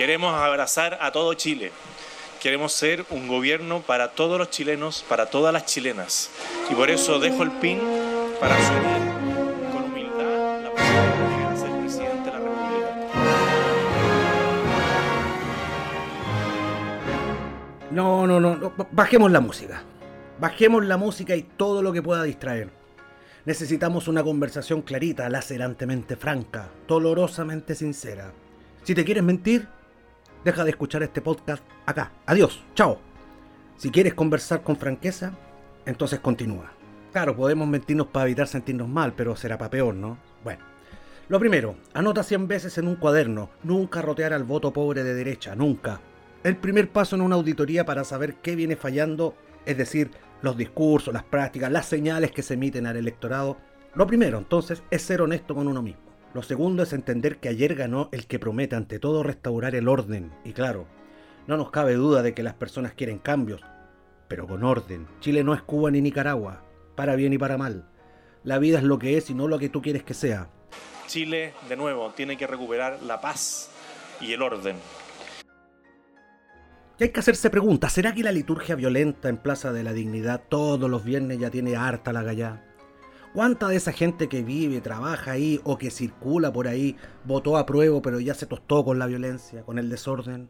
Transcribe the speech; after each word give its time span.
Queremos 0.00 0.32
abrazar 0.34 0.96
a 1.02 1.12
todo 1.12 1.34
Chile. 1.34 1.72
Queremos 2.40 2.72
ser 2.72 3.04
un 3.10 3.28
gobierno 3.28 3.82
para 3.82 4.12
todos 4.12 4.38
los 4.38 4.48
chilenos, 4.48 5.04
para 5.06 5.26
todas 5.26 5.52
las 5.52 5.66
chilenas. 5.66 6.30
Y 6.70 6.74
por 6.74 6.88
eso 6.88 7.18
dejo 7.18 7.42
el 7.42 7.50
pin 7.50 7.78
para 8.40 8.56
asumir. 8.56 8.82
No, 17.90 18.26
no, 18.26 18.40
no, 18.40 18.56
no, 18.56 18.72
bajemos 18.92 19.30
la 19.30 19.40
música. 19.40 19.82
Bajemos 20.38 20.86
la 20.86 20.96
música 20.96 21.36
y 21.36 21.42
todo 21.42 21.82
lo 21.82 21.92
que 21.92 22.02
pueda 22.02 22.22
distraer. 22.22 22.70
Necesitamos 23.44 24.08
una 24.08 24.22
conversación 24.22 24.80
clarita, 24.80 25.28
lacerantemente 25.28 26.16
franca, 26.16 26.70
dolorosamente 26.88 27.74
sincera. 27.74 28.32
Si 28.82 28.94
te 28.94 29.04
quieres 29.04 29.24
mentir, 29.24 29.68
deja 30.44 30.64
de 30.64 30.70
escuchar 30.70 31.02
este 31.02 31.20
podcast 31.20 31.62
acá. 31.86 32.12
Adiós, 32.26 32.62
chao. 32.74 32.98
Si 33.76 33.90
quieres 33.90 34.14
conversar 34.14 34.62
con 34.62 34.76
franqueza, 34.76 35.32
entonces 35.86 36.20
continúa. 36.20 36.72
Claro, 37.12 37.34
podemos 37.34 37.66
mentirnos 37.66 38.06
para 38.08 38.26
evitar 38.26 38.46
sentirnos 38.46 38.88
mal, 38.88 39.14
pero 39.14 39.34
será 39.36 39.58
para 39.58 39.70
peor, 39.70 39.94
¿no? 39.94 40.18
Bueno. 40.44 40.62
Lo 41.28 41.38
primero, 41.38 41.76
anota 41.94 42.22
100 42.24 42.48
veces 42.48 42.76
en 42.78 42.88
un 42.88 42.96
cuaderno, 42.96 43.50
nunca 43.62 44.02
rotear 44.02 44.32
al 44.32 44.42
voto 44.42 44.72
pobre 44.72 45.04
de 45.04 45.14
derecha, 45.14 45.54
nunca. 45.54 46.00
El 46.42 46.56
primer 46.56 46.90
paso 46.90 47.14
en 47.14 47.22
una 47.22 47.36
auditoría 47.36 47.84
para 47.84 48.02
saber 48.02 48.34
qué 48.36 48.56
viene 48.56 48.74
fallando, 48.74 49.36
es 49.64 49.76
decir, 49.76 50.10
los 50.42 50.56
discursos, 50.56 51.14
las 51.14 51.22
prácticas, 51.22 51.70
las 51.70 51.86
señales 51.86 52.32
que 52.32 52.42
se 52.42 52.54
emiten 52.54 52.86
al 52.86 52.96
electorado. 52.96 53.58
Lo 53.94 54.06
primero, 54.06 54.38
entonces, 54.38 54.82
es 54.90 55.02
ser 55.02 55.22
honesto 55.22 55.54
con 55.54 55.68
uno 55.68 55.82
mismo. 55.82 56.09
Lo 56.32 56.42
segundo 56.42 56.84
es 56.84 56.92
entender 56.92 57.38
que 57.38 57.48
ayer 57.48 57.74
ganó 57.74 58.08
el 58.12 58.26
que 58.26 58.38
promete 58.38 58.76
ante 58.76 59.00
todo 59.00 59.24
restaurar 59.24 59.74
el 59.74 59.88
orden. 59.88 60.32
Y 60.44 60.52
claro, 60.52 60.86
no 61.48 61.56
nos 61.56 61.72
cabe 61.72 61.94
duda 61.94 62.22
de 62.22 62.34
que 62.34 62.44
las 62.44 62.54
personas 62.54 62.92
quieren 62.92 63.18
cambios, 63.18 63.62
pero 64.28 64.46
con 64.46 64.62
orden. 64.62 65.08
Chile 65.18 65.42
no 65.42 65.54
es 65.54 65.62
Cuba 65.62 65.90
ni 65.90 66.00
Nicaragua, 66.00 66.62
para 66.94 67.16
bien 67.16 67.32
y 67.32 67.38
para 67.38 67.58
mal. 67.58 67.84
La 68.44 68.60
vida 68.60 68.78
es 68.78 68.84
lo 68.84 69.00
que 69.00 69.16
es 69.16 69.28
y 69.28 69.34
no 69.34 69.48
lo 69.48 69.58
que 69.58 69.68
tú 69.68 69.82
quieres 69.82 70.04
que 70.04 70.14
sea. 70.14 70.48
Chile, 71.08 71.52
de 71.68 71.76
nuevo, 71.76 72.10
tiene 72.10 72.36
que 72.36 72.46
recuperar 72.46 73.02
la 73.02 73.20
paz 73.20 73.68
y 74.20 74.32
el 74.32 74.42
orden. 74.42 74.76
Y 76.96 77.02
hay 77.02 77.08
que 77.08 77.20
hacerse 77.20 77.50
preguntas, 77.50 77.92
¿será 77.92 78.14
que 78.14 78.22
la 78.22 78.30
liturgia 78.30 78.76
violenta 78.76 79.28
en 79.28 79.38
Plaza 79.38 79.72
de 79.72 79.82
la 79.82 79.92
Dignidad 79.92 80.42
todos 80.48 80.88
los 80.88 81.02
viernes 81.02 81.40
ya 81.40 81.50
tiene 81.50 81.74
harta 81.74 82.12
la 82.12 82.22
gallá? 82.22 82.69
¿Cuánta 83.32 83.68
de 83.68 83.76
esa 83.76 83.92
gente 83.92 84.28
que 84.28 84.42
vive, 84.42 84.80
trabaja 84.80 85.30
ahí 85.30 85.60
o 85.62 85.78
que 85.78 85.92
circula 85.92 86.52
por 86.52 86.66
ahí 86.66 86.96
votó 87.24 87.56
a 87.56 87.64
prueba 87.64 88.02
pero 88.02 88.18
ya 88.18 88.34
se 88.34 88.44
tostó 88.44 88.84
con 88.84 88.98
la 88.98 89.06
violencia, 89.06 89.62
con 89.62 89.78
el 89.78 89.88
desorden? 89.88 90.48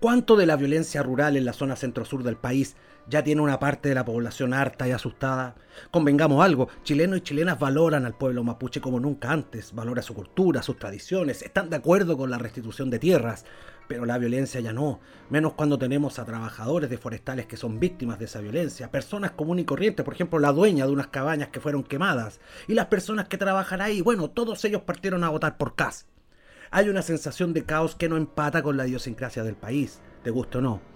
¿Cuánto 0.00 0.36
de 0.36 0.46
la 0.46 0.56
violencia 0.56 1.02
rural 1.02 1.36
en 1.36 1.44
la 1.44 1.52
zona 1.52 1.76
centro-sur 1.76 2.22
del 2.22 2.38
país 2.38 2.74
ya 3.06 3.22
tiene 3.22 3.42
una 3.42 3.58
parte 3.58 3.90
de 3.90 3.94
la 3.94 4.06
población 4.06 4.54
harta 4.54 4.88
y 4.88 4.92
asustada? 4.92 5.56
Convengamos 5.90 6.42
algo, 6.42 6.68
chilenos 6.82 7.18
y 7.18 7.20
chilenas 7.20 7.58
valoran 7.58 8.06
al 8.06 8.16
pueblo 8.16 8.42
mapuche 8.42 8.80
como 8.80 8.98
nunca 8.98 9.30
antes, 9.30 9.74
valora 9.74 10.00
su 10.00 10.14
cultura, 10.14 10.62
sus 10.62 10.78
tradiciones, 10.78 11.42
están 11.42 11.68
de 11.68 11.76
acuerdo 11.76 12.16
con 12.16 12.30
la 12.30 12.38
restitución 12.38 12.88
de 12.88 12.98
tierras, 12.98 13.44
pero 13.92 14.06
la 14.06 14.16
violencia 14.16 14.58
ya 14.58 14.72
no, 14.72 15.00
menos 15.28 15.52
cuando 15.52 15.78
tenemos 15.78 16.18
a 16.18 16.24
trabajadores 16.24 16.88
de 16.88 16.96
forestales 16.96 17.44
que 17.44 17.58
son 17.58 17.78
víctimas 17.78 18.18
de 18.18 18.24
esa 18.24 18.40
violencia, 18.40 18.90
personas 18.90 19.32
comunes 19.32 19.64
y 19.64 19.66
corrientes, 19.66 20.02
por 20.02 20.14
ejemplo 20.14 20.38
la 20.38 20.50
dueña 20.50 20.86
de 20.86 20.92
unas 20.92 21.08
cabañas 21.08 21.48
que 21.48 21.60
fueron 21.60 21.82
quemadas, 21.82 22.40
y 22.68 22.72
las 22.72 22.86
personas 22.86 23.28
que 23.28 23.36
trabajan 23.36 23.82
ahí, 23.82 24.00
bueno, 24.00 24.30
todos 24.30 24.64
ellos 24.64 24.80
partieron 24.80 25.24
a 25.24 25.28
votar 25.28 25.58
por 25.58 25.74
CAS. 25.74 26.06
Hay 26.70 26.88
una 26.88 27.02
sensación 27.02 27.52
de 27.52 27.64
caos 27.64 27.94
que 27.94 28.08
no 28.08 28.16
empata 28.16 28.62
con 28.62 28.78
la 28.78 28.86
idiosincrasia 28.86 29.44
del 29.44 29.56
país, 29.56 30.00
te 30.22 30.30
gusta 30.30 30.56
o 30.56 30.62
no. 30.62 30.91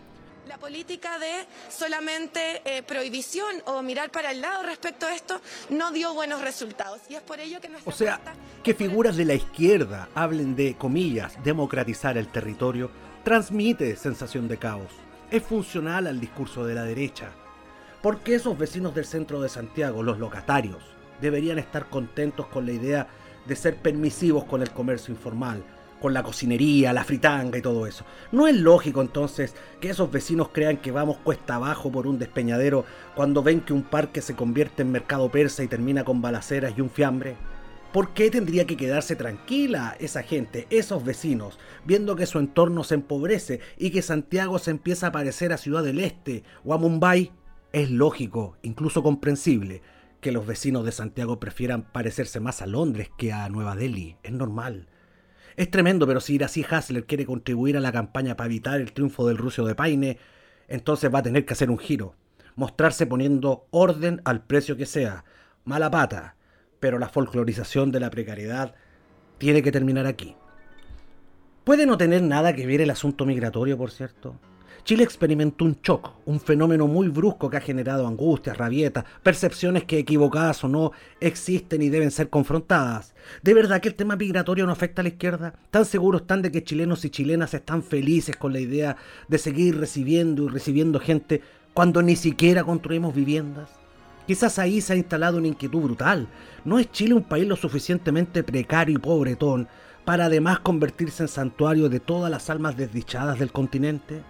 La 0.47 0.59
política 0.59 1.19
de 1.19 1.45
solamente 1.69 2.63
eh, 2.65 2.83
prohibición 2.85 3.49
o 3.65 3.83
mirar 3.83 4.11
para 4.11 4.31
el 4.31 4.41
lado 4.41 4.63
respecto 4.63 5.07
a 5.07 5.15
esto 5.15 5.41
no 5.71 5.91
dio 5.91 6.15
buenos 6.15 6.41
resultados. 6.41 7.01
Y 7.09 7.15
es 7.17 7.23
por 7.23 7.41
ello 7.41 7.61
que 7.61 7.69
O 7.85 7.91
sea, 7.91 8.21
que 8.63 8.73
figuras 8.73 9.17
de 9.17 9.25
la 9.25 9.35
izquierda 9.35 10.09
hablen 10.15 10.55
de, 10.55 10.77
comillas, 10.77 11.43
democratizar 11.43 12.17
el 12.17 12.29
territorio, 12.29 12.93
transmite 13.25 13.97
sensación 13.97 14.47
de 14.47 14.57
caos. 14.57 14.93
Es 15.33 15.43
funcional 15.43 16.07
al 16.07 16.21
discurso 16.21 16.65
de 16.65 16.75
la 16.77 16.85
derecha. 16.85 17.33
Porque 18.01 18.37
esos 18.37 18.57
vecinos 18.57 18.95
del 18.95 19.05
centro 19.05 19.41
de 19.41 19.49
Santiago, 19.49 20.05
los 20.05 20.19
locatarios, 20.19 20.85
deberían 21.21 21.59
estar 21.59 21.89
contentos 21.89 22.47
con 22.47 22.67
la 22.67 22.73
idea 22.73 23.09
de 23.47 23.57
ser 23.57 23.77
permisivos 23.77 24.45
con 24.45 24.63
el 24.63 24.71
comercio 24.71 25.13
informal, 25.13 25.65
con 26.01 26.15
la 26.15 26.23
cocinería, 26.23 26.93
la 26.93 27.05
fritanga 27.05 27.59
y 27.59 27.63
todo 27.63 27.87
eso. 27.87 28.05
¿No 28.33 28.47
es 28.47 28.57
lógico 28.57 29.01
entonces 29.03 29.55
que 29.81 29.91
esos 29.91 30.11
vecinos 30.11 30.51
crean 30.53 30.77
que 30.79 30.91
vamos 30.91 31.19
cuesta 31.19 31.57
abajo 31.57 31.91
por 31.91 32.07
un 32.07 32.19
despeñadero 32.19 32.85
cuando 33.15 33.43
ven 33.43 33.61
que 33.61 33.73
un 33.73 33.83
parque 33.83 34.21
se 34.21 34.35
convierte 34.35 34.83
en 34.83 34.93
mercado 34.93 35.31
persa 35.31 35.63
y 35.63 35.69
termina 35.69 36.05
con 36.05 36.23
balaceras 36.23 36.75
y 36.77 36.81
un 36.81 36.91
fiambre? 36.91 37.37
¿Por 37.93 38.13
qué 38.13 38.31
tendría 38.31 38.67
que 38.67 38.77
quedarse 38.77 39.17
tranquila 39.17 39.97
esa 39.99 40.23
gente, 40.23 40.67
esos 40.69 41.05
vecinos, 41.05 41.59
viendo 41.85 42.15
que 42.15 42.27
su 42.27 42.39
entorno 42.39 42.85
se 42.85 42.95
empobrece 42.95 43.61
y 43.79 43.91
que 43.91 44.03
Santiago 44.03 44.59
se 44.59 44.71
empieza 44.71 45.07
a 45.07 45.13
parecer 45.13 45.53
a 45.53 45.57
Ciudad 45.57 45.83
del 45.83 46.01
Este 46.01 46.45
o 46.65 46.75
a 46.75 46.79
Mumbai? 46.79 47.33
Es 47.73 47.91
lógico, 47.91 48.57
incluso 48.63 49.03
comprensible, 49.03 49.83
que 50.21 50.33
los 50.33 50.47
vecinos 50.47 50.85
de 50.85 50.93
Santiago 50.93 51.41
prefieran 51.41 51.91
parecerse 51.91 52.41
más 52.41 52.61
a 52.61 52.67
Londres 52.67 53.11
que 53.17 53.33
a 53.33 53.49
Nueva 53.49 53.77
Delhi. 53.77 54.17
Es 54.23 54.33
normal. 54.33 54.89
Es 55.57 55.71
tremendo, 55.71 56.07
pero 56.07 56.21
si 56.21 56.35
Iracy 56.35 56.67
Hasler 56.69 57.07
quiere 57.07 57.25
contribuir 57.25 57.79
a 57.79 57.81
la 57.81 57.91
campaña 57.91 58.37
para 58.37 58.47
evitar 58.47 58.79
el 58.79 58.93
triunfo 58.93 59.27
del 59.27 59.39
ruso 59.39 59.65
de 59.65 59.75
Paine, 59.75 60.19
entonces 60.69 61.13
va 61.13 61.21
a 61.21 61.23
tener 61.23 61.47
que 61.47 61.55
hacer 61.55 61.71
un 61.71 61.79
giro. 61.79 62.15
Mostrarse 62.57 63.07
poniendo 63.07 63.67
orden 63.71 64.21
al 64.25 64.43
precio 64.43 64.77
que 64.77 64.85
sea. 64.85 65.25
Mala 65.65 65.91
pata. 65.91 66.37
Pero 66.79 66.99
la 66.99 67.09
folclorización 67.09 67.91
de 67.91 68.01
la 68.01 68.11
precariedad 68.11 68.75
tiene 69.39 69.63
que 69.63 69.73
terminar 69.73 70.07
aquí. 70.07 70.37
Puede 71.65 71.87
no 71.87 71.97
tener 71.97 72.23
nada 72.23 72.55
que 72.55 72.67
ver 72.67 72.83
el 72.83 72.91
asunto 72.91 73.25
migratorio, 73.25 73.79
por 73.79 73.91
cierto. 73.91 74.39
Chile 74.87 75.03
experimentó 75.03 75.65
un 75.65 75.79
shock, 75.83 76.13
un 76.27 76.39
fenómeno 76.39 76.87
muy 76.87 77.09
brusco 77.09 77.51
que 77.51 77.57
ha 77.57 77.61
generado 77.61 78.07
angustias, 78.07 78.57
rabietas, 78.57 79.05
percepciones 79.21 79.83
que 79.83 79.99
equivocadas 79.99 80.63
o 80.63 80.69
no 80.69 80.93
existen 81.19 81.83
y 81.83 81.89
deben 81.89 82.13
ser 82.13 82.31
confrontadas. 82.31 83.13
¿De 83.43 83.53
verdad 83.53 83.81
que 83.81 83.89
el 83.89 83.97
tema 83.97 84.15
migratorio 84.15 84.65
no 84.65 84.71
afecta 84.71 85.01
a 85.01 85.03
la 85.03 85.09
izquierda? 85.09 85.55
¿Tan 85.73 85.87
seguros 85.87 86.21
están 86.21 86.41
de 86.41 86.53
que 86.53 86.63
chilenos 86.63 87.05
y 87.05 87.11
chilenas 87.11 87.53
están 87.53 87.83
felices 87.83 88.37
con 88.37 88.53
la 88.53 88.61
idea 88.61 88.97
de 89.27 89.39
seguir 89.39 89.77
recibiendo 89.77 90.45
y 90.45 90.49
recibiendo 90.51 91.01
gente 91.01 91.43
cuando 91.75 92.01
ni 92.01 92.15
siquiera 92.15 92.63
construimos 92.63 93.13
viviendas? 93.13 93.71
Quizás 94.29 94.61
ahí 94.61 94.81
se 94.81 94.93
ha 94.93 94.97
instalado 94.97 95.39
una 95.39 95.49
inquietud 95.49 95.81
brutal. 95.81 96.29
¿No 96.65 96.79
es 96.79 96.93
Chile 96.93 97.15
un 97.15 97.25
país 97.25 97.49
lo 97.49 97.57
suficientemente 97.57 98.45
precario 98.45 98.95
y 98.95 99.01
pobretón 99.01 99.67
para 100.05 100.27
además 100.27 100.61
convertirse 100.61 101.25
en 101.25 101.29
santuario 101.29 101.89
de 101.89 101.99
todas 101.99 102.31
las 102.31 102.51
almas 102.51 102.77
desdichadas 102.77 103.41
del 103.41 103.51
continente? 103.51 104.23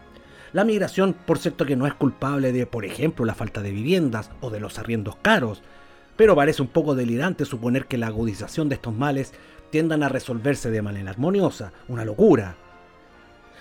La 0.52 0.64
migración, 0.64 1.14
por 1.14 1.38
cierto, 1.38 1.66
que 1.66 1.76
no 1.76 1.86
es 1.86 1.94
culpable 1.94 2.52
de, 2.52 2.66
por 2.66 2.84
ejemplo, 2.84 3.24
la 3.24 3.34
falta 3.34 3.62
de 3.62 3.72
viviendas 3.72 4.30
o 4.40 4.50
de 4.50 4.60
los 4.60 4.78
arriendos 4.78 5.16
caros, 5.16 5.62
pero 6.16 6.34
parece 6.34 6.62
un 6.62 6.68
poco 6.68 6.94
delirante 6.94 7.44
suponer 7.44 7.86
que 7.86 7.98
la 7.98 8.06
agudización 8.06 8.68
de 8.68 8.76
estos 8.76 8.94
males 8.94 9.32
tiendan 9.70 10.02
a 10.02 10.08
resolverse 10.08 10.70
de 10.70 10.82
manera 10.82 11.10
armoniosa, 11.10 11.72
una 11.88 12.04
locura. 12.04 12.56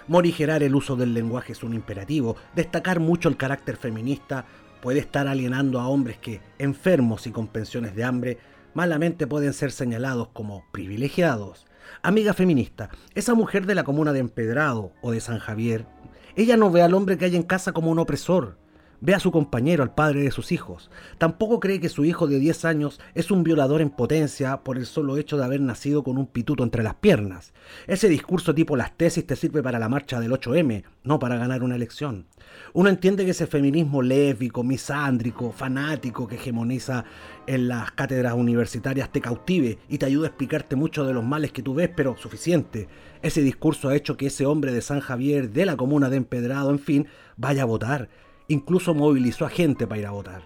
Morigerar 0.07 0.62
el 0.62 0.75
uso 0.75 0.95
del 0.95 1.13
lenguaje 1.13 1.53
es 1.53 1.63
un 1.63 1.74
imperativo, 1.74 2.35
destacar 2.56 3.00
mucho 3.00 3.28
el 3.28 3.38
carácter 3.38 3.75
feminista 3.75 4.45
puede 4.81 5.00
estar 5.00 5.28
alienando 5.28 5.79
a 5.79 5.88
hombres 5.88 6.19
que, 6.19 6.41
enfermos 6.59 7.25
y 7.25 7.31
con 7.31 7.47
pensiones 7.47 7.95
de 7.95 8.03
hambre, 8.03 8.38
malamente 8.75 9.25
pueden 9.25 9.53
ser 9.53 9.72
señalados 9.72 10.28
como 10.28 10.63
privilegiados. 10.72 11.66
Amiga 12.03 12.35
feminista, 12.35 12.91
esa 13.16 13.34
mujer 13.34 13.66
de 13.66 13.74
la 13.74 13.84
comuna 13.84 14.13
de 14.13 14.19
Empedrado 14.19 14.91
o 15.01 15.12
de 15.12 15.22
San 15.22 15.40
Javier 15.40 15.88
ella 16.35 16.57
no 16.57 16.71
ve 16.71 16.81
al 16.81 16.93
hombre 16.93 17.17
que 17.17 17.25
hay 17.25 17.35
en 17.35 17.43
casa 17.43 17.71
como 17.71 17.91
un 17.91 17.99
opresor. 17.99 18.57
Ve 19.01 19.13
a 19.13 19.19
su 19.19 19.31
compañero, 19.31 19.83
al 19.83 19.94
padre 19.94 20.21
de 20.21 20.31
sus 20.31 20.51
hijos. 20.51 20.89
Tampoco 21.18 21.59
cree 21.59 21.80
que 21.80 21.89
su 21.89 22.06
hijo 22.06 22.27
de 22.27 22.39
10 22.39 22.65
años 22.65 23.00
es 23.13 23.31
un 23.31 23.44
violador 23.44 23.81
en 23.81 23.89
potencia 23.89 24.57
por 24.63 24.77
el 24.77 24.86
solo 24.86 25.18
hecho 25.18 25.38
de 25.38 25.45
haber 25.45 25.62
nacido 25.62 26.03
con 26.03 26.18
un 26.18 26.27
pituto 26.27 26.63
entre 26.63 26.83
las 26.83 26.95
piernas. 26.95 27.53
Ese 27.88 28.09
discurso 28.09 28.56
tipo 28.56 28.75
las 28.75 28.95
tesis 28.97 29.27
te 29.27 29.36
sirve 29.36 29.62
para 29.62 29.80
la 29.80 29.89
marcha 29.89 30.19
del 30.19 30.31
8M, 30.31 30.83
no 31.03 31.19
para 31.19 31.38
ganar 31.38 31.63
una 31.63 31.75
elección. 31.75 32.25
Uno 32.74 32.89
entiende 32.89 33.25
que 33.25 33.31
ese 33.31 33.47
feminismo 33.47 34.01
lésbico, 34.01 34.63
misándrico, 34.63 35.51
fanático 35.51 36.27
que 36.27 36.36
hegemoniza 36.36 37.06
en 37.47 37.68
las 37.68 37.92
cátedras 37.92 38.33
universitarias 38.33 39.12
te 39.12 39.21
cautive 39.21 39.77
y 39.89 39.97
te 39.97 40.06
ayuda 40.06 40.27
a 40.27 40.30
explicarte 40.30 40.75
mucho 40.75 41.06
de 41.06 41.13
los 41.13 41.24
males 41.24 41.51
que 41.51 41.63
tú 41.63 41.74
ves, 41.74 41.89
pero 41.95 42.18
suficiente. 42.18 42.88
Ese 43.21 43.42
discurso 43.42 43.89
ha 43.89 43.95
hecho 43.95 44.18
que 44.18 44.27
ese 44.27 44.45
hombre 44.45 44.71
de 44.71 44.81
San 44.81 45.00
Javier, 45.00 45.51
de 45.51 45.65
la 45.65 45.77
comuna 45.77 46.09
de 46.09 46.18
Empedrado, 46.18 46.69
en 46.69 46.80
fin, 46.80 47.07
vaya 47.38 47.63
a 47.63 47.65
votar. 47.65 48.09
Incluso 48.47 48.94
movilizó 48.94 49.45
a 49.45 49.50
gente 49.50 49.88
para 49.88 50.01
ir 50.01 50.06
a 50.06 50.12
votar. 50.12 50.44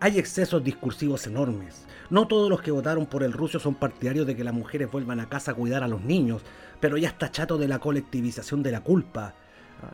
Hay 0.00 0.18
excesos 0.18 0.64
discursivos 0.64 1.26
enormes. 1.28 1.86
No 2.10 2.26
todos 2.26 2.50
los 2.50 2.60
que 2.60 2.72
votaron 2.72 3.06
por 3.06 3.22
el 3.22 3.32
ruso 3.32 3.60
son 3.60 3.76
partidarios 3.76 4.26
de 4.26 4.34
que 4.34 4.42
las 4.42 4.52
mujeres 4.52 4.90
vuelvan 4.90 5.20
a 5.20 5.28
casa 5.28 5.52
a 5.52 5.54
cuidar 5.54 5.84
a 5.84 5.88
los 5.88 6.02
niños, 6.02 6.42
pero 6.80 6.96
ya 6.96 7.08
está 7.08 7.30
chato 7.30 7.56
de 7.56 7.68
la 7.68 7.78
colectivización 7.78 8.64
de 8.64 8.72
la 8.72 8.80
culpa. 8.80 9.34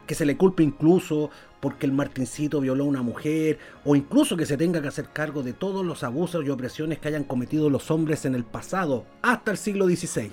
Que 0.06 0.14
se 0.14 0.25
le 0.25 0.38
culpe 0.38 0.62
incluso 0.62 1.31
porque 1.61 1.84
el 1.84 1.93
Martincito 1.93 2.58
violó 2.61 2.84
a 2.84 2.88
una 2.88 3.02
mujer, 3.02 3.58
o 3.84 3.94
incluso 3.94 4.34
que 4.34 4.46
se 4.46 4.56
tenga 4.56 4.81
que 4.81 4.88
hacer 4.88 5.11
cargo 5.12 5.43
de 5.43 5.52
todos 5.52 5.84
los 5.84 6.02
abusos 6.02 6.44
y 6.44 6.49
opresiones 6.49 7.00
que 7.00 7.08
hayan 7.08 7.25
cometido 7.25 7.69
los 7.69 7.90
hombres 7.90 8.25
en 8.25 8.34
el 8.34 8.44
pasado, 8.44 9.05
hasta 9.20 9.50
el 9.50 9.58
siglo 9.58 9.87
XVI. 9.87 10.32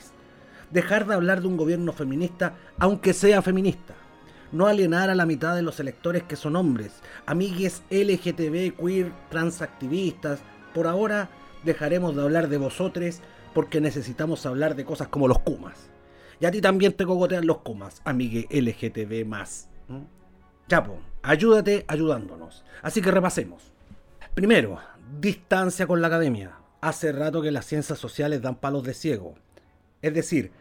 Dejar 0.72 1.06
de 1.06 1.16
hablar 1.16 1.42
de 1.42 1.48
un 1.48 1.57
gobierno 1.57 1.92
feminista, 1.92 2.56
aunque 2.80 3.13
sea 3.13 3.42
feminista 3.42 4.06
no 4.52 4.68
alienar 4.68 5.10
a 5.10 5.16
la 5.16 5.26
mitad 5.26 5.56
de 5.56 5.62
los 5.62 5.80
electores 5.80 6.24
que 6.24 6.36
son 6.36 6.56
hombres, 6.56 7.02
amigues 7.26 7.84
LGTB, 7.90 8.76
queer, 8.78 9.12
transactivistas. 9.30 10.40
Por 10.74 10.88
ahora 10.88 11.30
dejaremos 11.64 12.16
de 12.16 12.24
hablar 12.24 12.50
de 12.50 12.58
vosotros 12.58 13.20
porque 13.54 13.82
necesitamos 13.82 14.46
hablar 14.46 14.76
de 14.76 14.86
cosas 14.86 15.08
como 15.08 15.28
los 15.28 15.40
Kumas. 15.40 15.90
Y 16.40 16.46
a 16.46 16.52
ti 16.52 16.62
también 16.62 16.94
te 16.94 17.06
cogotean 17.06 17.48
los 17.48 17.60
Kumas, 17.60 18.02
amigue 18.06 18.48
LGTB. 18.52 19.26
Chapo, 20.68 21.00
ayúdate 21.24 21.86
ayudándonos. 21.88 22.64
Así 22.82 23.02
que 23.02 23.12
repasemos. 23.12 23.72
Primero, 24.34 24.78
distancia 25.20 25.88
con 25.88 26.02
la 26.02 26.08
academia. 26.08 26.58
Hace 26.82 27.12
rato 27.12 27.42
que 27.42 27.52
las 27.52 27.66
ciencias 27.66 27.98
sociales 27.98 28.42
dan 28.42 28.56
palos 28.56 28.84
de 28.84 28.94
ciego. 28.94 29.36
Es 30.02 30.14
decir, 30.14 30.52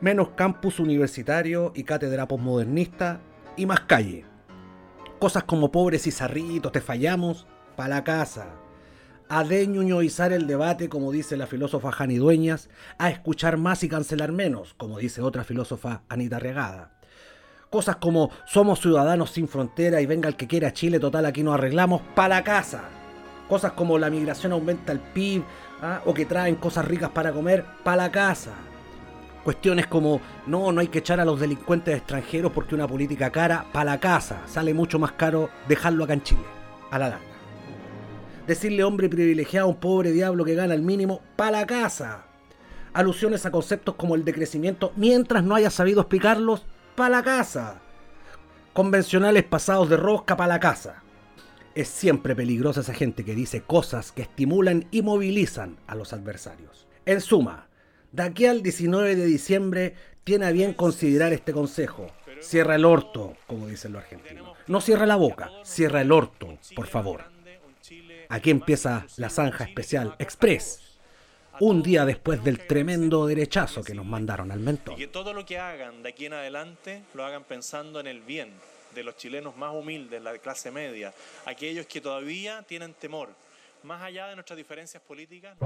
menos 0.00 0.28
campus 0.36 0.78
universitario 0.78 1.72
y 1.74 1.82
cátedra 1.82 2.28
postmodernista 2.28 3.20
y 3.56 3.66
más 3.66 3.80
calle. 3.80 4.24
Cosas 5.18 5.44
como 5.44 5.70
pobres 5.70 6.06
y 6.06 6.10
zarritos, 6.10 6.72
te 6.72 6.80
fallamos, 6.80 7.46
pa' 7.76 7.88
la 7.88 8.04
casa. 8.04 8.54
A 9.28 9.42
deñuñoizar 9.44 10.32
el 10.32 10.46
debate, 10.46 10.88
como 10.88 11.10
dice 11.10 11.36
la 11.36 11.46
filósofa 11.46 11.92
Jani 11.92 12.16
Dueñas, 12.16 12.68
a 12.98 13.10
escuchar 13.10 13.56
más 13.56 13.82
y 13.82 13.88
cancelar 13.88 14.32
menos, 14.32 14.74
como 14.74 14.98
dice 14.98 15.22
otra 15.22 15.44
filósofa 15.44 16.02
Anita 16.08 16.38
Regada. 16.38 16.90
Cosas 17.70 17.96
como 17.96 18.30
somos 18.46 18.80
ciudadanos 18.80 19.30
sin 19.30 19.48
frontera 19.48 20.00
y 20.00 20.06
venga 20.06 20.28
el 20.28 20.36
que 20.36 20.46
quiera 20.46 20.72
Chile, 20.72 21.00
total 21.00 21.26
aquí 21.26 21.42
nos 21.42 21.54
arreglamos, 21.54 22.02
pa' 22.14 22.28
la 22.28 22.44
casa. 22.44 22.84
Cosas 23.48 23.72
como 23.72 23.98
la 23.98 24.10
migración 24.10 24.52
aumenta 24.52 24.92
el 24.92 25.00
PIB 25.00 25.42
¿ah? 25.82 26.02
o 26.04 26.14
que 26.14 26.26
traen 26.26 26.56
cosas 26.56 26.84
ricas 26.84 27.10
para 27.10 27.32
comer, 27.32 27.64
pa' 27.82 27.96
la 27.96 28.10
casa 28.12 28.52
Cuestiones 29.44 29.86
como, 29.86 30.22
no, 30.46 30.72
no 30.72 30.80
hay 30.80 30.88
que 30.88 31.00
echar 31.00 31.20
a 31.20 31.24
los 31.24 31.38
delincuentes 31.38 31.94
extranjeros 31.94 32.50
porque 32.50 32.74
una 32.74 32.88
política 32.88 33.30
cara, 33.30 33.66
para 33.72 33.92
la 33.92 34.00
casa, 34.00 34.40
sale 34.46 34.72
mucho 34.72 34.98
más 34.98 35.12
caro 35.12 35.50
dejarlo 35.68 36.04
acá 36.04 36.14
en 36.14 36.22
Chile, 36.22 36.44
a 36.90 36.98
la 36.98 37.10
larga. 37.10 37.26
Decirle 38.46 38.84
hombre 38.84 39.10
privilegiado 39.10 39.66
a 39.66 39.70
un 39.70 39.76
pobre 39.76 40.12
diablo 40.12 40.46
que 40.46 40.54
gana 40.54 40.72
el 40.72 40.80
mínimo, 40.80 41.20
para 41.36 41.60
la 41.60 41.66
casa. 41.66 42.24
Alusiones 42.94 43.44
a 43.44 43.50
conceptos 43.50 43.96
como 43.96 44.14
el 44.14 44.24
decrecimiento, 44.24 44.92
mientras 44.96 45.44
no 45.44 45.54
haya 45.54 45.70
sabido 45.70 46.00
explicarlos, 46.00 46.64
para 46.94 47.16
la 47.16 47.22
casa. 47.22 47.80
Convencionales 48.72 49.44
pasados 49.44 49.90
de 49.90 49.98
rosca, 49.98 50.38
para 50.38 50.54
la 50.54 50.60
casa. 50.60 51.02
Es 51.74 51.88
siempre 51.88 52.34
peligrosa 52.34 52.80
esa 52.80 52.94
gente 52.94 53.24
que 53.24 53.34
dice 53.34 53.60
cosas 53.60 54.10
que 54.10 54.22
estimulan 54.22 54.86
y 54.90 55.02
movilizan 55.02 55.76
a 55.86 55.94
los 55.96 56.14
adversarios. 56.14 56.86
En 57.04 57.20
suma, 57.20 57.66
de 58.14 58.22
aquí 58.22 58.46
al 58.46 58.62
19 58.62 59.16
de 59.16 59.26
diciembre 59.26 59.94
tiene 60.22 60.46
a 60.46 60.52
bien 60.52 60.72
considerar 60.72 61.32
este 61.32 61.52
consejo. 61.52 62.06
Cierra 62.40 62.76
el 62.76 62.84
orto, 62.84 63.36
como 63.48 63.66
dicen 63.66 63.92
los 63.92 64.04
argentinos. 64.04 64.56
No 64.68 64.80
cierra 64.80 65.04
la 65.04 65.16
boca, 65.16 65.50
cierra 65.64 66.00
el 66.00 66.12
orto, 66.12 66.56
por 66.76 66.86
favor. 66.86 67.24
Aquí 68.28 68.50
empieza 68.50 69.04
la 69.16 69.30
zanja 69.30 69.64
especial 69.64 70.14
Express. 70.20 70.80
Un 71.58 71.82
día 71.82 72.04
después 72.04 72.44
del 72.44 72.64
tremendo 72.66 73.26
derechazo 73.26 73.82
que 73.82 73.94
nos 73.94 74.06
mandaron 74.06 74.52
al 74.52 74.60
mentón. 74.60 74.94
Y 74.94 74.98
que 74.98 75.06
todo 75.08 75.32
lo 75.32 75.44
que 75.44 75.58
hagan 75.58 76.04
de 76.04 76.10
aquí 76.10 76.26
en 76.26 76.34
adelante 76.34 77.02
lo 77.14 77.24
hagan 77.24 77.42
pensando 77.42 77.98
en 77.98 78.06
el 78.06 78.20
bien 78.20 78.50
de 78.94 79.02
los 79.02 79.16
chilenos 79.16 79.56
más 79.56 79.74
humildes, 79.74 80.22
la 80.22 80.38
clase 80.38 80.70
media, 80.70 81.12
aquellos 81.46 81.86
que 81.86 82.00
todavía 82.00 82.62
tienen 82.62 82.94
temor, 82.94 83.30
más 83.82 84.02
allá 84.02 84.28
de 84.28 84.36
nuestras 84.36 84.56
diferencias 84.56 85.02
políticas. 85.02 85.56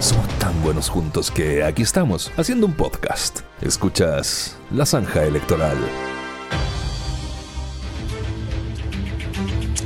Somos 0.00 0.28
tan 0.38 0.62
buenos 0.62 0.88
juntos 0.88 1.30
que 1.30 1.62
aquí 1.62 1.82
estamos, 1.82 2.32
haciendo 2.36 2.66
un 2.66 2.74
podcast. 2.74 3.40
Escuchas 3.60 4.56
La 4.70 4.86
Zanja 4.86 5.24
Electoral. 5.24 5.76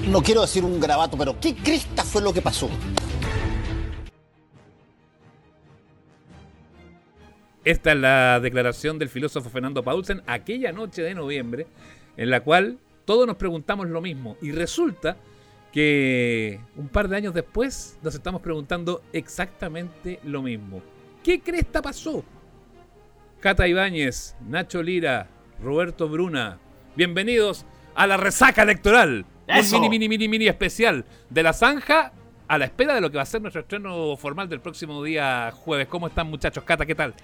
No 0.09 0.23
quiero 0.23 0.43
decir 0.43 0.65
un 0.65 0.79
grabato, 0.79 1.17
pero 1.17 1.41
¿qué 1.41 1.55
crista 1.55 2.05
fue 2.05 2.23
lo 2.23 2.33
que 2.33 2.43
pasó? 2.43 2.69
Esta 7.65 7.93
es 7.93 7.99
la 7.99 8.41
declaración 8.41 8.99
del 8.99 9.09
filósofo 9.09 9.49
Fernando 9.49 9.83
Paulsen 9.83 10.23
aquella 10.27 10.71
noche 10.71 11.03
de 11.03 11.15
noviembre, 11.15 11.67
en 12.19 12.29
la 12.29 12.41
cual 12.41 12.79
todos 13.05 13.27
nos 13.27 13.37
preguntamos 13.37 13.89
lo 13.89 14.01
mismo. 14.01 14.37
Y 14.41 14.53
resulta 14.53 15.17
que 15.73 16.61
un 16.77 16.89
par 16.89 17.09
de 17.09 17.17
años 17.17 17.35
después 17.35 17.99
nos 18.03 18.15
estamos 18.15 18.41
preguntando 18.41 19.03
exactamente 19.13 20.21
lo 20.23 20.43
mismo. 20.43 20.83
¿Qué 21.23 21.41
cresta 21.41 21.83
pasó? 21.83 22.25
Cata 23.41 23.67
Ibáñez, 23.67 24.37
Nacho 24.47 24.83
Lira, 24.83 25.29
Roberto 25.61 26.09
Bruna, 26.09 26.59
bienvenidos 26.97 27.67
a 27.95 28.07
la 28.07 28.17
resaca 28.17 28.63
electoral. 28.63 29.27
Un 29.49 29.81
mini, 29.81 29.89
mini, 29.89 30.09
mini, 30.09 30.29
mini 30.29 30.49
especial 30.49 31.05
de 31.29 31.43
la 31.43 31.53
zanja 31.53 32.13
a 32.49 32.59
la 32.59 32.65
espera 32.67 32.95
de 32.95 33.01
lo 33.01 33.11
que 33.11 33.17
va 33.17 33.23
a 33.23 33.27
ser 33.27 33.43
nuestro 33.43 33.63
estreno 33.63 34.17
formal 34.17 34.49
del 34.49 34.61
próximo 34.61 35.03
día 35.03 35.51
jueves. 35.53 35.89
¿Cómo 35.89 36.07
están 36.07 36.29
muchachos? 36.29 36.65
Cata, 36.65 36.87
¿qué 36.87 36.95
tal? 36.95 37.15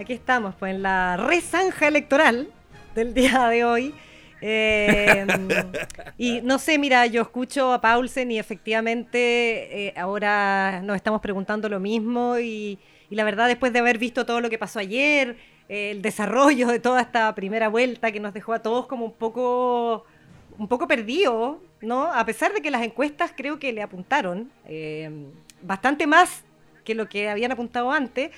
Aquí 0.00 0.12
estamos, 0.12 0.54
pues 0.56 0.74
en 0.74 0.82
la 0.82 1.16
resanja 1.16 1.88
electoral 1.88 2.48
del 2.94 3.14
día 3.14 3.48
de 3.48 3.64
hoy. 3.64 3.94
Eh, 4.44 5.24
y 6.18 6.40
no 6.42 6.58
sé, 6.58 6.76
mira, 6.76 7.06
yo 7.06 7.22
escucho 7.22 7.72
a 7.72 7.80
Paulsen 7.80 8.30
y 8.32 8.38
efectivamente 8.40 9.86
eh, 9.86 9.94
ahora 9.96 10.82
nos 10.82 10.96
estamos 10.96 11.20
preguntando 11.20 11.68
lo 11.68 11.78
mismo 11.78 12.38
y, 12.38 12.78
la 13.08 13.24
verdad 13.24 13.46
después 13.46 13.72
de 13.72 13.78
haber 13.78 13.98
visto 13.98 14.26
todo 14.26 14.40
lo 14.40 14.50
que 14.50 14.58
pasó 14.58 14.80
ayer, 14.80 15.36
el 15.68 16.02
desarrollo 16.02 16.66
de 16.68 16.80
toda 16.80 17.02
esta 17.02 17.32
primera 17.34 17.68
vuelta 17.68 18.10
que 18.10 18.20
nos 18.20 18.34
dejó 18.34 18.52
a 18.52 18.60
todos 18.60 18.86
como 18.86 19.04
un 19.04 19.12
poco 19.12 20.04
un 20.58 20.68
poco 20.68 20.86
perdidos, 20.86 21.58
¿no? 21.80 22.12
A 22.12 22.24
pesar 22.26 22.52
de 22.52 22.60
que 22.60 22.70
las 22.70 22.82
encuestas 22.82 23.32
creo 23.36 23.58
que 23.58 23.72
le 23.72 23.82
apuntaron 23.82 24.50
eh, 24.66 25.10
bastante 25.62 26.06
más 26.06 26.44
que 26.84 26.94
lo 26.94 27.08
que 27.08 27.28
habían 27.28 27.52
apuntado 27.52 27.90
antes. 27.90 28.30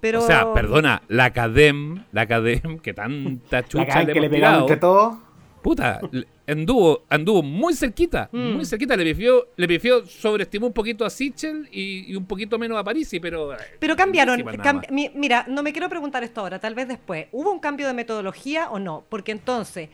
Pero... 0.00 0.22
O 0.22 0.26
sea, 0.26 0.52
perdona, 0.52 1.02
la 1.08 1.26
Academ, 1.26 2.04
la 2.12 2.22
Academ, 2.22 2.78
que 2.78 2.94
tanta 2.94 3.64
chucha 3.64 4.04
le 4.04 4.12
que 4.12 4.20
le 4.20 4.30
pegamos 4.30 4.60
entre 4.62 4.76
todos 4.76 5.18
puta, 5.62 6.00
anduvo, 6.46 7.04
anduvo 7.08 7.42
muy 7.42 7.74
cerquita, 7.74 8.28
mm. 8.32 8.52
muy 8.52 8.64
cerquita. 8.64 8.96
Le 8.96 9.04
pifió, 9.04 9.48
le 9.56 9.68
pifió, 9.68 10.06
sobreestimó 10.06 10.66
un 10.66 10.72
poquito 10.72 11.04
a 11.04 11.10
Sichel 11.10 11.68
y, 11.70 12.14
un 12.14 12.26
poquito 12.26 12.58
menos 12.58 12.78
a 12.78 12.84
Parisi, 12.84 13.20
pero. 13.20 13.54
Eh, 13.54 13.58
pero 13.78 13.96
cambiaron. 13.96 14.44
mira, 14.90 15.44
no 15.48 15.62
me 15.62 15.72
quiero 15.72 15.88
preguntar 15.88 16.24
esto 16.24 16.40
ahora, 16.40 16.58
tal 16.58 16.74
vez 16.74 16.88
después. 16.88 17.26
¿Hubo 17.32 17.52
un 17.52 17.60
cambio 17.60 17.86
de 17.86 17.94
metodología 17.94 18.70
o 18.70 18.78
no? 18.78 19.04
Porque 19.08 19.32
entonces, 19.32 19.88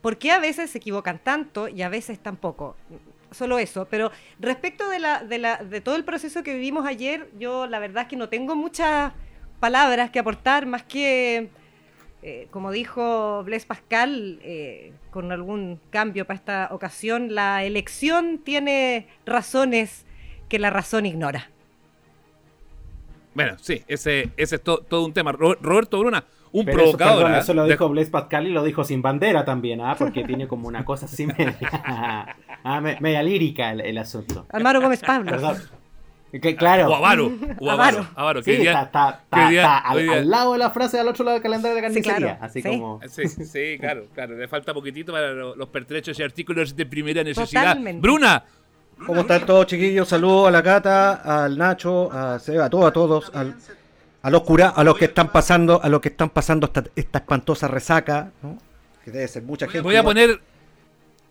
¿por 0.00 0.18
qué 0.18 0.32
a 0.32 0.38
veces 0.38 0.70
se 0.70 0.78
equivocan 0.78 1.18
tanto 1.18 1.68
y 1.68 1.82
a 1.82 1.88
veces 1.88 2.18
tampoco? 2.18 2.76
Solo 3.30 3.58
eso. 3.58 3.86
Pero 3.90 4.10
respecto 4.38 4.88
de, 4.88 4.98
la, 4.98 5.22
de, 5.22 5.38
la, 5.38 5.58
de 5.58 5.80
todo 5.82 5.96
el 5.96 6.04
proceso 6.04 6.42
que 6.42 6.54
vivimos 6.54 6.86
ayer, 6.86 7.28
yo 7.38 7.66
la 7.66 7.78
verdad 7.78 8.04
es 8.04 8.08
que 8.08 8.16
no 8.16 8.30
tengo 8.30 8.56
muchas 8.56 9.12
palabras 9.60 10.10
que 10.10 10.18
aportar 10.18 10.66
más 10.66 10.82
que 10.82 11.50
eh, 12.22 12.48
como 12.50 12.72
dijo 12.72 13.42
Blaise 13.44 13.66
Pascal, 13.66 14.40
eh, 14.42 14.92
con 15.10 15.30
algún 15.30 15.80
cambio 15.90 16.26
para 16.26 16.36
esta 16.36 16.68
ocasión, 16.72 17.34
la 17.34 17.64
elección 17.64 18.38
tiene 18.38 19.06
razones 19.24 20.04
que 20.48 20.58
la 20.58 20.70
razón 20.70 21.06
ignora. 21.06 21.50
Bueno, 23.34 23.56
sí, 23.60 23.84
ese, 23.86 24.30
ese 24.36 24.56
es 24.56 24.62
todo 24.62 25.04
un 25.04 25.12
tema. 25.12 25.30
Roberto 25.30 26.00
Bruna, 26.00 26.24
un 26.50 26.66
provocador. 26.66 27.30
Eso, 27.32 27.52
¿ah? 27.52 27.54
lo 27.54 27.64
dijo 27.66 27.88
Blaise 27.88 28.10
Pascal 28.10 28.48
y 28.48 28.50
lo 28.50 28.64
dijo 28.64 28.82
sin 28.82 29.00
bandera 29.00 29.44
también, 29.44 29.80
¿ah? 29.80 29.94
porque 29.96 30.24
tiene 30.24 30.48
como 30.48 30.66
una 30.66 30.84
cosa 30.84 31.06
así 31.06 31.26
media, 31.38 31.56
ah, 32.64 32.80
media 32.80 33.22
lírica 33.22 33.70
el, 33.72 33.98
asunto. 33.98 34.46
Almaro 34.50 34.80
Gómez 34.80 35.02
Pablo. 35.02 35.30
Perdón. 35.30 35.56
Que, 36.30 36.56
claro. 36.56 36.88
O 36.88 36.94
Avaro. 36.94 37.32
O 37.60 37.70
Avaro. 37.70 38.06
Avaro. 38.14 38.42
Sí, 38.42 38.52
está, 38.52 38.82
está, 38.82 39.22
está 39.30 39.78
al, 39.78 40.28
lado 40.28 40.52
de 40.52 40.58
la 40.58 40.70
frase 40.70 41.00
al 41.00 41.08
otro 41.08 41.24
lado 41.24 41.36
del 41.36 41.42
calendario 41.42 41.76
de 41.76 41.82
carnicería. 41.82 42.34
Sí, 42.34 42.38
así 42.40 42.62
como. 42.62 43.00
Sí, 43.08 43.28
sí, 43.28 43.76
claro, 43.80 44.06
claro. 44.14 44.36
Le 44.36 44.46
falta 44.48 44.74
poquitito 44.74 45.12
para 45.12 45.32
los 45.32 45.68
pertrechos 45.68 46.18
y 46.18 46.22
artículos 46.22 46.76
de 46.76 46.86
primera 46.86 47.24
necesidad. 47.24 47.76
Bruna. 47.94 48.44
¿Cómo 49.06 49.20
están 49.20 49.46
todos, 49.46 49.66
chiquillos? 49.66 50.08
Saludos 50.08 50.48
a 50.48 50.50
la 50.50 50.62
Cata, 50.62 51.44
al 51.44 51.56
Nacho, 51.56 52.10
a 52.12 52.38
Seba, 52.40 52.64
a 52.64 52.70
todos, 52.70 52.86
a 52.86 52.92
todos. 52.92 53.30
Al... 53.32 53.54
a 54.22 54.30
los 54.30 54.42
cura, 54.42 54.70
a 54.70 54.82
los 54.82 54.98
que 54.98 55.04
están 55.04 55.30
pasando, 55.30 55.80
a 55.80 55.88
los 55.88 56.00
que 56.00 56.08
están 56.08 56.30
pasando 56.30 56.66
esta, 56.66 56.82
esta 56.96 57.18
espantosa 57.18 57.68
resaca, 57.68 58.32
¿no? 58.42 58.58
que 59.04 59.12
debe 59.12 59.28
ser 59.28 59.42
mucha 59.44 59.66
gente. 59.66 59.80
Voy 59.82 59.96
a 59.96 60.02
poner, 60.02 60.40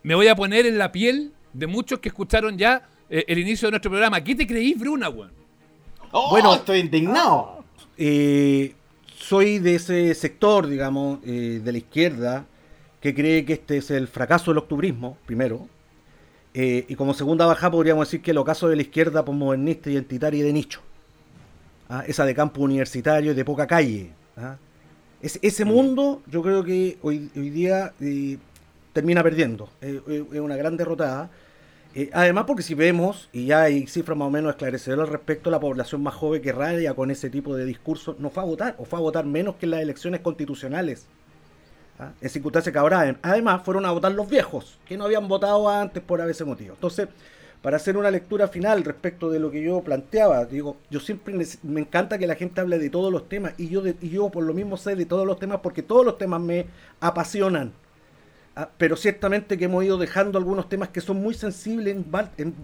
me 0.04 0.16
voy 0.16 0.28
a 0.30 0.36
poner 0.36 0.66
en 0.66 0.78
la 0.78 0.92
piel 0.92 1.34
de 1.54 1.68
muchos 1.68 2.00
que 2.00 2.10
escucharon 2.10 2.58
ya 2.58 2.88
eh, 3.10 3.26
el 3.28 3.40
inicio 3.40 3.68
de 3.68 3.72
nuestro 3.72 3.92
programa. 3.92 4.24
¿Qué 4.24 4.36
te 4.36 4.46
creís, 4.48 4.78
Bruna, 4.80 5.10
weón? 5.10 5.32
Oh, 6.12 6.30
Bueno. 6.30 6.56
estoy 6.56 6.80
indignado. 6.80 7.64
Eh, 7.98 8.74
soy 9.18 9.60
de 9.60 9.76
ese 9.76 10.14
sector, 10.14 10.68
digamos, 10.68 11.20
eh, 11.26 11.62
de 11.64 11.72
la 11.72 11.78
izquierda, 11.78 12.46
que 13.02 13.14
cree 13.14 13.46
que 13.46 13.54
este 13.54 13.78
es 13.78 13.92
el 13.92 14.08
fracaso 14.08 14.52
del 14.52 14.60
octubrismo, 14.60 15.18
primero. 15.26 15.68
Eh, 16.54 16.86
y 16.88 16.96
como 16.96 17.14
segunda 17.14 17.46
baja 17.46 17.70
podríamos 17.70 18.08
decir 18.08 18.22
que 18.22 18.32
el 18.32 18.38
ocaso 18.38 18.68
de 18.70 18.76
la 18.76 18.82
izquierda 18.82 19.24
posmodernista, 19.24 19.90
identitaria 19.92 20.40
y 20.40 20.44
de 20.44 20.54
nicho. 20.54 20.82
Ah, 21.90 22.04
Esa 22.08 22.26
de 22.26 22.34
campo 22.34 22.62
universitario 22.62 23.32
y 23.32 23.36
de 23.36 23.46
poca 23.46 23.68
calle. 23.68 24.12
¿ah? 24.38 24.58
Es- 25.22 25.40
ese 25.42 25.66
mundo 25.66 26.22
yo 26.28 26.42
creo 26.42 26.64
que 26.64 26.98
hoy, 27.02 27.30
hoy 27.36 27.50
día 27.50 27.94
eh, 28.02 28.38
termina 28.94 29.24
perdiendo. 29.24 29.70
Eh, 29.82 30.02
eh, 30.08 30.26
es 30.34 30.40
una 30.40 30.56
gran 30.56 30.76
derrotada. 30.78 31.30
Eh, 32.00 32.12
además, 32.14 32.44
porque 32.46 32.62
si 32.62 32.76
vemos, 32.76 33.28
y 33.34 33.48
ya 33.48 33.64
hay 33.64 33.88
cifras 33.88 34.16
más 34.16 34.28
o 34.28 34.30
menos 34.30 34.52
esclarecedoras 34.52 35.08
al 35.08 35.12
respecto, 35.14 35.50
la 35.50 35.60
población 35.60 36.04
más 36.04 36.14
joven 36.14 36.44
que 36.44 36.52
raya 36.52 36.94
con 36.94 37.10
ese 37.10 37.32
tipo 37.32 37.56
de 37.56 37.66
discurso 37.66 38.16
no 38.20 38.30
fue 38.30 38.44
a 38.44 38.46
votar, 38.46 38.76
o 38.78 38.86
fue 38.86 39.00
a 39.00 39.02
votar 39.02 39.26
menos 39.26 39.56
que 39.56 39.66
en 39.66 39.72
las 39.72 39.82
elecciones 39.82 40.20
constitucionales. 40.22 41.08
¿ah? 41.98 42.12
En 42.22 42.30
circunstancias 42.30 42.72
que 42.72 42.78
ahora, 42.78 43.18
además, 43.24 43.64
fueron 43.66 43.84
a 43.88 43.92
votar 43.92 44.12
los 44.12 44.30
viejos, 44.30 44.78
que 44.86 44.96
no 44.96 45.06
habían 45.06 45.28
votado 45.28 45.68
antes 45.68 46.04
por 46.04 46.22
ese 46.22 46.46
motivo. 46.46 46.76
Entonces, 46.76 47.08
para 47.64 47.78
hacer 47.78 47.98
una 47.98 48.12
lectura 48.12 48.48
final 48.48 48.84
respecto 48.84 49.32
de 49.32 49.40
lo 49.40 49.50
que 49.50 49.64
yo 49.64 49.82
planteaba, 49.82 50.46
digo, 50.46 50.78
yo 50.92 51.00
siempre 51.00 51.34
me 51.64 51.80
encanta 51.80 52.20
que 52.20 52.28
la 52.28 52.36
gente 52.36 52.62
hable 52.62 52.78
de 52.78 52.92
todos 52.92 53.12
los 53.12 53.28
temas, 53.28 53.54
y 53.58 53.70
yo, 53.70 53.82
de- 53.82 53.96
y 54.02 54.10
yo 54.10 54.30
por 54.30 54.44
lo 54.44 54.54
mismo 54.54 54.78
sé 54.78 54.96
de 54.96 55.08
todos 55.08 55.26
los 55.26 55.40
temas, 55.40 55.62
porque 55.64 55.82
todos 55.82 56.06
los 56.06 56.20
temas 56.20 56.42
me 56.42 56.68
apasionan. 57.00 57.74
Ah, 58.60 58.68
pero 58.76 58.96
ciertamente 58.96 59.56
que 59.56 59.66
hemos 59.66 59.84
ido 59.84 60.00
dejando 60.00 60.40
algunos 60.40 60.68
temas 60.68 60.90
que 60.90 61.00
son 61.00 61.18
muy 61.18 61.36
sensibles 61.36 61.96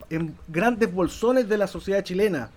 en, 0.09 0.35
grandes 0.47 0.91
bolsones 0.91 1.47
de 1.47 1.55
la 1.55 1.67
sociedad 1.67 2.03
chilena, 2.03 2.49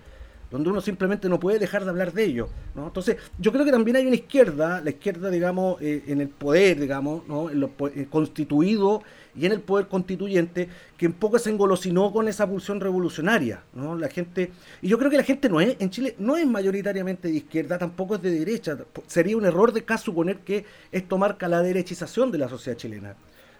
donde 0.49 0.71
uno 0.71 0.81
simplemente 0.81 1.29
no 1.29 1.39
puede 1.39 1.59
dejar 1.59 1.83
de 1.83 1.91
hablar 1.91 2.13
de 2.13 2.23
ellos. 2.23 2.49
¿no? 2.73 2.87
Entonces, 2.87 3.17
yo 3.37 3.51
creo 3.51 3.63
que 3.63 3.71
también 3.71 3.97
hay 3.97 4.07
una 4.07 4.15
izquierda, 4.15 4.81
la 4.81 4.89
izquierda, 4.89 5.29
digamos, 5.29 5.79
eh, 5.83 6.01
en 6.07 6.21
el 6.21 6.29
poder, 6.29 6.79
digamos, 6.79 7.27
¿no? 7.27 7.51
en 7.51 7.59
lo 7.59 7.69
eh, 7.93 8.07
constituido 8.09 9.03
y 9.37 9.45
en 9.45 9.51
el 9.51 9.61
poder 9.61 9.87
constituyente, 9.87 10.67
que 10.97 11.07
un 11.07 11.13
poco 11.13 11.37
se 11.37 11.49
engolosinó 11.51 12.11
con 12.11 12.27
esa 12.27 12.47
pulsión 12.47 12.79
revolucionaria. 12.79 13.61
¿no? 13.73 13.95
La 13.95 14.09
gente, 14.09 14.51
y 14.81 14.87
yo 14.87 14.97
creo 14.97 15.11
que 15.11 15.17
la 15.17 15.23
gente 15.23 15.47
no 15.49 15.61
es, 15.61 15.75
en 15.79 15.89
Chile, 15.89 16.15
no 16.17 16.37
es 16.37 16.45
mayoritariamente 16.47 17.27
de 17.27 17.35
izquierda, 17.35 17.77
tampoco 17.77 18.15
es 18.15 18.21
de 18.21 18.31
derecha. 18.31 18.77
Sería 19.05 19.37
un 19.37 19.45
error 19.45 19.71
de 19.71 19.81
acá 19.81 19.97
suponer 19.97 20.39
que 20.39 20.65
esto 20.91 21.17
marca 21.17 21.47
la 21.47 21.61
derechización 21.61 22.31
de 22.31 22.37
la 22.39 22.49
sociedad 22.49 22.77
chilena. 22.77 23.15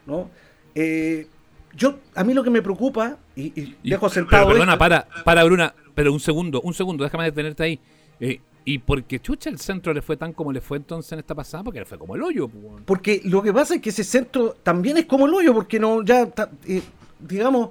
¿no? 0.05 0.29
Eh, 0.74 1.27
yo, 1.75 2.00
a 2.15 2.24
mí 2.24 2.34
lo 2.34 2.43
que 2.43 2.50
me 2.50 2.62
preocupa, 2.62 3.17
y, 3.36 3.50
dejo 3.51 3.75
pero 3.84 4.10
sentado. 4.10 4.48
perdona, 4.48 4.74
esto- 4.74 4.79
para, 4.79 5.07
para, 5.24 5.43
Bruna, 5.43 5.75
pero 5.93 6.12
un 6.12 6.19
segundo, 6.19 6.62
un 6.62 6.74
segundo, 6.74 7.03
déjame 7.03 7.25
detenerte 7.25 7.63
ahí. 7.63 7.79
Eh, 8.19 8.39
¿Y 8.67 8.79
por 8.79 9.05
qué 9.05 9.21
chucha 9.21 9.50
el 9.50 9.59
centro 9.59 9.93
le 9.93 10.01
fue 10.01 10.17
tan 10.17 10.33
como 10.33 10.51
le 10.51 10.59
fue 10.59 10.75
entonces 10.75 11.13
en 11.13 11.19
esta 11.19 11.33
pasada? 11.33 11.63
Porque 11.63 11.79
le 11.79 11.86
fue 11.86 11.97
como 11.97 12.17
el 12.17 12.21
hoyo. 12.21 12.50
Porque 12.83 13.21
lo 13.24 13.41
que 13.41 13.53
pasa 13.53 13.75
es 13.75 13.81
que 13.81 13.91
ese 13.91 14.03
centro 14.03 14.57
también 14.62 14.97
es 14.97 15.05
como 15.05 15.25
el 15.25 15.33
hoyo, 15.33 15.53
porque 15.53 15.79
no, 15.79 16.03
ya, 16.03 16.27
eh, 16.67 16.81
digamos, 17.17 17.69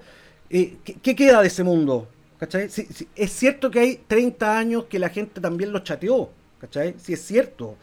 eh, 0.49 0.79
¿qué, 1.03 1.15
queda 1.15 1.43
de 1.43 1.49
ese 1.49 1.63
mundo? 1.63 2.09
¿Cachai? 2.39 2.71
Sí, 2.71 2.87
sí, 2.91 3.07
es 3.15 3.31
cierto 3.31 3.71
que 3.71 3.81
hay 3.81 4.01
30 4.07 4.59
años 4.59 4.85
que 4.85 4.99
la 4.99 5.11
gente 5.11 5.39
también 5.39 5.71
lo 5.71 5.81
chateó, 5.81 6.31
¿cachai? 6.59 6.95
Sí 6.97 7.13
es 7.13 7.21
cierto, 7.21 7.77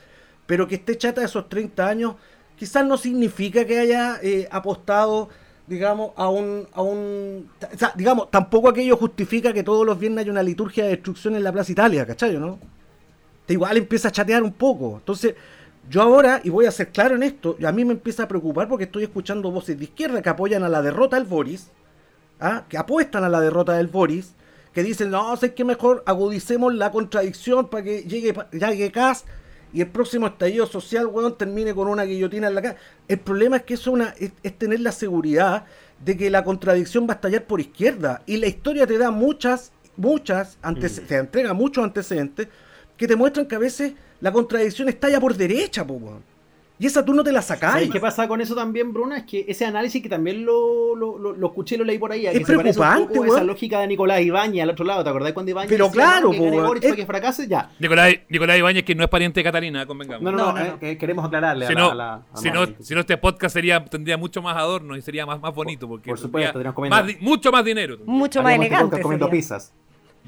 pero 0.47 0.67
que 0.67 0.73
esté 0.73 0.97
chata 0.97 1.23
esos 1.23 1.47
30 1.47 1.87
años 1.87 2.15
quizás 2.57 2.83
no 2.83 2.97
significa 2.97 3.63
que 3.63 3.77
haya 3.77 4.17
eh, 4.23 4.47
apostado, 4.49 5.29
digamos, 5.67 6.13
a 6.15 6.29
un, 6.29 6.67
a 6.73 6.81
un... 6.81 7.47
O 7.61 7.77
sea, 7.77 7.93
digamos, 7.95 8.31
tampoco 8.31 8.69
aquello 8.69 8.97
justifica 8.97 9.53
que 9.53 9.61
todos 9.61 9.85
los 9.85 9.99
viernes 9.99 10.23
haya 10.23 10.31
una 10.31 10.41
liturgia 10.41 10.85
de 10.85 10.89
destrucción 10.89 11.35
en 11.35 11.43
la 11.43 11.51
Plaza 11.51 11.71
Italia, 11.71 12.07
¿cachai? 12.07 12.39
¿no? 12.39 12.72
Te 13.45 13.53
igual 13.53 13.77
empieza 13.77 14.07
a 14.07 14.11
chatear 14.11 14.43
un 14.43 14.53
poco. 14.53 14.95
Entonces, 14.97 15.35
yo 15.89 16.01
ahora, 16.01 16.39
y 16.43 16.49
voy 16.49 16.65
a 16.65 16.71
ser 16.71 16.89
claro 16.89 17.15
en 17.15 17.23
esto, 17.23 17.57
a 17.65 17.71
mí 17.71 17.83
me 17.83 17.91
empieza 17.93 18.23
a 18.23 18.27
preocupar 18.27 18.67
porque 18.67 18.85
estoy 18.85 19.03
escuchando 19.03 19.51
voces 19.51 19.77
de 19.77 19.83
izquierda 19.83 20.21
que 20.21 20.29
apoyan 20.29 20.63
a 20.63 20.69
la 20.69 20.81
derrota 20.81 21.17
del 21.17 21.25
Boris, 21.25 21.67
¿ah? 22.39 22.63
que 22.69 22.77
apuestan 22.77 23.23
a 23.23 23.29
la 23.29 23.41
derrota 23.41 23.73
del 23.73 23.87
Boris, 23.87 24.33
que 24.73 24.81
dicen, 24.81 25.11
no, 25.11 25.35
sé 25.37 25.53
que 25.53 25.65
mejor 25.65 26.01
agudicemos 26.05 26.73
la 26.73 26.89
contradicción 26.91 27.67
para 27.67 27.83
que 27.83 28.03
llegue, 28.03 28.33
llegue 28.53 28.91
Kass 28.91 29.25
y 29.73 29.81
el 29.81 29.87
próximo 29.87 30.27
estallido 30.27 30.65
social, 30.67 31.07
weón, 31.07 31.37
termine 31.37 31.75
con 31.75 31.87
una 31.87 32.03
guillotina 32.03 32.47
en 32.47 32.55
la 32.55 32.61
cara. 32.61 32.75
El 33.07 33.19
problema 33.19 33.57
es 33.57 33.63
que 33.63 33.73
eso 33.73 33.91
una, 33.91 34.15
es, 34.19 34.31
es 34.41 34.57
tener 34.57 34.79
la 34.79 34.91
seguridad 34.91 35.65
de 36.03 36.15
que 36.17 36.29
la 36.29 36.43
contradicción 36.43 37.05
va 37.07 37.13
a 37.13 37.15
estallar 37.15 37.43
por 37.45 37.59
izquierda. 37.59 38.21
Y 38.25 38.37
la 38.37 38.47
historia 38.47 38.87
te 38.87 38.97
da 38.97 39.11
muchas, 39.11 39.71
muchas, 39.97 40.57
antece- 40.61 41.05
te 41.05 41.17
entrega 41.17 41.53
muchos 41.53 41.83
antecedentes 41.83 42.47
que 43.03 43.07
te 43.07 43.15
muestran 43.17 43.45
que 43.45 43.55
a 43.55 43.59
veces 43.59 43.93
la 44.21 44.31
contradicción 44.31 44.87
estalla 44.87 45.19
por 45.19 45.35
derecha, 45.35 45.85
po, 45.85 45.95
weón. 45.95 46.33
Y 46.79 46.87
esa 46.87 47.05
tú 47.05 47.13
no 47.13 47.23
te 47.23 47.31
la 47.31 47.41
sacás. 47.41 47.73
¿Sabes 47.73 47.89
qué 47.91 47.99
pasa 47.99 48.27
con 48.27 48.41
eso 48.41 48.55
también, 48.55 48.91
Bruna? 48.91 49.17
Es 49.17 49.23
que 49.25 49.45
ese 49.47 49.63
análisis 49.65 50.01
que 50.01 50.09
también 50.09 50.43
lo, 50.43 50.95
lo, 50.95 51.17
lo, 51.19 51.31
lo 51.33 51.47
escuché 51.47 51.75
y 51.75 51.77
lo 51.77 51.83
leí 51.85 51.97
por 51.99 52.11
ahí, 52.11 52.25
Es 52.25 52.33
que 52.39 52.45
se 52.45 52.55
parece 52.55 52.79
un 52.79 52.85
preocupante, 52.85 53.13
poco 53.19 53.23
a 53.23 53.35
esa 53.37 53.43
lógica 53.43 53.79
de 53.81 53.87
Nicolás 53.87 54.21
Ibáñez 54.21 54.63
al 54.63 54.69
otro 54.71 54.83
lado, 54.83 55.03
¿te 55.03 55.09
acordás 55.09 55.33
cuando 55.33 55.51
Ibáñez 55.51 55.69
Pero 55.69 55.85
decía, 55.85 56.01
claro, 56.01 56.27
no, 56.27 56.31
que. 56.31 56.49
Boric 56.49 56.83
para 56.83 56.89
Es- 56.93 56.95
que 56.99 57.05
fracase? 57.05 57.47
Ya. 57.47 57.69
Nicolás, 57.79 58.13
Nicolás 58.27 58.57
Ibáñez, 58.57 58.83
que 58.83 58.95
no 58.95 59.03
es 59.03 59.09
pariente 59.09 59.39
de 59.39 59.43
Catalina, 59.43 59.85
convengamos. 59.85 60.23
No, 60.23 60.31
no, 60.31 60.37
No, 60.37 60.53
no, 60.53 60.65
no, 60.65 60.77
eh, 60.81 60.97
queremos 60.97 61.23
aclararle 61.25 61.67
si 61.67 61.73
a 61.73 61.75
no, 61.75 61.87
la, 61.87 61.91
a 61.91 61.95
la- 61.95 62.13
a 62.33 62.37
si, 62.37 62.47
la- 62.47 62.53
no, 62.53 62.67
si 62.79 62.93
no, 62.95 62.99
este 63.01 63.17
podcast 63.17 63.53
sería, 63.53 63.85
tendría 63.85 64.17
mucho 64.17 64.41
más 64.41 64.57
adorno 64.57 64.97
y 64.97 65.01
sería 65.01 65.25
más, 65.25 65.39
más 65.39 65.53
bonito. 65.53 65.87
Porque 65.87 66.09
por 66.09 66.17
supuesto, 66.17 66.59
más 66.89 67.05
mucho 67.21 67.51
más 67.51 67.63
dinero. 67.63 67.97
Mucho 68.05 68.41
más 68.41 68.53
este 68.53 68.65
elegante. 68.65 68.99
comiendo 69.01 69.27
sería. 69.27 69.39
pizzas. 69.39 69.73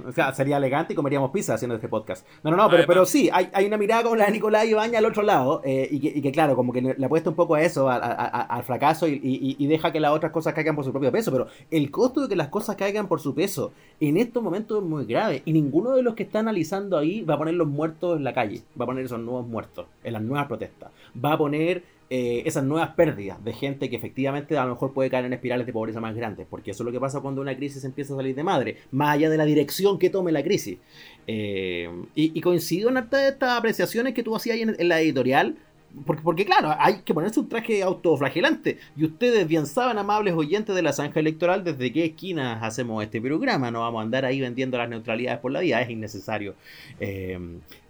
O 0.05 0.11
sea, 0.11 0.33
sería 0.33 0.57
elegante 0.57 0.93
y 0.93 0.95
comeríamos 0.95 1.31
pizza 1.31 1.53
haciendo 1.53 1.75
este 1.75 1.87
podcast. 1.87 2.27
No, 2.43 2.51
no, 2.51 2.57
no, 2.57 2.69
pero, 2.69 2.83
pero 2.87 3.05
sí, 3.05 3.29
hay, 3.31 3.49
hay 3.53 3.65
una 3.65 3.77
mirada 3.77 4.03
como 4.03 4.15
la 4.15 4.25
de 4.25 4.31
Nicolás 4.33 4.65
Ibañez 4.65 4.97
al 4.97 5.05
otro 5.05 5.23
lado 5.23 5.61
eh, 5.63 5.87
y, 5.89 5.99
que, 5.99 6.07
y 6.09 6.21
que, 6.21 6.31
claro, 6.31 6.55
como 6.55 6.73
que 6.73 6.81
le, 6.81 6.95
le 6.97 7.05
apuesta 7.05 7.29
un 7.29 7.35
poco 7.35 7.55
a 7.55 7.61
eso, 7.61 7.89
a- 7.89 7.95
a- 7.95 7.99
a- 8.25 8.41
al 8.41 8.63
fracaso 8.63 9.07
y, 9.07 9.13
y- 9.23 9.55
y 9.57 9.67
deja 9.67 9.91
que 9.93 9.99
las 10.01 10.11
otras 10.11 10.31
cosas 10.33 10.53
caigan 10.53 10.75
por 10.75 10.83
su 10.83 10.91
propio 10.91 11.11
peso. 11.11 11.31
Pero 11.31 11.47
el 11.71 11.91
costo 11.91 12.21
de 12.21 12.27
que 12.29 12.35
las 12.35 12.49
cosas 12.49 12.75
caigan 12.75 13.07
por 13.07 13.21
su 13.21 13.33
peso 13.33 13.71
en 13.99 14.17
estos 14.17 14.43
momentos 14.43 14.83
es 14.83 14.89
muy 14.89 15.05
grave 15.05 15.41
y 15.45 15.53
ninguno 15.53 15.91
de 15.91 16.01
los 16.03 16.15
que 16.15 16.23
está 16.23 16.39
analizando 16.39 16.97
ahí 16.97 17.21
va 17.21 17.35
a 17.35 17.37
poner 17.37 17.53
los 17.53 17.67
muertos 17.67 18.17
en 18.17 18.23
la 18.23 18.33
calle, 18.33 18.61
va 18.79 18.83
a 18.83 18.87
poner 18.87 19.05
esos 19.05 19.19
nuevos 19.19 19.47
muertos 19.47 19.85
en 20.03 20.13
las 20.13 20.21
nuevas 20.21 20.47
protestas, 20.47 20.91
va 21.23 21.33
a 21.33 21.37
poner 21.37 21.83
eh, 22.09 22.43
esas 22.45 22.63
nuevas 22.63 22.91
pérdidas 22.91 23.43
de 23.43 23.51
gente 23.51 23.89
que 23.89 23.95
efectivamente 23.95 24.55
a 24.57 24.63
lo 24.65 24.71
mejor 24.71 24.93
puede 24.93 25.09
caer 25.09 25.25
en 25.25 25.33
espirales 25.33 25.65
de 25.65 25.73
pobreza 25.73 25.99
más 25.99 26.15
grandes, 26.15 26.45
porque 26.47 26.71
eso 26.71 26.83
es 26.83 26.85
lo 26.85 26.91
que 26.91 26.99
pasa 26.99 27.19
cuando 27.19 27.41
una 27.41 27.55
crisis 27.55 27.83
empieza 27.83 28.13
a 28.13 28.17
salir 28.17 28.35
de 28.35 28.43
madre, 28.43 28.77
más 28.91 29.15
allá 29.15 29.29
de 29.29 29.37
la 29.37 29.45
dirección 29.45 29.97
que 29.97 30.11
tome 30.11 30.31
la 30.31 30.43
crisis. 30.43 30.77
Eh, 31.25 31.89
y, 32.13 32.39
coincido 32.41 32.89
en 32.89 32.97
estas 32.97 33.57
apreciaciones 33.57 34.13
que 34.13 34.21
tú 34.21 34.35
hacías 34.35 34.57
en, 34.57 34.75
en 34.77 34.87
la 34.87 35.01
editorial, 35.01 35.57
porque, 36.05 36.21
porque 36.21 36.45
claro, 36.45 36.75
hay 36.77 36.99
que 36.99 37.13
ponerse 37.13 37.39
un 37.39 37.49
traje 37.49 37.81
autoflagelante. 37.81 38.77
Y 38.95 39.05
ustedes 39.05 39.47
bien 39.47 39.65
saben, 39.65 39.97
amables 39.97 40.35
oyentes 40.35 40.75
de 40.75 40.81
la 40.83 40.93
zanja 40.93 41.19
electoral, 41.19 41.63
desde 41.63 41.91
qué 41.91 42.05
esquinas 42.05 42.61
hacemos 42.61 43.03
este 43.03 43.19
programa. 43.19 43.71
No 43.71 43.79
vamos 43.79 44.01
a 44.01 44.03
andar 44.03 44.25
ahí 44.25 44.41
vendiendo 44.41 44.77
las 44.77 44.89
neutralidades 44.89 45.39
por 45.39 45.51
la 45.51 45.61
vida, 45.61 45.81
es 45.81 45.89
innecesario. 45.89 46.53
Eh, 46.99 47.39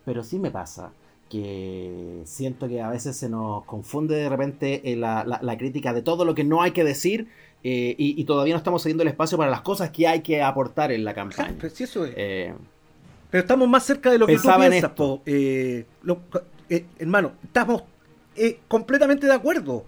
pero 0.05 0.24
sí 0.24 0.39
me 0.39 0.51
pasa 0.51 0.93
que 1.29 2.22
siento 2.25 2.67
que 2.67 2.82
a 2.82 2.89
veces 2.89 3.15
se 3.17 3.29
nos 3.29 3.63
confunde 3.65 4.15
de 4.15 4.29
repente 4.29 4.82
eh, 4.91 4.96
la, 4.96 5.24
la- 5.25 5.39
la 5.41 5.58
crítica 5.58 5.94
de 5.94 6.01
todo 6.01 6.24
lo 6.25 6.36
que 6.36 6.44
no 6.44 6.62
hay 6.62 6.72
que 6.72 6.84
decir 6.84 7.27
eh, 7.63 7.96
y, 7.98 8.20
y 8.20 8.25
todavía 8.25 8.53
no 8.53 8.60
estamos 8.60 8.84
cediendo 8.84 9.01
el 9.03 9.10
espacio 9.10 9.38
para 9.38 9.50
las 9.50 9.62
cosas 9.62 9.89
que 9.89 10.08
hay 10.08 10.22
que 10.22 10.41
aportar 10.44 10.91
en 10.91 11.03
la 11.03 11.13
campaña. 11.15 11.55
Pero, 11.60 11.74
si 11.74 11.84
eso 11.84 12.05
es- 12.05 12.13
Eh, 12.15 12.53
pero 13.32 13.41
estamos 13.41 13.67
más 13.67 13.84
cerca 13.84 14.12
de 14.12 14.20
lo 14.20 14.27
que 14.27 14.36
tú 14.38 14.44
piensas, 14.44 14.91
esto. 14.91 14.96
po. 14.96 15.22
Eh, 15.25 15.86
lo- 16.03 16.20
hermano, 17.00 17.32
estamos 17.44 17.84
completamente 18.67 19.25
de 19.27 19.34
acuerdo. 19.34 19.84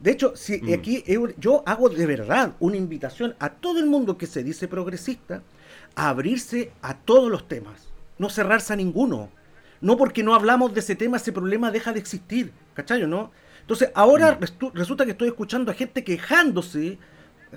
De 0.00 0.10
hecho, 0.10 0.32
si 0.34 0.58
Mm. 0.60 0.74
aquí 0.74 1.04
yo 1.38 1.62
hago 1.64 1.88
de 1.88 2.06
verdad 2.06 2.54
una 2.58 2.76
invitación 2.76 3.34
a 3.38 3.50
todo 3.50 3.78
el 3.78 3.86
mundo 3.86 4.18
que 4.18 4.26
se 4.26 4.42
dice 4.42 4.66
progresista 4.66 5.42
a 5.94 6.08
abrirse 6.08 6.72
a 6.82 6.96
todos 6.96 7.30
los 7.30 7.46
temas, 7.46 7.88
no 8.18 8.28
cerrarse 8.30 8.72
a 8.72 8.76
ninguno. 8.76 9.28
No 9.82 9.96
porque 9.98 10.22
no 10.22 10.34
hablamos 10.34 10.72
de 10.72 10.80
ese 10.80 10.94
tema, 10.96 11.18
ese 11.18 11.32
problema 11.32 11.70
deja 11.70 11.92
de 11.92 11.98
existir, 11.98 12.52
¿cachai 12.72 13.02
o 13.02 13.06
no? 13.06 13.30
Entonces, 13.60 13.90
ahora 13.94 14.38
restu- 14.40 14.72
resulta 14.72 15.04
que 15.04 15.10
estoy 15.10 15.28
escuchando 15.28 15.70
a 15.70 15.74
gente 15.74 16.02
quejándose, 16.02 16.98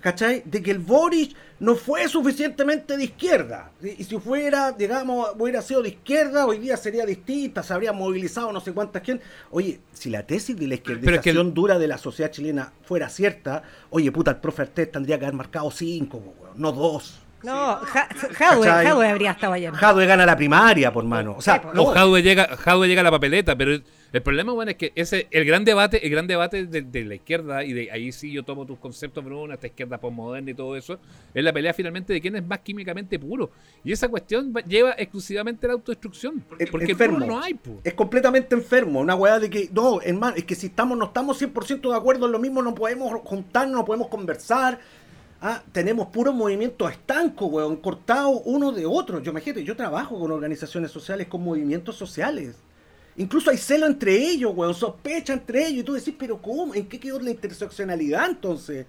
¿cachai? 0.01 0.43
De 0.45 0.61
que 0.61 0.71
el 0.71 0.79
Boris 0.79 1.35
no 1.59 1.75
fue 1.75 2.07
suficientemente 2.09 2.97
de 2.97 3.05
izquierda. 3.05 3.71
Y 3.81 4.03
si 4.03 4.19
fuera, 4.19 4.71
digamos, 4.73 5.29
hubiera 5.39 5.61
sido 5.61 5.81
de 5.81 5.89
izquierda, 5.89 6.45
hoy 6.45 6.59
día 6.59 6.75
sería 6.77 7.05
distinta, 7.05 7.63
se 7.63 7.73
habría 7.73 7.93
movilizado 7.93 8.51
no 8.51 8.59
sé 8.59 8.73
cuánta 8.73 8.99
gente. 8.99 9.23
Oye, 9.51 9.79
si 9.93 10.09
la 10.09 10.23
tesis 10.25 10.55
de 10.57 10.67
la 10.67 10.73
es 10.75 10.79
izquierdización 10.81 11.21
que 11.23 11.29
el- 11.29 11.53
dura 11.53 11.79
de 11.79 11.87
la 11.87 11.97
sociedad 11.97 12.29
chilena 12.31 12.73
fuera 12.83 13.07
cierta, 13.09 13.63
oye, 13.89 14.11
puta, 14.11 14.31
el 14.31 14.37
profe 14.37 14.63
Artés 14.63 14.91
tendría 14.91 15.17
que 15.17 15.25
haber 15.25 15.35
marcado 15.37 15.71
cinco, 15.71 16.21
no 16.55 16.71
dos. 16.71 17.21
No, 17.45 17.75
Ja- 17.85 18.07
Jadwe, 18.33 19.07
habría 19.09 19.31
estado 19.31 19.53
ayer. 19.53 19.71
Jadwe 19.73 20.05
gana 20.05 20.25
la 20.25 20.35
primaria, 20.35 20.91
por 20.91 21.03
mano. 21.05 21.35
O 21.37 21.41
sea, 21.41 21.61
no, 21.73 21.83
O 21.83 21.85
Jadwe 21.93 22.21
llega, 22.23 22.47
Jadwe 22.57 22.87
llega 22.87 23.01
a 23.01 23.03
la 23.03 23.11
papeleta, 23.11 23.55
pero 23.55 23.71
el 24.13 24.21
problema, 24.21 24.53
bueno, 24.53 24.71
es 24.71 24.77
que 24.77 24.91
ese, 24.95 25.27
el 25.31 25.45
gran 25.45 25.65
debate, 25.65 26.05
el 26.05 26.09
gran 26.11 26.25
debate 26.27 26.65
de, 26.65 26.81
de 26.81 27.03
la 27.05 27.15
izquierda, 27.15 27.63
y 27.63 27.73
de 27.73 27.91
ahí 27.91 28.11
sí 28.11 28.31
yo 28.31 28.43
tomo 28.43 28.65
tus 28.65 28.79
conceptos, 28.79 29.23
Bruno, 29.23 29.53
esta 29.53 29.67
izquierda 29.67 29.97
postmoderna 29.97 30.51
y 30.51 30.53
todo 30.53 30.75
eso, 30.75 30.99
es 31.33 31.43
la 31.43 31.51
pelea 31.51 31.73
finalmente 31.73 32.13
de 32.13 32.21
quién 32.21 32.35
es 32.35 32.45
más 32.45 32.59
químicamente 32.59 33.19
puro. 33.19 33.51
Y 33.83 33.91
esa 33.91 34.07
cuestión 34.07 34.53
va- 34.55 34.61
lleva 34.61 34.91
exclusivamente 34.97 35.65
a 35.65 35.69
la 35.69 35.73
autodestrucción. 35.73 36.39
Porque 36.71 36.91
enfermo. 36.91 37.17
puro 37.19 37.27
no 37.27 37.41
hay, 37.41 37.53
pu. 37.55 37.79
Es 37.83 37.93
completamente 37.93 38.55
enfermo. 38.55 38.99
Una 39.01 39.15
weá 39.15 39.39
de 39.39 39.49
que, 39.49 39.69
no, 39.73 40.01
hermano, 40.01 40.35
es 40.37 40.45
que 40.45 40.55
si 40.55 40.67
estamos, 40.67 40.97
no 40.97 41.05
estamos 41.05 41.37
100% 41.41 41.89
de 41.91 41.95
acuerdo 41.97 42.25
en 42.27 42.31
lo 42.31 42.39
mismo, 42.39 42.61
no 42.61 42.73
podemos 42.73 43.11
juntarnos, 43.23 43.75
no 43.75 43.85
podemos 43.85 44.07
conversar. 44.07 44.79
Ah, 45.47 45.61
tenemos 45.71 46.07
puros 46.07 46.33
movimientos 46.33 46.91
estancos, 46.91 47.47
weón, 47.51 47.75
cortados 47.75 48.41
uno 48.45 48.71
de 48.71 48.87
otro. 48.87 49.21
Yo 49.21 49.29
imagínate, 49.29 49.63
yo 49.63 49.75
trabajo 49.75 50.19
con 50.19 50.31
organizaciones 50.31 50.89
sociales, 50.89 51.27
con 51.27 51.43
movimientos 51.43 51.95
sociales. 51.95 52.55
Incluso 53.15 53.51
hay 53.51 53.57
celo 53.57 53.85
entre 53.85 54.15
ellos, 54.15 54.53
weón, 54.55 54.73
sospecha 54.73 55.33
entre 55.33 55.67
ellos. 55.67 55.81
Y 55.81 55.83
tú 55.83 55.93
decís, 55.93 56.15
pero 56.17 56.41
¿cómo? 56.41 56.73
¿En 56.73 56.87
qué 56.87 56.99
quedó 56.99 57.19
la 57.19 57.29
interseccionalidad 57.29 58.27
entonces? 58.27 58.87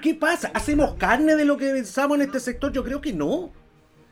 ¿Qué 0.00 0.14
pasa? 0.14 0.52
¿Hacemos 0.54 0.94
carne 0.94 1.34
de 1.34 1.44
lo 1.44 1.56
que 1.56 1.72
pensamos 1.72 2.18
en 2.18 2.22
este 2.22 2.38
sector? 2.38 2.70
Yo 2.70 2.84
creo 2.84 3.00
que 3.00 3.12
no. 3.12 3.50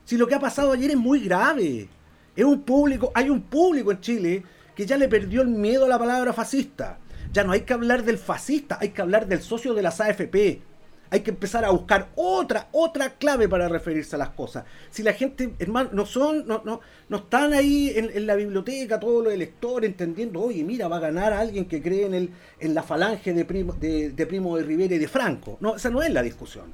Si 0.04 0.16
lo 0.16 0.26
que 0.26 0.34
ha 0.34 0.40
pasado 0.40 0.72
ayer 0.72 0.90
es 0.90 0.96
muy 0.96 1.20
grave. 1.20 1.88
Es 2.34 2.44
un 2.44 2.62
público, 2.62 3.12
hay 3.14 3.30
un 3.30 3.40
público 3.40 3.92
en 3.92 4.00
Chile 4.00 4.42
que 4.74 4.84
ya 4.84 4.96
le 4.96 5.06
perdió 5.06 5.42
el 5.42 5.48
miedo 5.48 5.84
a 5.84 5.88
la 5.88 5.98
palabra 6.00 6.32
fascista. 6.32 6.98
Ya 7.32 7.44
no 7.44 7.52
hay 7.52 7.60
que 7.60 7.72
hablar 7.72 8.02
del 8.02 8.18
fascista, 8.18 8.78
hay 8.80 8.88
que 8.88 9.00
hablar 9.00 9.28
del 9.28 9.42
socio 9.42 9.74
de 9.74 9.82
las 9.82 10.00
AFP. 10.00 10.73
Hay 11.14 11.20
que 11.20 11.30
empezar 11.30 11.64
a 11.64 11.70
buscar 11.70 12.08
otra, 12.16 12.66
otra 12.72 13.10
clave 13.10 13.48
para 13.48 13.68
referirse 13.68 14.16
a 14.16 14.18
las 14.18 14.30
cosas. 14.30 14.64
Si 14.90 15.04
la 15.04 15.12
gente, 15.12 15.54
hermano, 15.60 15.90
no 15.92 16.06
son, 16.06 16.44
no, 16.44 16.62
no, 16.64 16.80
no 17.08 17.16
están 17.18 17.52
ahí 17.52 17.92
en, 17.94 18.10
en 18.12 18.26
la 18.26 18.34
biblioteca, 18.34 18.98
todos 18.98 19.22
los 19.22 19.32
electores, 19.32 19.88
entendiendo, 19.88 20.40
oye, 20.40 20.64
mira, 20.64 20.88
va 20.88 20.96
a 20.96 21.00
ganar 21.00 21.32
alguien 21.32 21.66
que 21.66 21.80
cree 21.80 22.06
en 22.06 22.14
el, 22.14 22.30
en 22.58 22.74
la 22.74 22.82
falange 22.82 23.32
de 23.32 23.44
primo, 23.44 23.74
de, 23.74 24.10
de 24.10 24.26
Primo 24.26 24.56
de 24.56 24.64
Rivera 24.64 24.96
y 24.96 24.98
de 24.98 25.06
Franco. 25.06 25.56
No, 25.60 25.76
esa 25.76 25.88
no 25.88 26.02
es 26.02 26.12
la 26.12 26.20
discusión. 26.20 26.72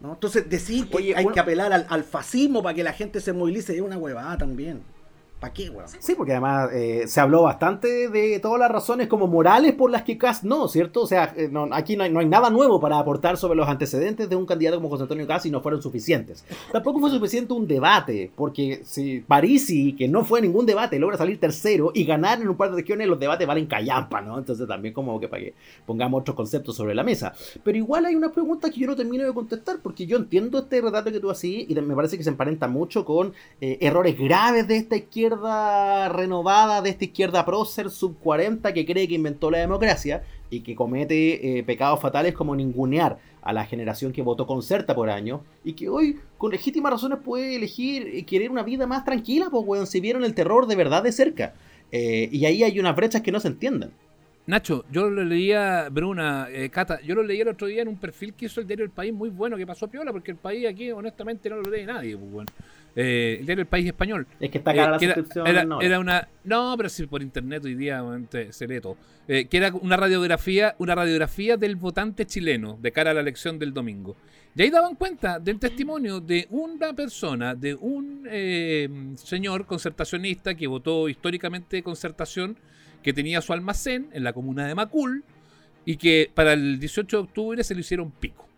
¿no? 0.00 0.14
Entonces, 0.14 0.48
decir 0.48 0.88
que 0.88 0.96
Oye, 0.96 1.14
hay 1.14 1.26
que 1.26 1.40
apelar 1.40 1.70
al, 1.74 1.86
al 1.90 2.04
fascismo 2.04 2.62
para 2.62 2.74
que 2.74 2.82
la 2.82 2.94
gente 2.94 3.20
se 3.20 3.34
movilice 3.34 3.74
es 3.74 3.82
una 3.82 3.98
huevada 3.98 4.38
también. 4.38 4.80
¿Para 5.40 5.54
qué, 5.54 5.70
huevada? 5.70 5.88
Sí, 5.98 6.14
porque 6.14 6.32
además 6.32 6.68
eh, 6.70 7.04
se 7.06 7.18
habló 7.18 7.42
bastante 7.42 8.10
de 8.10 8.38
todas 8.40 8.60
las 8.60 8.70
razones 8.70 9.08
como 9.08 9.26
morales 9.26 9.72
por 9.72 9.90
las 9.90 10.02
que 10.02 10.18
Cast 10.18 10.44
no, 10.44 10.68
¿cierto? 10.68 11.00
O 11.00 11.06
sea, 11.06 11.32
eh, 11.34 11.50
aquí 11.72 11.96
no 11.96 12.04
hay, 12.04 12.12
no 12.12 12.20
hay 12.20 12.26
nada 12.26 12.50
nuevo 12.50 12.78
para 12.78 12.98
aportar 12.98 13.38
sobre 13.38 13.56
los 13.56 13.66
antecedentes 13.66 14.28
de 14.28 14.36
un 14.36 14.44
candidato 14.44 14.76
como 14.76 14.90
José 14.90 15.04
Antonio 15.04 15.26
Cast 15.26 15.46
y 15.46 15.50
no 15.50 15.62
fueron 15.62 15.80
suficientes. 15.80 16.44
Tampoco 16.70 17.00
fue 17.00 17.08
suficiente 17.08 17.54
un 17.54 17.66
debate, 17.66 18.30
porque 18.36 18.82
si 18.84 19.20
Parisi, 19.20 19.94
que 19.94 20.08
no 20.08 20.26
fue 20.26 20.42
ningún 20.42 20.66
debate, 20.66 20.98
logra 20.98 21.16
salir 21.16 21.40
tercero 21.40 21.90
y 21.94 22.04
ganar 22.04 22.42
en 22.42 22.48
un 22.50 22.56
par 22.58 22.70
de 22.70 22.76
regiones, 22.76 23.08
los 23.08 23.18
debates 23.18 23.46
valen 23.46 23.64
callampa, 23.64 24.20
¿no? 24.20 24.36
Entonces 24.38 24.68
también 24.68 24.92
como 24.92 25.18
que 25.18 25.28
para 25.28 25.42
que 25.42 25.54
pongamos 25.86 26.20
otros 26.20 26.36
conceptos 26.36 26.76
sobre 26.76 26.94
la 26.94 27.02
mesa. 27.02 27.32
Pero 27.64 27.78
igual 27.78 28.04
hay 28.04 28.14
una 28.14 28.30
pregunta 28.30 28.68
que 28.68 28.80
yo 28.80 28.88
no 28.88 28.94
termino 28.94 29.24
de 29.24 29.32
contestar, 29.32 29.78
porque 29.82 30.04
yo 30.04 30.18
entiendo 30.18 30.58
este 30.58 30.82
relato 30.82 31.10
que 31.10 31.18
tú 31.18 31.30
así 31.30 31.64
y 31.66 31.74
me 31.76 31.94
parece 31.94 32.18
que 32.18 32.24
se 32.24 32.28
emparenta 32.28 32.68
mucho 32.68 33.06
con 33.06 33.32
eh, 33.62 33.78
errores 33.80 34.18
graves 34.18 34.68
de 34.68 34.76
esta 34.76 34.96
izquierda 34.96 35.29
renovada, 35.30 36.82
de 36.82 36.90
esta 36.90 37.04
izquierda 37.04 37.44
prócer 37.44 37.90
sub 37.90 38.18
40 38.18 38.72
que 38.72 38.84
cree 38.84 39.08
que 39.08 39.14
inventó 39.14 39.50
la 39.50 39.58
democracia 39.58 40.22
y 40.50 40.60
que 40.60 40.74
comete 40.74 41.58
eh, 41.58 41.62
pecados 41.62 42.00
fatales 42.00 42.34
como 42.34 42.56
ningunear 42.56 43.18
a 43.42 43.52
la 43.52 43.64
generación 43.64 44.12
que 44.12 44.22
votó 44.22 44.46
concerta 44.46 44.94
por 44.94 45.08
año 45.10 45.42
y 45.64 45.72
que 45.72 45.88
hoy 45.88 46.18
con 46.36 46.50
legítimas 46.50 46.92
razones 46.92 47.18
puede 47.24 47.56
elegir 47.56 48.08
eh, 48.08 48.24
querer 48.24 48.50
una 48.50 48.62
vida 48.62 48.86
más 48.86 49.04
tranquila, 49.04 49.48
pues 49.50 49.64
weón, 49.66 49.86
si 49.86 50.00
vieron 50.00 50.24
el 50.24 50.34
terror 50.34 50.66
de 50.66 50.76
verdad 50.76 51.02
de 51.02 51.12
cerca. 51.12 51.54
Eh, 51.92 52.28
y 52.30 52.44
ahí 52.44 52.62
hay 52.62 52.78
unas 52.78 52.96
brechas 52.96 53.22
que 53.22 53.32
no 53.32 53.40
se 53.40 53.48
entienden. 53.48 53.90
Nacho, 54.46 54.84
yo 54.90 55.08
lo 55.08 55.22
leía, 55.22 55.88
Bruna, 55.90 56.48
eh, 56.50 56.70
Cata, 56.70 57.00
yo 57.02 57.14
lo 57.14 57.22
leí 57.22 57.40
el 57.40 57.48
otro 57.48 57.66
día 57.66 57.82
en 57.82 57.88
un 57.88 57.96
perfil 57.96 58.34
que 58.34 58.46
hizo 58.46 58.60
el 58.60 58.66
diario 58.66 58.84
El 58.84 58.90
País 58.90 59.12
muy 59.12 59.28
bueno, 59.28 59.56
que 59.56 59.66
pasó 59.66 59.86
piola, 59.86 60.12
porque 60.12 60.32
el 60.32 60.38
país 60.38 60.66
aquí 60.66 60.90
honestamente 60.90 61.48
no 61.48 61.56
lo 61.56 61.70
lee 61.70 61.84
nadie, 61.84 62.16
pues, 62.16 62.32
bueno. 62.32 62.50
Eh, 62.96 63.36
el 63.40 63.46
diario 63.46 63.62
El 63.62 63.68
País 63.68 63.86
español. 63.86 64.26
Es 64.40 64.50
que 64.50 64.58
está 64.58 64.74
cara 64.74 64.88
Eh, 64.88 64.90
la 64.92 64.98
que 64.98 65.04
era, 65.04 65.14
suscripción. 65.14 65.46
era- 65.46 65.64
no. 65.64 65.80
era 65.80 65.98
una 66.00 66.28
no 66.44 66.74
pero 66.76 66.88
si 66.88 67.06
por 67.06 67.22
internet 67.22 67.64
hoy 67.64 67.74
día 67.74 68.02
se 68.50 68.66
lee 68.66 68.80
todo 68.80 68.96
Eh, 69.28 69.46
que 69.46 69.56
era 69.58 69.72
una 69.74 69.96
radiografía 69.96 70.74
una 70.78 70.94
radiografía 70.96 71.56
del 71.56 71.76
votante 71.76 72.26
chileno 72.26 72.78
de 72.82 72.90
cara 72.90 73.12
a 73.12 73.14
la 73.14 73.20
elección 73.20 73.58
del 73.60 73.72
domingo 73.72 74.16
y 74.56 74.62
ahí 74.62 74.70
daban 74.70 74.96
cuenta 74.96 75.38
del 75.38 75.60
testimonio 75.60 76.18
de 76.20 76.48
una 76.50 76.92
persona 76.92 77.54
de 77.54 77.74
un 77.76 78.26
eh, 78.28 78.88
señor 79.14 79.66
concertacionista 79.66 80.54
que 80.56 80.66
votó 80.66 81.08
históricamente 81.08 81.82
concertación 81.84 82.56
que 83.04 83.12
tenía 83.12 83.40
su 83.40 83.52
almacén 83.52 84.08
en 84.12 84.24
la 84.24 84.32
comuna 84.32 84.66
de 84.66 84.74
Macul 84.74 85.22
y 85.84 85.96
que 85.96 86.28
para 86.34 86.52
el 86.54 86.80
18 86.80 87.16
de 87.18 87.22
octubre 87.22 87.62
se 87.64 87.74
le 87.74 87.80
hicieron 87.82 88.10
pico 88.10 88.48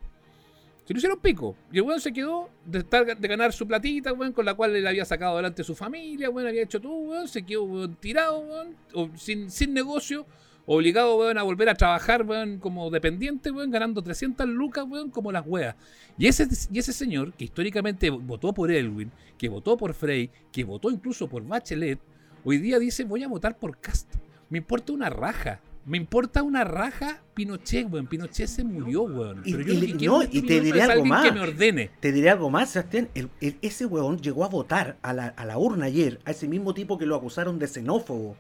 se 0.93 1.07
lo 1.07 1.15
hicieron 1.15 1.21
pico. 1.21 1.57
Y 1.73 1.79
el 1.79 1.83
weón 1.83 2.01
se 2.01 2.13
quedó 2.13 2.51
de, 2.65 2.85
ganar 3.29 3.53
su 3.53 3.67
platita, 3.67 4.13
weón, 4.13 4.33
con 4.33 4.45
la 4.45 4.55
cual 4.55 4.77
él 4.77 4.87
había 4.87 5.05
sacado 5.05 5.35
adelante 5.35 5.65
su 5.65 5.75
familia, 5.75 6.31
weón, 6.31 6.49
había 6.49 6.63
hecho 6.63 6.81
todo, 6.81 6.95
weón, 6.95 7.29
se 7.29 7.43
quedó 7.43 7.65
weón, 7.65 7.97
tirado, 7.97 8.41
weón, 8.41 8.77
sin, 9.17 9.51
sin 9.51 9.73
negocio, 9.73 10.27
obligado, 10.67 11.17
weón, 11.17 11.39
a 11.39 11.43
volver 11.43 11.69
a 11.69 11.75
trabajar, 11.75 12.23
weón, 12.23 12.59
como 12.59 12.91
dependiente, 12.91 13.51
weón, 13.51 13.71
ganando 13.71 14.03
300 14.03 14.49
lucas, 14.49 14.85
weón, 14.89 15.11
como 15.11 15.33
las 15.33 15.47
weas. 15.47 15.77
Y 16.19 16.27
ese, 16.27 16.47
y 16.71 16.79
ese 16.79 16.93
señor, 16.93 17.33
que 17.33 17.45
históricamente 17.45 18.11
votó 18.11 18.53
por 18.53 18.71
Elwin, 18.71 19.11
que 19.39 19.49
votó 19.49 19.77
por 19.77 19.95
Frey, 19.95 20.31
que 20.53 20.65
votó 20.65 20.91
incluso 20.91 21.29
por 21.29 21.47
Bachelet, 21.47 21.99
hoy 22.45 22.59
día 22.59 22.79
dice, 22.79 23.05
voy 23.05 23.23
a 23.23 23.29
votar 23.29 23.59
por 23.59 23.79
Cast. 23.79 24.15
Me 24.51 24.59
importa 24.59 24.93
una 24.93 25.09
raja. 25.09 25.61
Me 25.85 25.97
importa 25.97 26.43
una 26.45 26.63
raja 26.65 27.23
Pinochet, 27.35 27.91
weón. 27.93 28.07
Pinochet 28.07 28.47
se 28.47 28.63
murió, 28.63 29.03
weón. 29.03 29.43
Y- 29.45 29.53
Pero 29.53 29.65
yo 29.65 29.73
y 29.73 29.75
lo 29.75 29.81
le- 29.81 29.87
que 29.89 29.97
quiero 29.97 30.13
no, 30.15 30.21
en 30.23 30.27
este 30.29 30.39
y 30.39 30.43
te 30.43 30.61
diré 30.61 30.79
es 30.81 30.89
algo 30.89 31.05
más. 31.07 31.25
que 31.25 31.33
me 31.33 31.41
ordene. 31.41 31.91
Te 31.99 32.13
diré 32.13 32.31
algo 32.31 32.51
más, 32.51 32.71
Sebastián. 32.71 33.09
El- 33.15 33.31
el- 33.41 33.59
ese 33.63 33.87
weón 33.87 34.19
llegó 34.21 34.45
a 34.45 34.49
votar 34.49 34.97
a 35.03 35.13
la, 35.13 35.27
a 35.29 35.45
la 35.45 35.59
urna 35.59 35.87
ayer, 35.87 36.21
a 36.25 36.31
ese 36.31 36.47
mismo 36.47 36.73
tipo 36.73 36.99
que 36.99 37.07
lo 37.07 37.17
acusaron 37.17 37.59
de 37.59 37.67
xenófobo, 37.67 38.37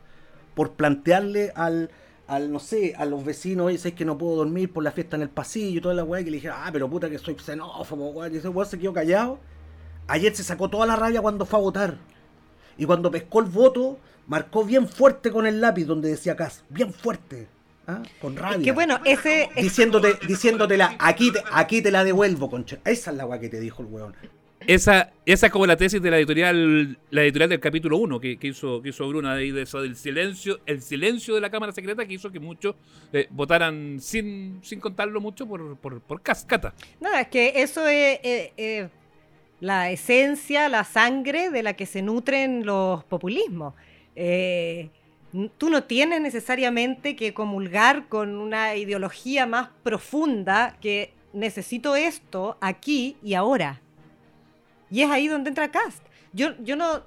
por 0.54 0.72
plantearle 0.72 1.50
al, 1.56 1.90
al 2.28 2.52
no 2.52 2.60
sé, 2.60 2.94
a 2.96 3.04
los 3.06 3.24
vecinos, 3.24 3.66
oye, 3.66 3.78
sabes 3.78 3.94
que 3.94 4.04
no 4.04 4.18
puedo 4.18 4.36
dormir 4.36 4.72
por 4.72 4.84
la 4.84 4.92
fiesta 4.92 5.16
en 5.16 5.22
el 5.22 5.30
pasillo 5.30 5.78
y 5.78 5.80
toda 5.80 5.94
la 5.94 6.04
weá, 6.04 6.22
que 6.22 6.30
le 6.30 6.36
dijeron, 6.36 6.58
ah, 6.60 6.70
pero 6.72 6.88
puta 6.88 7.10
que 7.10 7.18
soy 7.18 7.34
xenófobo, 7.34 8.10
weón. 8.10 8.32
Y 8.34 8.36
ese 8.36 8.48
weón 8.48 8.68
se 8.68 8.78
quedó 8.78 8.92
callado. 8.92 9.40
Ayer 10.06 10.34
se 10.36 10.44
sacó 10.44 10.68
toda 10.68 10.86
la 10.86 10.94
rabia 10.94 11.20
cuando 11.20 11.44
fue 11.44 11.58
a 11.58 11.62
votar. 11.62 11.96
Y 12.78 12.84
cuando 12.86 13.10
pescó 13.10 13.40
el 13.40 13.46
voto, 13.46 13.98
marcó 14.26 14.64
bien 14.64 14.88
fuerte 14.88 15.30
con 15.30 15.46
el 15.46 15.60
lápiz 15.60 15.84
donde 15.84 16.10
decía 16.10 16.36
Cas, 16.36 16.64
bien 16.68 16.92
fuerte. 16.92 17.48
¿ah? 17.86 18.02
Con 18.20 18.36
rabia. 18.36 18.64
Que 18.64 18.72
bueno, 18.72 19.00
ese 19.04 19.50
es- 19.56 19.62
diciéndote, 19.64 20.18
diciéndotela, 20.26 20.96
aquí 20.98 21.32
te, 21.32 21.42
aquí 21.52 21.82
te 21.82 21.90
la 21.90 22.04
devuelvo, 22.04 22.48
concha. 22.50 22.78
Esa 22.84 23.10
es 23.10 23.16
la 23.16 23.26
weá 23.26 23.40
que 23.40 23.48
te 23.48 23.60
dijo 23.60 23.82
el 23.82 23.88
weón. 23.88 24.14
Esa, 24.64 25.10
esa 25.26 25.46
es 25.46 25.52
como 25.52 25.66
la 25.66 25.76
tesis 25.76 26.00
de 26.00 26.08
la 26.08 26.18
editorial, 26.18 26.96
la 27.10 27.22
editorial 27.24 27.50
del 27.50 27.58
capítulo 27.58 27.96
1 27.96 28.20
que, 28.20 28.38
que 28.38 28.46
hizo, 28.46 28.80
que 28.80 28.90
hizo 28.90 29.08
Bruna 29.08 29.34
de, 29.34 29.40
ahí, 29.42 29.50
de 29.50 29.62
eso 29.62 29.82
del 29.82 29.96
silencio, 29.96 30.60
el 30.66 30.80
silencio 30.80 31.34
de 31.34 31.40
la 31.40 31.50
Cámara 31.50 31.72
Secreta 31.72 32.06
que 32.06 32.14
hizo 32.14 32.30
que 32.30 32.38
muchos 32.38 32.76
eh, 33.12 33.26
votaran 33.30 33.98
sin, 34.00 34.60
sin 34.62 34.78
contarlo 34.78 35.20
mucho 35.20 35.48
por, 35.48 35.76
por, 35.78 36.00
por 36.00 36.22
cascata. 36.22 36.74
No, 37.00 37.12
es 37.12 37.26
que 37.26 37.54
eso 37.56 37.88
es 37.88 38.20
eh, 38.22 38.52
eh, 38.56 38.88
la 39.58 39.90
esencia, 39.90 40.68
la 40.68 40.84
sangre 40.84 41.50
de 41.50 41.64
la 41.64 41.72
que 41.74 41.84
se 41.86 42.00
nutren 42.00 42.64
los 42.64 43.02
populismos. 43.02 43.74
Eh, 44.16 44.90
tú 45.58 45.70
no 45.70 45.84
tienes 45.84 46.20
necesariamente 46.20 47.16
que 47.16 47.32
comulgar 47.32 48.08
con 48.08 48.36
una 48.36 48.76
ideología 48.76 49.46
más 49.46 49.70
profunda 49.82 50.76
que 50.80 51.12
necesito 51.32 51.96
esto 51.96 52.58
aquí 52.60 53.16
y 53.22 53.34
ahora. 53.34 53.80
Y 54.90 55.00
es 55.02 55.10
ahí 55.10 55.28
donde 55.28 55.48
entra 55.48 55.70
Cast. 55.70 56.04
Yo, 56.34 56.50
yo 56.62 56.76
no, 56.76 57.02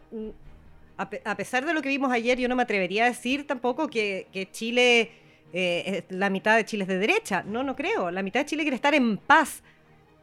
a, 0.98 1.10
pe- 1.10 1.22
a 1.24 1.36
pesar 1.38 1.65
de 1.65 1.74
lo 1.74 1.82
que 1.84 1.89
vimos 1.89 2.12
ayer, 2.12 2.39
yo 2.39 2.48
no 2.48 2.56
me 2.56 2.63
atrevería 2.63 3.06
a 3.06 3.08
decir 3.10 3.46
tampoco 3.46 3.88
que, 3.88 4.28
Chile, 4.52 5.12
eh, 5.54 6.04
la 6.10 6.32
mitad 6.32 6.56
de 6.56 6.65
Chile 6.65 6.84
es 6.84 6.88
de 6.88 6.98
derecha. 6.98 7.44
No, 7.44 7.63
no 7.63 7.76
creo. 7.76 8.10
La 8.10 8.24
mitad 8.24 8.39
de 8.39 8.46
Chile 8.48 8.63
quiere 8.63 8.76
estar 8.76 8.96
en 8.96 9.18
paz. 9.18 9.62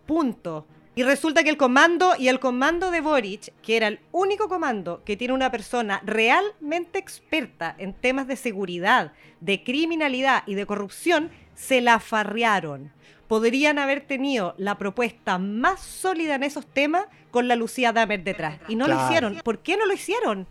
Punto. 0.07 0.67
Y 0.95 1.05
resulta 1.05 1.43
que 1.43 1.49
el 1.49 1.57
comando 1.57 2.13
y 2.19 2.29
el 2.29 2.39
comando 2.39 2.91
de 2.91 3.01
Boric, 3.01 3.55
que 3.63 3.79
era 3.79 3.89
el 3.89 4.01
único 4.13 4.49
comando 4.49 5.03
que 5.05 5.17
tiene 5.17 5.33
una 5.33 5.51
persona 5.51 6.03
realmente 6.05 6.99
experta 6.99 7.75
en 7.79 7.95
temas 7.95 8.27
de 8.27 8.37
seguridad, 8.37 9.13
de 9.41 9.65
criminalidad 9.65 10.43
y 10.47 10.55
de 10.55 10.67
corrupción, 10.67 11.31
se 11.55 11.81
la 11.81 11.99
farrearon. 11.99 12.93
Podrían 13.27 13.79
haber 13.79 14.03
tenido 14.03 14.55
la 14.59 14.77
propuesta 14.77 15.39
más 15.39 15.81
sólida 15.81 16.35
en 16.35 16.43
esos 16.43 16.67
temas 16.67 17.07
con 17.31 17.49
la 17.49 17.57
Lucía 17.57 17.95
Damer 17.95 18.23
detrás. 18.23 18.59
Y 18.69 18.77
no 18.77 18.87
lo 18.87 19.03
hicieron. 19.03 19.41
¿Por 19.43 19.61
qué 19.61 19.79
no 19.79 19.87
lo 19.87 19.95
hicieron? 19.95 20.47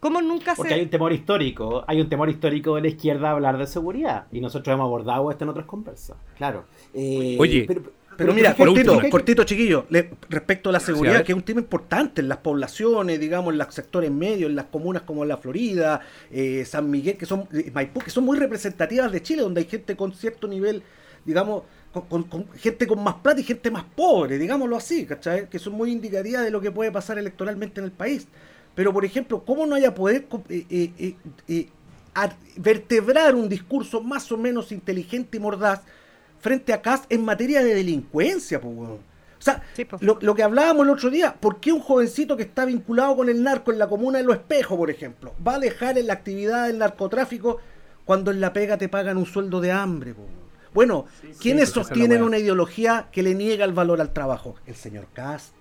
¿Cómo 0.00 0.20
nunca 0.20 0.54
Porque 0.54 0.74
hay 0.74 0.82
un 0.82 0.90
temor 0.90 1.12
histórico, 1.12 1.84
hay 1.86 2.00
un 2.00 2.08
temor 2.10 2.28
histórico 2.28 2.74
de 2.74 2.82
la 2.82 2.88
izquierda 2.88 3.28
a 3.28 3.32
hablar 3.32 3.56
de 3.56 3.66
seguridad. 3.66 4.26
Y 4.32 4.40
nosotros 4.40 4.74
hemos 4.74 4.84
abordado 4.84 5.30
esto 5.30 5.44
en 5.44 5.50
otras 5.50 5.64
conversas. 5.64 6.16
Claro. 6.36 6.64
Eh, 6.92 7.38
Oye. 7.40 7.64
pero- 7.66 7.84
Pero 8.16 8.32
mira, 8.34 8.50
cortito, 9.10 9.44
chiquillo, 9.44 9.86
le- 9.90 10.10
respecto 10.28 10.68
a 10.70 10.72
la 10.72 10.80
Sí, 10.80 10.84
a 10.84 10.86
seguridad, 10.86 11.24
que 11.24 11.32
es 11.32 11.36
un 11.36 11.42
tema 11.44 11.60
importante 11.60 12.20
en 12.20 12.28
las 12.28 12.38
poblaciones, 12.38 13.18
digamos, 13.20 13.52
en 13.52 13.58
los 13.58 13.74
sectores 13.74 14.10
medios, 14.10 14.50
en 14.50 14.56
las 14.56 14.66
comunas 14.66 15.02
como 15.02 15.24
la 15.24 15.36
Florida, 15.36 16.00
eh, 16.30 16.64
San 16.64 16.90
Miguel, 16.90 17.16
que 17.16 17.26
son 17.26 17.48
eh, 17.52 17.70
Maipú, 17.74 18.00
que 18.00 18.10
son 18.10 18.24
muy 18.24 18.38
representativas 18.38 19.10
de 19.12 19.22
Chile, 19.22 19.42
donde 19.42 19.60
hay 19.60 19.66
gente 19.66 19.96
con 19.96 20.12
cierto 20.14 20.46
nivel, 20.48 20.82
digamos, 21.24 21.62
con, 21.92 22.02
con- 22.06 22.22
con 22.24 22.48
gente 22.54 22.86
con 22.86 23.02
más 23.02 23.14
plata 23.16 23.40
y 23.40 23.44
gente 23.44 23.70
más 23.70 23.84
pobre, 23.96 24.38
digámoslo 24.38 24.76
así, 24.76 25.06
¿cachai? 25.06 25.48
Que 25.48 25.58
son 25.58 25.74
muy 25.74 25.90
indicativas 25.92 26.44
de 26.44 26.50
lo 26.50 26.60
que 26.60 26.70
puede 26.70 26.90
pasar 26.90 27.18
electoralmente 27.18 27.80
en 27.80 27.86
el 27.86 27.92
país. 27.92 28.26
Pero, 28.74 28.92
por 28.92 29.04
ejemplo, 29.04 29.44
¿cómo 29.44 29.66
no 29.66 29.76
haya 29.76 29.94
poder 29.94 30.26
eh, 30.48 30.66
eh, 30.98 31.14
eh, 31.48 31.68
vertebrar 32.56 33.34
un 33.34 33.48
discurso 33.48 34.00
más 34.00 34.30
o 34.32 34.36
menos 34.38 34.72
inteligente 34.72 35.36
y 35.36 35.40
mordaz 35.40 35.82
frente 36.44 36.74
a 36.74 36.82
Cast 36.82 37.10
en 37.10 37.24
materia 37.24 37.64
de 37.64 37.74
delincuencia, 37.74 38.58
weón? 38.58 38.98
O 39.38 39.42
sea, 39.44 39.62
Sí, 39.74 39.86
lo, 40.00 40.18
lo 40.20 40.34
que 40.34 40.42
hablábamos 40.42 40.84
el 40.84 40.92
otro 40.92 41.08
día, 41.08 41.34
¿por 41.40 41.58
qué 41.58 41.72
un 41.72 41.80
jovencito 41.80 42.36
que 42.36 42.42
está 42.42 42.66
vinculado 42.66 43.16
con 43.16 43.30
el 43.30 43.42
narco 43.42 43.72
en 43.72 43.78
la 43.78 43.88
comuna 43.88 44.18
de 44.18 44.24
Los 44.24 44.36
Espejos, 44.36 44.76
por 44.76 44.90
ejemplo, 44.90 45.34
va 45.46 45.54
a 45.54 45.58
dejar 45.58 45.96
en 45.96 46.06
la 46.06 46.12
actividad 46.12 46.66
del 46.66 46.78
narcotráfico 46.78 47.60
cuando 48.04 48.30
en 48.30 48.42
la 48.42 48.52
pega 48.52 48.76
te 48.76 48.90
pagan 48.90 49.16
un 49.16 49.24
sueldo 49.24 49.62
de 49.62 49.72
hambre? 49.72 50.12
po, 50.12 50.20
weón? 50.20 50.44
Bueno, 50.74 51.06
¿quiénes 51.40 51.40
sí, 51.40 51.48
esa 51.48 51.62
es 51.62 51.76
la 51.76 51.82
sostienen 51.84 52.22
una 52.22 52.36
ideología 52.36 53.08
que 53.10 53.22
le 53.22 53.34
niega 53.34 53.64
el 53.64 53.72
valor 53.72 54.02
al 54.02 54.12
trabajo? 54.12 54.56
El 54.66 54.74
señor 54.74 55.06
Cast. 55.14 55.54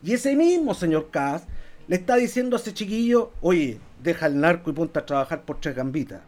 Y 0.00 0.12
ese 0.12 0.36
mismo 0.36 0.74
señor 0.74 1.08
Cast 1.10 1.48
le 1.88 1.96
está 1.96 2.14
diciendo 2.14 2.56
a 2.56 2.60
ese 2.60 2.72
chiquillo, 2.72 3.32
oye, 3.40 3.80
deja 4.00 4.26
el 4.26 4.38
narco 4.38 4.70
y 4.70 4.74
ponte 4.74 5.00
a 5.00 5.06
trabajar 5.06 5.42
por 5.42 5.58
tres 5.58 5.74
gambitas. 5.74 6.20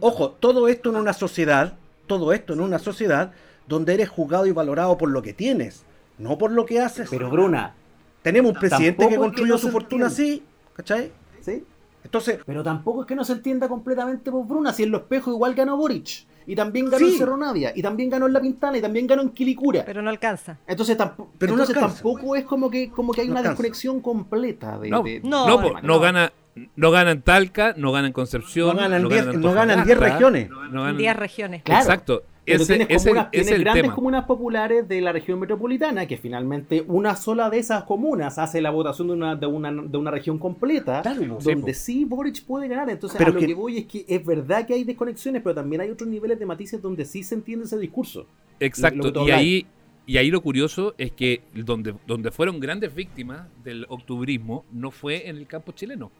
Ojo, 0.00 0.30
todo 0.30 0.66
esto 0.66 0.90
en 0.90 0.96
una 0.96 1.12
sociedad, 1.12 1.74
todo 2.06 2.32
esto 2.32 2.52
en 2.52 2.60
una 2.60 2.78
sociedad 2.78 3.32
donde 3.66 3.94
eres 3.94 4.08
juzgado 4.08 4.46
y 4.46 4.52
valorado 4.52 4.96
por 4.98 5.10
lo 5.10 5.22
que 5.22 5.32
tienes, 5.32 5.84
no 6.18 6.36
por 6.38 6.50
lo 6.52 6.66
que 6.66 6.80
haces. 6.80 7.08
Pero 7.10 7.30
Bruna, 7.30 7.74
Tenemos 8.22 8.52
un 8.54 8.58
presidente 8.58 8.96
que 8.98 9.04
es 9.04 9.10
que 9.10 9.16
construyó 9.18 9.52
no 9.52 9.58
su 9.58 9.70
fortuna 9.70 10.06
así, 10.06 10.42
¿cachai? 10.74 11.12
¿sí? 11.42 11.62
Entonces, 12.02 12.38
Pero 12.46 12.62
tampoco 12.62 13.02
es 13.02 13.06
que 13.06 13.14
no 13.14 13.22
se 13.24 13.32
entienda 13.34 13.68
completamente 13.68 14.30
por 14.30 14.46
Bruna, 14.46 14.72
si 14.72 14.82
en 14.84 14.90
los 14.90 15.02
espejos 15.02 15.34
igual 15.34 15.54
ganó 15.54 15.76
Boric. 15.76 16.26
Y 16.46 16.54
también 16.54 16.86
ganó 16.90 16.98
Sí. 17.06 17.12
en 17.12 17.18
Cerro 17.18 17.36
Navia, 17.38 17.72
y 17.74 17.80
también 17.82 18.10
ganó 18.10 18.26
en 18.26 18.34
La 18.34 18.40
Pintana, 18.40 18.76
y 18.76 18.82
también 18.82 19.06
ganó 19.06 19.22
en 19.22 19.30
Quilicura. 19.30 19.82
Pero 19.86 20.02
no 20.02 20.10
alcanza. 20.10 20.58
Entonces, 20.66 20.96
tampoco, 20.96 21.32
Pero 21.38 21.52
no 21.56 21.62
entonces 21.62 21.76
alcanza. 21.76 22.02
tampoco 22.02 22.36
es 22.36 22.44
como 22.44 22.70
que, 22.70 22.90
como 22.90 23.12
que 23.12 23.22
hay 23.22 23.26
No 23.28 23.32
una 23.32 23.40
alcanza. 23.40 23.62
desconexión 23.62 24.00
completa 24.00 24.78
de, 24.78 24.90
No, 24.90 25.02
de- 25.02 25.20
No, 25.24 25.46
no, 25.48 25.80
no 25.82 26.00
gana, 26.00 26.30
no 26.76 26.90
gana 26.90 27.10
en 27.10 27.22
Talca, 27.22 27.74
no 27.76 27.90
gana 27.92 28.06
en 28.06 28.12
Concepción, 28.12 28.76
No 28.76 28.82
ganan 28.82 29.02
no 29.02 29.08
diez- 29.08 29.34
no 29.38 29.52
ganan 29.52 29.84
diez 29.84 29.98
regiones. 29.98 30.48
no 30.50 30.82
ganan- 30.82 30.96
10 30.96 31.16
regiones. 31.16 31.62
Claro. 31.62 31.80
Exacto. 31.82 32.22
Pero 32.46 32.62
Ese, 32.62 32.74
tienes, 32.76 32.88
ese- 32.94 33.08
comunas, 33.08 33.28
ese 33.32 33.40
es 33.40 33.46
tienes 33.46 33.58
el 33.58 33.64
grandes 33.64 33.82
tema. 33.84 33.94
comunas 33.94 34.24
populares 34.26 34.86
de 34.86 35.00
la 35.00 35.12
región 35.12 35.40
metropolitana, 35.40 36.06
que 36.06 36.18
finalmente 36.18 36.84
una 36.86 37.16
sola 37.16 37.48
de 37.48 37.58
esas 37.58 37.84
comunas 37.84 38.36
hace 38.38 38.60
la 38.60 38.68
votación 38.70 39.08
de 39.08 39.14
una, 39.14 39.34
de 39.34 39.46
una, 39.46 39.72
de 39.72 39.96
una 39.96 40.10
región 40.10 40.38
completa, 40.38 41.00
Claro, 41.00 41.20
sí, 41.40 41.50
donde 41.52 41.72
po. 41.72 41.78
sí 41.78 42.04
Boric 42.04 42.44
puede 42.44 42.68
ganar. 42.68 42.90
Entonces, 42.90 43.16
Pero 43.16 43.30
a 43.30 43.34
lo 43.34 43.40
que- 43.40 43.46
que... 43.46 43.54
voy 43.54 43.78
es 43.78 43.86
que 43.86 44.04
es 44.06 44.24
verdad 44.26 44.66
que 44.66 44.74
hay 44.74 44.84
desconexiones, 44.84 45.40
pero 45.42 45.54
también 45.54 45.80
hay 45.80 45.90
otros 45.90 46.06
niveles 46.08 46.38
de 46.38 46.44
matices 46.44 46.82
donde 46.82 47.06
sí 47.06 47.22
se 47.22 47.34
entiende 47.34 47.64
ese 47.64 47.78
discurso. 47.78 48.26
Exacto. 48.60 49.10
lo 49.10 49.26
y 49.26 49.30
ahí, 49.30 49.66
y 50.06 50.18
ahí 50.18 50.30
lo 50.30 50.42
curioso 50.42 50.94
es 50.98 51.12
que 51.12 51.40
donde, 51.54 51.94
donde 52.06 52.30
fueron 52.30 52.60
grandes 52.60 52.94
víctimas 52.94 53.48
del 53.64 53.86
octubrismo 53.88 54.66
no 54.70 54.90
fue 54.90 55.30
en 55.30 55.38
el 55.38 55.46
campo 55.46 55.72
chileno, 55.72 56.12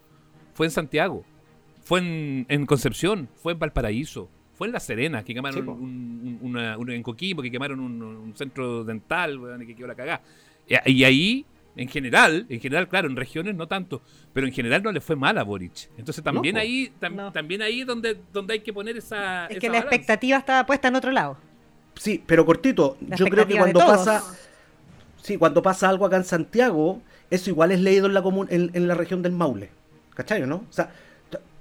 fue 0.55 0.67
en 0.67 0.71
Santiago, 0.71 1.25
fue 1.85 2.01
en, 2.01 2.47
en 2.49 2.65
Concepción, 2.67 3.29
fue 3.43 3.53
en 3.53 3.59
Valparaíso, 3.59 4.29
fue 4.55 4.69
en 4.69 4.73
La 4.73 4.81
Serena, 4.81 5.23
que 5.25 5.35
quemaron 5.35 5.63
Sí, 5.65 5.69
un, 5.69 5.79
un- 5.81 6.39
una- 6.43 6.79
un- 6.79 6.91
en 6.91 7.03
Coquimbo, 7.03 7.43
que 7.43 7.51
quemaron 7.51 7.81
un, 7.81 8.01
un 8.03 8.37
centro 8.37 8.85
dental, 8.85 9.39
weón, 9.39 9.63
y 9.63 9.67
que 9.67 9.75
quedó 9.75 9.89
la 9.89 9.95
cagá. 9.95 10.21
Y, 10.67 10.93
y 10.93 11.05
ahí, 11.05 11.45
en 11.77 11.89
general, 11.89 12.47
en 12.49 12.61
general, 12.61 12.89
claro, 12.89 13.09
en 13.09 13.17
regiones 13.17 13.55
no 13.57 13.67
tanto, 13.67 14.01
pero 14.33 14.47
en 14.47 14.53
general 14.53 14.83
no 14.83 14.93
le 14.93 15.01
fue 15.01 15.17
mal 15.17 15.37
a 15.39 15.43
Boric. 15.43 15.91
Entonces 15.99 16.23
también 16.23 16.57
ahí, 16.57 16.91
tam- 17.01 17.15
No. 17.15 17.33
también 17.33 17.63
ahí 17.63 17.81
es 17.81 17.87
donde, 17.87 18.17
donde 18.33 18.55
hay 18.55 18.61
que 18.61 18.73
poner 18.73 18.97
esa. 18.97 19.47
Es 19.47 19.51
esa 19.53 19.61
que 19.61 19.69
la 19.69 19.79
expectativa 19.79 20.39
estaba 20.39 20.65
puesta 20.67 20.87
en 20.89 20.95
otro 20.95 21.11
lado. 21.11 21.37
sí, 21.97 22.23
pero 22.25 22.47
cortito, 22.47 22.97
La 23.09 23.17
yo 23.17 23.27
creo 23.27 23.47
que 23.49 23.57
cuando 23.57 23.81
pasa, 23.81 24.23
sí, 25.21 25.37
cuando 25.37 25.63
pasa 25.63 25.89
algo 25.89 26.07
acá 26.07 26.17
en 26.17 26.25
Santiago, 26.25 27.03
eso 27.31 27.51
igual 27.51 27.73
es 27.73 27.81
leído 27.81 28.07
en 28.07 28.15
la 28.15 28.23
comun- 28.23 28.47
en, 28.51 28.71
en 28.73 28.87
la 28.87 28.95
región 28.95 29.23
del 29.23 29.33
Maule, 29.33 29.71
¿cachai 30.15 30.43
o 30.43 30.47
no? 30.47 30.57
O 30.69 30.73
sea, 30.73 30.91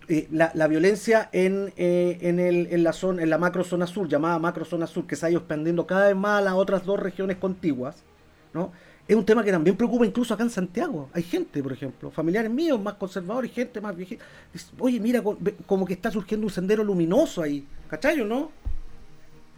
eh, 0.10 0.28
la, 0.32 0.52
la 0.54 0.68
violencia 0.68 1.30
en, 1.32 1.74
eh, 1.78 2.18
en, 2.22 2.39
el, 2.39 2.68
en 2.72 2.84
la 2.84 2.92
zona, 2.94 3.24
en 3.24 3.30
la 3.30 3.38
macro 3.38 3.63
zona 3.63 3.88
sur, 3.88 4.08
llamada 4.08 4.38
macro 4.38 4.66
zona 4.66 4.86
sur, 4.86 5.08
que 5.08 5.16
se 5.16 5.26
ha 5.26 5.30
ido 5.30 5.39
expandiendo 5.39 5.88
cada 5.88 6.08
vez 6.08 6.16
más 6.16 6.39
a 6.39 6.42
las 6.42 6.54
otras 6.54 6.86
dos 6.86 7.00
regiones 7.00 7.38
contiguas, 7.38 8.04
¿no? 8.54 8.72
Es 9.08 9.16
un 9.18 9.26
tema 9.26 9.44
que 9.44 9.52
también 9.52 9.76
preocupa 9.76 10.06
incluso 10.06 10.34
acá 10.34 10.44
en 10.44 10.50
Santiago. 10.50 11.10
Hay 11.13 11.24
gente, 11.24 11.62
por 11.62 11.74
ejemplo, 11.74 12.10
familiares 12.10 12.50
míos 12.50 12.82
más 12.82 12.94
conservadores, 12.94 13.52
gente 13.52 13.82
más 13.82 13.96
viejita. 13.96 14.24
Dice, 14.52 14.68
Oye, 14.80 15.00
mira, 15.00 15.22
como 15.66 15.86
que 15.86 15.94
está 15.94 16.10
surgiendo 16.10 16.48
un 16.48 16.52
sendero 16.54 16.86
luminoso 16.86 17.42
ahí, 17.42 17.66
¿cachai 17.89 18.22
o 18.22 18.26
no? 18.26 18.52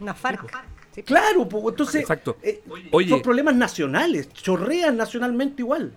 Una 0.00 0.14
FARC. 0.14 0.52
Sí. 0.92 1.02
Claro, 1.02 1.48
pues 1.48 1.62
entonces 1.64 2.00
Exacto. 2.02 2.38
eh, 2.42 2.62
Oye. 2.90 3.08
son 3.08 3.22
problemas 3.22 3.54
nacionales, 3.54 4.32
chorrean 4.32 4.96
nacionalmente 4.96 5.62
igual. 5.62 5.92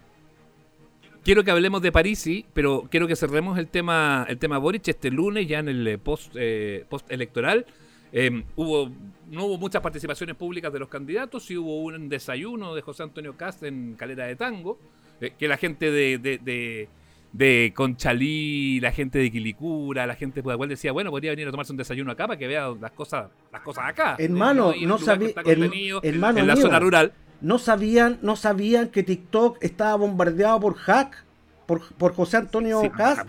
Quiero 1.23 1.43
que 1.43 1.51
hablemos 1.51 1.81
de 1.81 1.91
Parisi, 1.91 2.45
pero 2.53 2.87
quiero 2.89 3.07
que 3.07 3.15
cerremos 3.15 3.57
el 3.59 3.67
tema 3.67 4.25
el 4.29 4.37
tema 4.37 4.57
Boric 4.57 4.87
este 4.87 5.11
lunes 5.11 5.47
ya 5.47 5.59
en 5.59 5.67
el 5.69 5.87
eh, 5.87 5.97
post 5.97 6.31
eh, 6.35 6.85
post 6.89 7.11
electoral. 7.11 7.65
Eh, 8.11 8.43
hubo 8.55 8.89
no 9.29 9.45
hubo 9.45 9.57
muchas 9.59 9.81
participaciones 9.83 10.35
públicas 10.35 10.73
de 10.73 10.79
los 10.79 10.89
candidatos, 10.89 11.43
sí 11.45 11.55
hubo 11.57 11.83
un 11.83 12.09
desayuno 12.09 12.73
de 12.73 12.81
José 12.81 13.03
Antonio 13.03 13.35
Cast 13.37 13.61
en 13.63 13.93
Calera 13.95 14.25
de 14.25 14.35
Tango, 14.35 14.79
eh, 15.21 15.33
que 15.37 15.47
la 15.47 15.57
gente 15.57 15.91
de, 15.91 16.17
de, 16.17 16.39
de, 16.39 16.87
de 17.33 17.71
Conchalí, 17.75 18.79
la 18.79 18.91
gente 18.91 19.19
de 19.19 19.29
Quilicura, 19.29 20.07
la 20.07 20.15
gente 20.15 20.35
de 20.37 20.43
Pudahuel 20.43 20.69
decía, 20.69 20.91
bueno, 20.91 21.11
podría 21.11 21.29
venir 21.31 21.47
a 21.47 21.51
tomarse 21.51 21.71
un 21.71 21.77
desayuno 21.77 22.11
acá 22.11 22.25
para 22.25 22.39
que 22.39 22.47
vea 22.47 22.69
las 22.81 22.91
cosas 22.93 23.29
las 23.51 23.61
cosas 23.61 23.83
acá. 23.87 24.15
Hermano, 24.17 24.71
no 24.73 24.97
lugar 24.97 24.99
sabí- 25.01 25.19
que 25.19 25.25
está 25.27 25.41
her- 25.41 25.59
contenido 25.59 25.99
hermano 26.01 26.39
en 26.39 26.47
la 26.47 26.55
mío. 26.55 26.61
zona 26.63 26.79
rural. 26.79 27.13
No 27.41 27.57
sabían, 27.57 28.19
no 28.21 28.35
sabían 28.35 28.89
que 28.89 29.03
TikTok 29.03 29.57
estaba 29.61 29.95
bombardeado 29.95 30.59
por 30.59 30.75
hack, 30.75 31.23
por, 31.65 31.87
por 31.93 32.13
José 32.13 32.37
Antonio 32.37 32.81
Sí, 32.81 32.89
ah, 32.99 33.23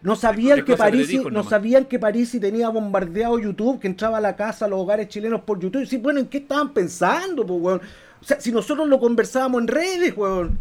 No 0.00 0.16
sabían 0.16 0.64
que 0.64 0.76
Parisi, 0.76 1.18
no 1.18 1.24
nomás. 1.24 1.48
sabían 1.48 1.84
que 1.84 1.98
Parisi 1.98 2.40
tenía 2.40 2.70
bombardeado 2.70 3.38
YouTube, 3.38 3.78
que 3.80 3.86
entraba 3.86 4.18
a 4.18 4.20
la 4.20 4.34
casa 4.34 4.64
a 4.64 4.68
los 4.68 4.80
hogares 4.80 5.08
chilenos 5.08 5.42
por 5.42 5.60
YouTube. 5.60 5.86
Sí, 5.86 5.98
bueno, 5.98 6.20
¿en 6.20 6.26
qué 6.26 6.38
estaban 6.38 6.72
pensando, 6.72 7.46
pues, 7.46 7.60
weón? 7.60 7.80
O 8.20 8.24
sea, 8.24 8.40
si 8.40 8.50
nosotros 8.50 8.88
lo 8.88 8.98
conversábamos 8.98 9.60
en 9.60 9.68
redes, 9.68 10.16
weón. 10.16 10.58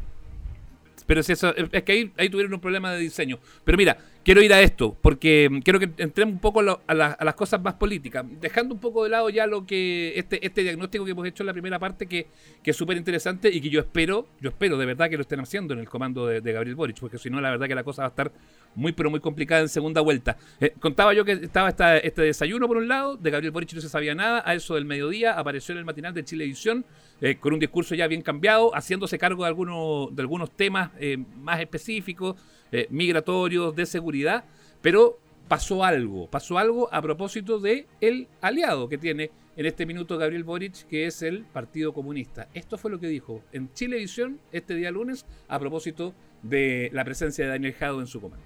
Pero 1.07 1.23
si 1.23 1.31
eso, 1.33 1.55
es 1.55 1.83
que 1.83 1.91
ahí, 1.91 2.13
ahí 2.17 2.29
tuvieron 2.29 2.53
un 2.53 2.59
problema 2.59 2.91
de 2.91 2.99
diseño. 2.99 3.39
Pero 3.63 3.77
mira, 3.77 3.97
quiero 4.23 4.41
ir 4.41 4.53
a 4.53 4.62
esto, 4.62 4.95
porque 5.01 5.49
quiero 5.63 5.79
que 5.79 5.89
entremos 5.97 6.34
un 6.34 6.39
poco 6.39 6.60
a, 6.60 6.63
lo- 6.63 6.81
a 6.88 6.93
la- 6.93 7.12
a 7.12 7.25
las 7.25 7.36
cosas 7.36 7.62
más 7.62 7.73
políticas, 7.75 8.25
dejando 8.39 8.75
un 8.75 8.79
poco 8.79 9.03
de 9.03 9.10
lado 9.10 9.29
ya 9.29 9.47
lo 9.47 9.65
que 9.65 10.13
este, 10.15 10.45
este 10.45 10.62
diagnóstico 10.63 11.05
que 11.05 11.12
hemos 11.12 11.25
hecho 11.27 11.43
en 11.43 11.47
la 11.47 11.53
primera 11.53 11.79
parte, 11.79 12.05
que, 12.07 12.27
que 12.63 12.71
es 12.71 12.77
súper 12.77 12.97
interesante 12.97 13.49
y 13.49 13.60
que 13.62 13.69
yo 13.69 13.79
espero, 13.79 14.27
yo 14.39 14.49
espero 14.49 14.77
de 14.77 14.86
verdad 14.86 15.10
que 15.10 15.17
lo 15.17 15.21
estén 15.21 15.39
haciendo 15.39 15.73
en 15.73 15.79
el 15.79 15.89
comando 15.89 16.27
de, 16.27 16.41
de 16.41 16.51
Gabriel 16.53 16.75
Boric, 16.75 16.99
porque 16.99 17.17
si 17.17 17.29
no, 17.29 17.41
la 17.41 17.49
verdad 17.51 17.67
que 17.67 17.75
la 17.75 17.84
cosa 17.84 18.03
va 18.03 18.07
a 18.07 18.10
estar 18.10 18.31
muy, 18.75 18.91
pero 18.93 19.10
muy 19.10 19.19
complicada 19.19 19.62
en 19.62 19.69
segunda 19.69 20.01
vuelta. 20.01 20.38
Eh, 20.60 20.73
contaba 20.79 21.13
yo 21.13 21.25
que 21.25 21.34
estaba 21.34 21.69
esta- 21.69 21.97
este 21.97 22.21
desayuno 22.21 22.67
por 22.67 22.77
un 22.77 22.88
lado, 22.88 23.17
de 23.17 23.31
Gabriel 23.31 23.51
Boric 23.51 23.73
no 23.73 23.81
se 23.81 23.89
sabía 23.89 24.15
nada, 24.15 24.43
a 24.45 24.53
eso 24.53 24.75
del 24.75 24.86
mediodía 24.86 25.34
apareció 25.38 25.73
en 25.73 25.79
el 25.79 25.86
matinal 25.86 26.13
de 26.13 26.23
Chilevisión, 26.23 26.86
eh, 27.21 27.38
con 27.38 27.53
un 27.53 27.60
discurso 27.60 27.93
ya 27.93 28.07
bien 28.07 28.23
cambiado, 28.23 28.71
haciéndose 28.73 29.19
cargo 29.19 29.43
de 29.43 29.49
algunos, 29.49 30.15
de 30.15 30.21
algunos 30.23 30.49
temas 30.51 30.89
eh, 30.99 31.17
más 31.38 31.60
específicos, 31.62 32.36
eh, 32.71 32.88
migratorios, 32.89 33.75
de 33.75 33.86
seguridad, 33.86 34.43
pero 34.81 35.19
pasó 35.47 35.84
algo, 35.84 36.27
pasó 36.27 36.57
algo 36.57 36.89
a 36.91 36.99
propósito 37.01 37.60
de 37.60 37.86
el 38.01 38.27
aliado 38.41 38.89
que 38.89 38.97
tiene 38.97 39.29
en 39.55 39.65
este 39.67 39.86
minuto 39.86 40.17
Gabriel 40.17 40.43
Boric, 40.43 40.88
que 40.88 41.05
es 41.05 41.21
el 41.21 41.43
Partido 41.43 41.93
Comunista. 41.93 42.47
Esto 42.55 42.77
fue 42.77 42.89
lo 42.89 42.99
que 42.99 43.07
dijo 43.07 43.43
en 43.51 43.71
Chilevisión 43.73 44.39
este 44.51 44.73
día 44.73 44.89
lunes 44.89 45.25
a 45.47 45.60
propósito 45.60 46.15
de 46.41 46.89
la 46.93 47.05
presencia 47.05 47.45
de 47.45 47.51
Daniel 47.51 47.73
Jado 47.73 47.99
en 47.99 48.07
su 48.07 48.19
comando. 48.19 48.45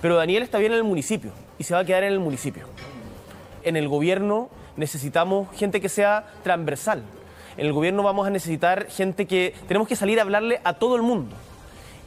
Pero 0.00 0.16
Daniel 0.16 0.42
está 0.42 0.58
bien 0.58 0.72
en 0.72 0.78
el 0.78 0.84
municipio 0.84 1.32
y 1.58 1.64
se 1.64 1.74
va 1.74 1.80
a 1.80 1.84
quedar 1.84 2.04
en 2.04 2.12
el 2.12 2.20
municipio. 2.20 2.66
En 3.62 3.76
el 3.76 3.88
gobierno 3.88 4.48
necesitamos 4.76 5.54
gente 5.54 5.80
que 5.80 5.88
sea 5.88 6.32
transversal. 6.42 7.02
En 7.56 7.66
el 7.66 7.72
gobierno 7.72 8.02
vamos 8.02 8.26
a 8.26 8.30
necesitar 8.30 8.88
gente 8.88 9.26
que 9.26 9.54
tenemos 9.68 9.88
que 9.88 9.96
salir 9.96 10.18
a 10.18 10.22
hablarle 10.22 10.60
a 10.64 10.74
todo 10.74 10.96
el 10.96 11.02
mundo. 11.02 11.34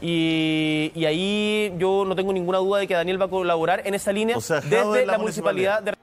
Y, 0.01 0.91
y 0.93 1.05
ahí 1.05 1.73
yo 1.77 2.03
no 2.05 2.15
tengo 2.15 2.34
ninguna 2.34 2.58
duda 2.58 2.79
de 2.79 2.88
que 2.88 2.93
Daniel 2.93 3.19
va 3.19 3.25
a 3.25 3.29
colaborar 3.29 3.81
en 3.86 3.93
esa 3.93 4.12
línea 4.12 4.38
O 4.38 4.41
sea, 4.41 4.62
Jado 4.62 4.91
desde 4.91 5.05
la, 5.05 5.13
la 5.13 5.17
municipalidad 5.17 5.81
de 5.81 5.93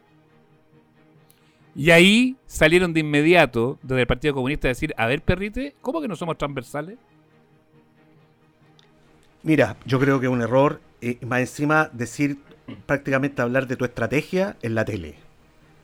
Y 1.74 1.90
ahí 1.90 2.37
salieron 2.46 2.94
de 2.94 3.00
inmediato 3.00 3.78
desde 3.83 4.00
el 4.00 4.07
Partido 4.07 4.35
Comunista 4.35 4.68
a 4.68 4.70
decir, 4.70 4.94
a 4.96 5.07
ver, 5.07 5.22
perrite, 5.22 5.74
¿cómo 5.81 6.00
que 6.00 6.09
no 6.09 6.16
somos 6.16 6.38
transversales? 6.38 6.98
Mira, 9.42 9.76
yo 9.85 9.98
creo 9.98 10.20
que 10.20 10.26
es 10.26 10.33
un 10.33 10.40
error, 10.40 10.81
eh, 11.00 11.18
más 11.26 11.40
encima 11.40 11.90
decir, 11.92 12.38
prácticamente 12.87 13.42
hablar 13.42 13.66
de 13.66 13.76
tu 13.76 13.85
estrategia 13.85 14.57
en 14.62 14.74
la 14.74 14.85
tele. 14.85 15.16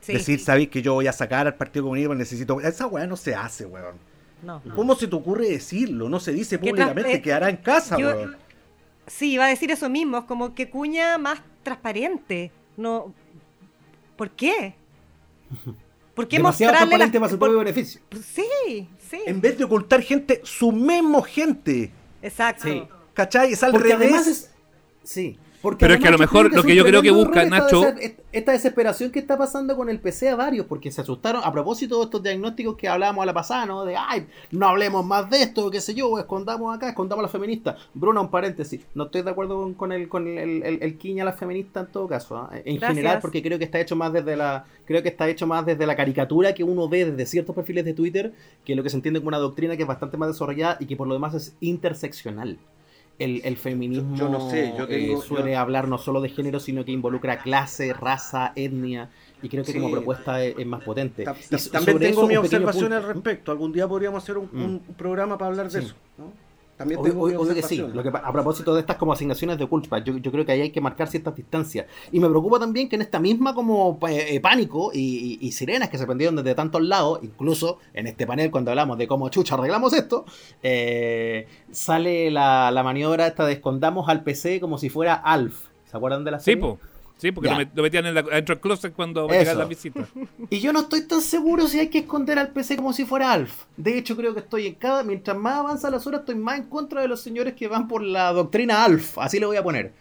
Sí. 0.01 0.13
Decir, 0.13 0.39
sabéis 0.39 0.69
que 0.69 0.81
yo 0.81 0.93
voy 0.93 1.07
a 1.07 1.13
sacar 1.13 1.45
al 1.47 1.55
Partido 1.55 1.83
Comunista, 1.85 2.13
necesito. 2.15 2.59
Esa 2.61 2.87
weá 2.87 3.05
no 3.05 3.17
se 3.17 3.35
hace, 3.35 3.65
weón. 3.65 3.95
No. 4.41 4.61
¿Cómo 4.75 4.95
se 4.95 5.07
te 5.07 5.15
ocurre 5.15 5.49
decirlo? 5.49 6.07
No 6.07 6.19
se 6.19 6.31
dice 6.31 6.57
públicamente, 6.57 7.13
eh, 7.15 7.21
quedará 7.21 7.49
en 7.49 7.57
casa, 7.57 7.97
yo- 7.97 8.07
weón. 8.07 8.37
Sí, 9.07 9.33
iba 9.33 9.45
a 9.45 9.49
decir 9.49 9.69
eso 9.71 9.89
mismo, 9.89 10.19
es 10.19 10.23
como 10.25 10.53
que 10.55 10.69
cuña 10.69 11.17
más 11.17 11.41
transparente. 11.63 12.51
No, 12.77 13.13
¿Por 14.15 14.29
qué? 14.31 14.75
¿Por 16.13 16.27
qué 16.27 16.37
Demasiado 16.37 16.73
mostrarle 16.73 16.97
las- 16.97 17.11
transparente 17.11 17.19
para 17.19 17.29
su 17.31 17.39
por- 17.39 17.47
propio 17.49 17.59
beneficio. 17.59 18.01
Sí, 18.21 18.87
sí. 19.09 19.21
En 19.25 19.39
vez 19.41 19.57
de 19.57 19.63
ocultar 19.63 20.01
gente, 20.01 20.41
su 20.43 20.71
mismo 20.71 21.21
gente. 21.21 21.91
Exacto. 22.21 22.63
Sí. 22.63 22.83
¿Cachai? 23.13 23.53
Es 23.53 23.63
al 23.63 23.71
Porque 23.71 23.89
revés. 23.89 24.07
además 24.09 24.27
es. 24.27 24.51
Sí. 25.03 25.37
Porque 25.61 25.79
Pero 25.81 25.95
es 25.95 25.99
que 25.99 26.07
a 26.07 26.11
lo 26.11 26.17
mejor 26.17 26.53
lo 26.53 26.63
que 26.63 26.73
yo 26.73 26.85
creo 26.85 27.01
que 27.01 27.11
busca, 27.11 27.43
Nacho- 27.45 27.83
Esta, 27.85 27.91
des- 27.99 28.13
esta 28.31 28.51
desesperación 28.53 29.11
que 29.11 29.19
está 29.19 29.37
pasando 29.37 29.75
con 29.75 29.89
el 29.89 29.99
PC 29.99 30.29
a 30.29 30.35
varios, 30.35 30.65
porque 30.65 30.89
se 30.89 31.01
asustaron 31.01 31.41
a 31.43 31.51
propósito 31.51 31.97
de 31.97 32.05
estos 32.05 32.23
diagnósticos 32.23 32.77
que 32.77 32.87
hablábamos 32.87 33.23
a 33.23 33.25
la 33.25 33.33
pasada, 33.33 33.65
¿no? 33.65 33.83
De, 33.83 33.95
ay, 33.97 34.25
no 34.51 34.67
hablemos 34.67 35.05
más 35.05 35.29
de 35.29 35.41
esto, 35.41 35.69
qué 35.69 35.81
sé 35.81 35.93
yo, 35.93 36.17
escondamos 36.17 36.73
acá, 36.73 36.87
escondamos 36.87 37.19
a 37.21 37.23
las 37.23 37.31
feministas. 37.31 37.75
Bruno, 37.93 38.21
un 38.21 38.29
paréntesis. 38.29 38.81
No 38.95 39.05
estoy 39.05 39.21
de 39.21 39.31
acuerdo 39.31 39.61
con, 39.61 39.73
con 39.73 39.91
el, 39.91 40.07
con 40.07 40.27
el, 40.27 40.63
el, 40.63 40.81
el 40.81 40.97
quiña 40.97 41.23
a 41.23 41.25
las 41.25 41.37
feministas 41.37 41.87
en 41.87 41.91
todo 41.91 42.07
caso. 42.07 42.37
¿ah? 42.37 42.49
En 42.53 42.77
Gracias. 42.77 42.89
general, 42.89 43.19
porque 43.21 43.41
creo 43.43 43.57
que 43.59 43.65
está 43.65 43.79
hecho 43.81 43.95
más 43.97 44.13
desde 44.13 44.37
la. 44.37 44.63
Creo 44.85 45.03
que 45.03 45.09
está 45.09 45.27
hecho 45.27 45.45
más 45.45 45.65
desde 45.65 45.85
la 45.85 45.95
caricatura 45.97 46.53
que 46.53 46.63
uno 46.63 46.87
ve 46.87 47.03
desde 47.05 47.25
ciertos 47.25 47.53
perfiles 47.53 47.83
de 47.83 47.93
Twitter, 47.93 48.33
que 48.63 48.75
lo 48.75 48.83
que 48.83 48.89
se 48.89 48.95
entiende 48.95 49.19
como 49.19 49.27
una 49.27 49.37
doctrina 49.39 49.75
que 49.75 49.81
es 49.83 49.87
bastante 49.87 50.15
más 50.15 50.29
desarrollada 50.29 50.77
y 50.79 50.85
que 50.85 50.95
por 50.95 51.07
lo 51.07 51.13
demás 51.15 51.33
es 51.33 51.55
interseccional. 51.59 52.57
El, 53.19 53.41
el 53.43 53.57
feminismo 53.57 54.15
Yo- 54.15 54.25
yo 54.25 54.29
no 54.29 54.49
sé, 54.49 54.73
yo 54.77 54.85
eh, 54.89 55.15
suele 55.23 55.51
yo- 55.51 55.59
hablar 55.59 55.87
no 55.87 55.97
solo 55.97 56.21
de 56.21 56.29
género, 56.29 56.59
sino 56.59 56.83
que 56.85 56.91
involucra 56.93 57.39
clase, 57.39 57.93
raza, 57.93 58.53
etnia, 58.55 59.09
y 59.43 59.49
creo 59.49 59.63
que 59.63 59.73
Sí. 59.73 59.77
como 59.79 59.91
propuesta 59.91 60.43
es, 60.43 60.55
es 60.57 60.65
más 60.65 60.81
potente. 60.83 61.23
Ta- 61.25 61.33
ta- 61.33 61.57
También 61.71 61.99
tengo 61.99 62.21
observaciones 62.39 62.99
punto. 62.99 63.07
al 63.09 63.13
respecto. 63.13 63.51
Algún 63.51 63.71
día 63.73 63.87
podríamos 63.87 64.23
hacer 64.23 64.37
un, 64.37 64.49
Mm. 64.51 64.63
un 64.63 64.79
programa 64.97 65.37
para 65.37 65.51
hablar 65.51 65.69
de 65.69 65.79
Sí. 65.81 65.85
eso. 65.87 65.95
¿no? 66.17 66.48
También 66.79 66.97
Obvio, 67.01 67.11
tengo 67.11 67.27
mis 67.27 67.35
obvio 67.37 67.53
que 67.55 67.61
sí. 67.61 67.77
Lo 67.93 68.01
que, 68.01 68.07
a 68.09 68.31
propósito 68.31 68.73
de 68.73 68.79
estas 68.79 68.95
como 68.95 69.11
asignaciones 69.11 69.57
de 69.59 69.67
culpa, 69.67 69.99
yo, 69.99 70.15
yo 70.17 70.31
creo 70.31 70.45
que 70.45 70.53
ahí 70.53 70.61
hay 70.61 70.69
que 70.71 70.79
marcar 70.79 71.09
ciertas 71.09 71.35
distancias. 71.35 71.85
Y 72.13 72.21
me 72.21 72.29
preocupa 72.29 72.57
también 72.57 72.87
que 72.87 72.95
en 72.95 73.01
esta 73.01 73.19
misma 73.19 73.53
como 73.53 73.99
eh, 74.07 74.35
eh, 74.35 74.39
pánico 74.39 74.91
y, 74.93 75.37
y- 75.41 75.45
y 75.47 75.51
sirenas 75.51 75.89
que 75.89 75.97
se 75.97 76.05
prendieron 76.05 76.37
desde 76.37 76.55
tantos 76.55 76.81
lados, 76.81 77.19
incluso 77.21 77.79
en 77.93 78.07
este 78.07 78.25
panel 78.25 78.49
cuando 78.49 78.71
hablamos 78.71 78.97
de 78.97 79.07
cómo 79.07 79.27
chucha 79.27 79.55
arreglamos 79.55 79.91
esto, 79.91 80.23
eh, 80.63 81.47
sale 81.69 82.31
la, 82.31 82.71
la 82.71 82.81
maniobra 82.83 83.27
esta 83.27 83.45
de 83.45 83.51
escondamos 83.53 84.07
al 84.07 84.23
PC 84.23 84.61
como 84.61 84.77
si 84.77 84.89
fuera 84.89 85.15
Alf. 85.15 85.67
¿Se 85.91 85.97
acuerdan 85.97 86.23
de 86.23 86.31
la 86.31 86.39
Sí, 86.39 86.45
serie? 86.53 86.61
po. 86.61 86.79
Sí, 87.19 87.31
porque 87.31 87.49
lo, 87.49 87.57
met- 87.57 87.69
lo 87.75 87.83
metían 87.83 88.05
en 88.05 88.15
la, 88.15 88.21
dentro 88.23 88.55
del 88.55 88.61
closet 88.61 88.93
cuando 88.93 89.27
llegaban 89.27 89.57
las 89.59 89.69
visitas. 89.69 90.07
Y 90.49 90.59
yo 90.61 90.71
no 90.73 90.79
estoy 90.79 91.01
tan 91.05 91.21
seguro 91.21 91.67
si 91.67 91.79
hay 91.79 91.89
que 91.89 91.99
esconder 91.99 92.39
al 92.39 92.49
PC 92.53 92.77
como 92.77 92.93
si 92.93 93.05
fuera 93.05 93.31
Alf. 93.33 93.65
De 93.77 93.97
hecho, 93.97 94.15
creo 94.15 94.33
que 94.33 94.39
estoy 94.39 94.67
en 94.67 94.75
cada. 94.75 95.03
Mientras 95.03 95.37
más 95.37 95.55
avanza 95.57 95.89
las 95.91 96.07
horas, 96.07 96.21
estoy 96.21 96.35
más 96.35 96.57
en 96.57 96.63
contra 96.69 97.01
de 97.01 97.07
los 97.09 97.19
señores 97.21 97.53
que 97.55 97.67
van 97.67 97.87
por 97.87 98.01
la 98.01 98.31
doctrina 98.31 98.83
Alf. 98.85 99.17
Así 99.17 99.39
le 99.39 99.45
voy 99.45 99.57
a 99.57 99.63
poner. 99.63 99.91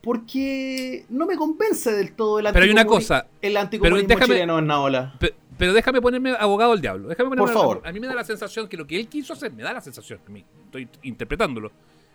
Porque 0.00 1.04
no 1.10 1.26
me 1.26 1.36
convence 1.36 1.92
del 1.92 2.12
todo 2.14 2.38
el 2.38 2.46
Pero 2.52 2.64
hay 2.64 2.70
una 2.70 2.84
cosa, 2.84 3.26
El 3.40 3.56
anticomunismo 3.56 4.08
pero 4.08 4.20
déjame- 4.20 4.34
chileno 4.34 4.58
en 4.58 4.66
Naola. 4.66 5.14
Pe- 5.18 5.34
Pero 5.58 5.72
déjame 5.72 6.00
ponerme 6.00 6.32
abogado 6.38 6.72
del 6.72 6.80
diablo. 6.80 7.08
Déjame 7.08 7.28
ponerme 7.30 7.52
Por 7.52 7.60
favor. 7.60 7.82
A 7.84 7.92
mí 7.92 8.00
me 8.00 8.06
da 8.08 8.14
la 8.14 8.24
sensación 8.24 8.68
que 8.68 8.76
lo 8.76 8.86
que 8.86 8.98
él 8.98 9.08
quiso 9.08 9.32
hacer, 9.32 9.52
me 9.52 9.62
da 9.62 9.72
la 9.72 9.80
sensación, 9.80 10.18
a 10.26 10.30
mí, 10.30 10.44
estoy 10.64 10.88
interpretándolo, 11.02 11.70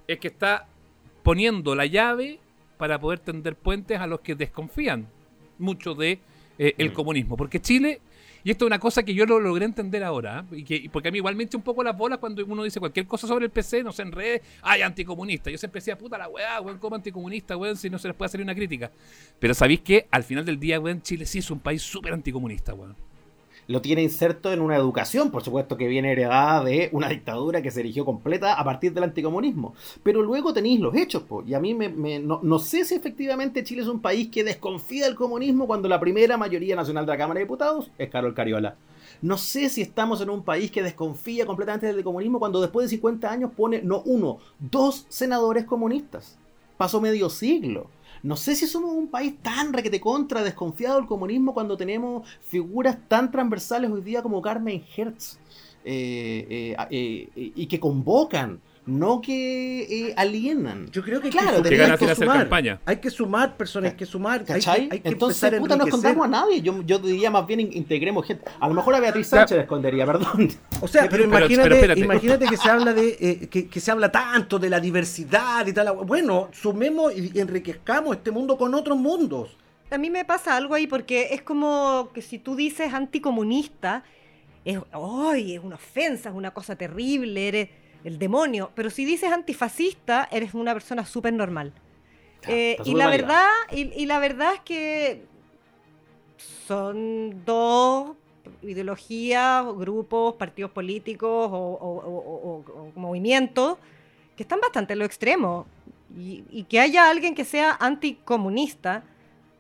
es 0.07 0.19
que 0.19 0.27
está 0.27 0.65
poniendo 1.23 1.75
la 1.75 1.85
llave 1.85 2.39
para 2.77 2.99
poder 2.99 3.19
tender 3.19 3.55
puentes 3.55 3.99
a 3.99 4.07
los 4.07 4.21
que 4.21 4.35
desconfían 4.35 5.07
mucho 5.57 5.95
de 5.95 6.19
eh, 6.57 6.75
el 6.77 6.93
comunismo. 6.93 7.37
Porque 7.37 7.61
Chile, 7.61 8.01
y 8.43 8.51
esto 8.51 8.65
es 8.65 8.67
una 8.67 8.79
cosa 8.79 9.03
que 9.03 9.13
yo 9.13 9.25
lo 9.25 9.39
logré 9.39 9.65
entender 9.65 10.03
ahora, 10.03 10.45
¿eh? 10.51 10.57
y 10.57 10.63
que, 10.63 10.75
y 10.75 10.89
porque 10.89 11.09
a 11.09 11.11
mí 11.11 11.17
igual 11.17 11.35
me 11.35 11.43
echa 11.43 11.57
un 11.57 11.63
poco 11.63 11.83
las 11.83 11.97
bolas 11.97 12.19
cuando 12.19 12.45
uno 12.45 12.63
dice 12.63 12.79
cualquier 12.79 13.07
cosa 13.07 13.27
sobre 13.27 13.45
el 13.45 13.51
PC, 13.51 13.83
no 13.83 13.91
sé, 13.91 14.03
en 14.03 14.11
redes, 14.11 14.41
ay, 14.61 14.81
anticomunista. 14.81 15.49
Yo 15.49 15.57
siempre 15.57 15.79
decía, 15.79 15.97
puta 15.97 16.17
la 16.17 16.27
weá, 16.27 16.61
weón, 16.61 16.77
como 16.77 16.95
anticomunista, 16.95 17.57
weón, 17.57 17.75
si 17.75 17.89
no 17.89 17.99
se 17.99 18.07
les 18.07 18.15
puede 18.15 18.27
hacer 18.27 18.41
una 18.41 18.55
crítica. 18.55 18.91
Pero 19.39 19.53
¿sabéis 19.53 19.81
que 19.81 20.07
Al 20.11 20.23
final 20.23 20.45
del 20.45 20.59
día, 20.59 20.79
weón, 20.79 21.01
Chile 21.01 21.25
sí 21.25 21.39
es 21.39 21.51
un 21.51 21.59
país 21.59 21.81
súper 21.81 22.13
anticomunista, 22.13 22.73
weón. 22.73 23.06
Lo 23.67 23.81
tiene 23.81 24.01
inserto 24.01 24.53
en 24.53 24.61
una 24.61 24.77
educación, 24.77 25.29
por 25.29 25.43
supuesto 25.43 25.75
que 25.75 25.87
viene 25.89 26.13
heredada 26.13 26.63
de 26.63 26.89
una 26.93 27.09
dictadura 27.09 27.61
que 27.61 27.69
se 27.69 27.81
erigió 27.81 28.05
completa 28.05 28.53
a 28.53 28.63
partir 28.63 28.93
del 28.93 29.03
anticomunismo. 29.03 29.75
Pero 30.03 30.21
luego 30.21 30.53
tenéis 30.53 30.79
los 30.79 30.95
hechos, 30.95 31.23
po. 31.23 31.43
y 31.45 31.53
a 31.53 31.59
mí 31.59 31.73
me, 31.73 31.89
me- 31.89 32.19
no, 32.19 32.39
no 32.43 32.59
sé 32.59 32.85
si 32.85 32.95
efectivamente 32.95 33.63
Chile 33.65 33.81
es 33.81 33.89
un 33.89 33.99
país 33.99 34.29
que 34.29 34.45
desconfía 34.45 35.05
del 35.05 35.15
comunismo 35.15 35.67
cuando 35.67 35.89
la 35.89 35.99
primera 35.99 36.37
mayoría 36.37 36.75
nacional 36.77 37.05
de 37.05 37.11
la 37.11 37.17
Cámara 37.17 37.39
de 37.39 37.45
Diputados 37.45 37.91
es 37.97 38.09
Carol 38.09 38.33
Cariola. 38.33 38.75
No 39.21 39.37
sé 39.37 39.67
si 39.69 39.81
estamos 39.81 40.21
en 40.21 40.29
un 40.29 40.43
país 40.43 40.71
que 40.71 40.83
desconfía 40.83 41.45
completamente 41.45 41.87
del 41.87 42.03
comunismo 42.03 42.39
cuando 42.39 42.61
después 42.61 42.85
de 42.85 42.95
50 42.95 43.29
años 43.29 43.51
pone 43.55 43.81
no 43.81 44.01
uno, 44.05 44.37
dos 44.59 45.05
senadores 45.09 45.65
comunistas. 45.65 46.37
Pasó 46.77 47.01
medio 47.01 47.29
siglo. 47.29 47.87
No 48.23 48.35
sé 48.35 48.55
si 48.55 48.67
somos 48.67 48.91
un 48.91 49.07
país 49.07 49.35
tan 49.41 49.73
requete 49.73 49.99
contra 49.99 50.43
desconfiado 50.43 50.97
del 50.97 51.07
comunismo 51.07 51.53
cuando 51.53 51.77
tenemos 51.77 52.27
figuras 52.41 52.97
tan 53.07 53.31
transversales 53.31 53.91
hoy 53.91 54.01
día 54.01 54.21
como 54.21 54.41
Carmen 54.41 54.83
Hertz 54.95 55.37
eh, 55.83 56.75
eh, 56.75 56.75
eh, 56.89 57.51
y 57.55 57.65
que 57.67 57.79
convocan, 57.79 58.59
no 58.87 59.21
que 59.21 60.07
eh, 60.09 60.13
alienan. 60.17 60.87
Yo 60.91 61.03
creo 61.03 61.19
que 61.21 61.27
hay 61.27 61.31
Claro, 61.31 61.61
que, 61.61 61.69
que 61.69 61.83
hay 61.83 61.97
que 61.97 62.15
sumar. 62.15 62.39
campaña. 62.39 62.79
Hay 62.85 62.97
que 62.97 63.09
sumar 63.11 63.55
personas, 63.57 63.91
hay 63.91 63.97
que 63.97 64.05
sumar. 64.05 64.39
hay 64.39 64.45
que- 64.45 64.53
¿Cachai? 64.53 64.89
hay 64.91 64.99
que 65.01 65.09
Entonces, 65.09 65.43
empezar 65.43 65.55
a 65.55 65.59
puta, 65.61 65.75
no 65.75 65.85
escondamos 65.85 66.25
a 66.25 66.29
nadie. 66.29 66.61
Yo, 66.61 66.81
yo 66.83 66.97
diría 66.99 67.29
más 67.29 67.45
bien 67.45 67.59
in- 67.59 67.73
integremos 67.73 68.25
gente. 68.25 68.45
A 68.59 68.67
lo 68.67 68.73
mejor 68.73 68.95
a 68.95 68.99
Beatriz 68.99 69.27
Sánchez 69.27 69.57
la 69.57 69.63
escondería, 69.63 70.05
perdón. 70.05 70.49
O 70.81 70.87
sea, 70.87 71.07
pero, 71.09 71.23
imagínate, 71.25 71.99
imagínate 71.99 72.45
que 72.47 72.57
se 72.57 72.69
habla 72.69 72.93
de 72.93 73.17
eh, 73.19 73.47
que, 73.49 73.67
que 73.67 73.79
se 73.79 73.91
habla 73.91 74.11
tanto 74.11 74.57
de 74.57 74.69
la 74.69 74.79
diversidad 74.79 75.67
y 75.67 75.73
tal. 75.73 75.93
Bueno, 76.05 76.49
sumemos 76.53 77.13
y 77.15 77.39
enriquezcamos 77.39 78.15
este 78.17 78.31
mundo 78.31 78.57
con 78.57 78.73
otros 78.73 78.97
mundos. 78.97 79.57
A 79.91 79.97
mí 79.97 80.09
me 80.09 80.25
pasa 80.25 80.55
algo 80.55 80.73
ahí 80.75 80.87
porque 80.87 81.29
es 81.31 81.41
como 81.41 82.09
que 82.13 82.21
si 82.21 82.39
tú 82.39 82.55
dices 82.55 82.93
anticomunista, 82.93 84.03
es, 84.65 84.79
¡ay! 84.91 85.55
es 85.55 85.63
una 85.63 85.75
ofensa, 85.75 86.29
es 86.29 86.35
una 86.35 86.51
cosa 86.51 86.75
terrible, 86.75 87.47
eres 87.47 87.69
el 88.07 88.17
demonio. 88.19 88.71
Pero 88.75 88.89
si 88.89 89.05
dices 89.05 89.31
antifascista, 89.31 90.27
eres 90.31 90.53
una 90.53 90.73
persona 90.73 91.05
súper 91.05 91.33
normal. 91.33 91.73
Eh, 92.47 92.77
y 92.85 92.91
la 92.95 93.05
verdad, 93.17 93.49
y, 93.71 93.81
y 94.01 94.05
la 94.05 94.19
verdad 94.19 94.53
es 94.53 94.61
que 94.61 95.25
son 96.67 97.43
dos 97.45 98.11
ideologías, 98.61 99.65
grupos, 99.75 100.35
partidos 100.35 100.71
políticos 100.71 101.49
o, 101.51 101.55
o- 101.57 101.97
o- 101.99 102.63
o- 102.73 102.81
o 102.81 102.91
movimientos 102.99 103.77
que 104.35 104.43
están 104.43 104.59
bastante 104.61 104.93
en 104.93 104.99
lo 104.99 105.05
extremo. 105.05 105.65
Y, 106.17 106.43
y 106.49 106.63
que 106.63 106.79
haya 106.79 107.09
alguien 107.09 107.35
que 107.35 107.43
sea 107.43 107.75
anticomunista, 107.79 109.03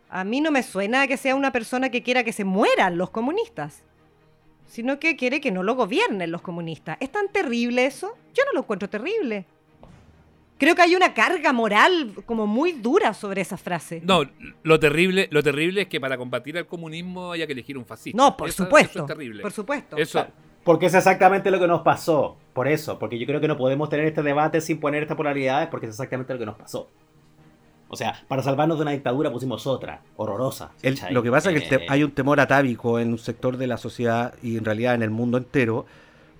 a 0.09 0.23
mí 0.23 0.39
no 0.39 0.51
me 0.51 0.63
suena 0.63 1.07
que 1.07 1.17
sea 1.17 1.35
una 1.35 1.51
persona 1.51 1.89
que 1.89 2.01
quiera 2.03 2.23
que 2.23 2.31
se 2.31 2.45
mueran 2.45 2.97
los 2.97 3.09
comunistas, 3.09 3.83
sino 4.67 4.99
que 4.99 5.15
quiere 5.15 5.41
que 5.41 5.51
no 5.51 5.63
lo 5.63 5.75
gobiernen 5.75 6.31
los 6.31 6.41
comunistas. 6.41 6.97
¿Es 6.99 7.11
tan 7.11 7.29
terrible 7.29 7.85
eso? 7.85 8.15
Yo 8.33 8.43
no 8.45 8.53
lo 8.53 8.59
encuentro 8.59 8.89
terrible. 8.89 9.45
Creo 10.59 10.73
que 10.75 10.81
hay 10.81 10.95
una 10.95 11.13
carga 11.13 11.53
moral 11.53 12.13
como 12.25 12.47
muy 12.47 12.71
dura 12.71 13.13
sobre 13.13 13.41
esa 13.41 13.57
frase. 13.57 14.01
No, 14.03 14.23
lo 14.63 14.79
terrible, 14.79 15.27
lo 15.31 15.43
terrible 15.43 15.81
es 15.83 15.87
que 15.87 15.99
para 16.01 16.17
combatir 16.17 16.57
al 16.57 16.65
comunismo 16.65 17.31
haya 17.31 17.45
que 17.45 17.53
elegir 17.53 17.77
un 17.77 17.85
fascista. 17.85 18.17
No, 18.17 18.35
por 18.35 18.49
Eso- 18.49 18.63
supuesto. 18.63 18.91
Eso 18.99 19.01
es 19.01 19.07
terrible. 19.07 19.41
Por 19.43 19.51
supuesto. 19.51 19.97
Eso, 19.97 20.25
Porque 20.63 20.87
es 20.87 20.95
exactamente 20.95 21.49
lo 21.51 21.59
que 21.59 21.67
nos 21.67 21.81
pasó. 21.81 22.37
Por 22.53 22.67
eso, 22.67 22.97
porque 22.99 23.17
yo 23.19 23.25
creo 23.27 23.39
que 23.39 23.47
no 23.47 23.55
podemos 23.55 23.87
tener 23.89 24.05
este 24.07 24.23
debate 24.23 24.59
sin 24.59 24.79
poner 24.79 25.03
estas 25.03 25.15
polaridades, 25.15 25.69
porque 25.69 25.85
es 25.85 25.91
exactamente 25.91 26.33
lo 26.33 26.39
que 26.39 26.45
nos 26.47 26.57
pasó. 26.57 26.89
O 27.89 27.95
sea, 27.95 28.21
para 28.27 28.43
salvarnos 28.43 28.77
de 28.77 28.81
una 28.83 28.91
dictadura 28.91 29.31
pusimos 29.31 29.65
otra, 29.65 30.01
horrorosa. 30.17 30.71
Lo 31.13 31.23
que 31.23 31.31
pasa 31.31 31.51
es 31.51 31.59
que 31.59 31.63
el 31.63 31.69
te- 31.69 31.83
Eh, 31.85 31.87
hay 31.89 32.03
un 32.03 32.11
temor 32.11 32.39
atávico 32.39 32.99
en 32.99 33.09
un 33.11 33.17
sector 33.17 33.55
de 33.57 33.67
la 33.67 33.77
sociedad 33.77 34.33
y 34.43 34.57
en 34.57 34.65
realidad 34.65 34.93
en 34.95 35.03
el 35.03 35.09
mundo 35.09 35.37
entero, 35.37 35.85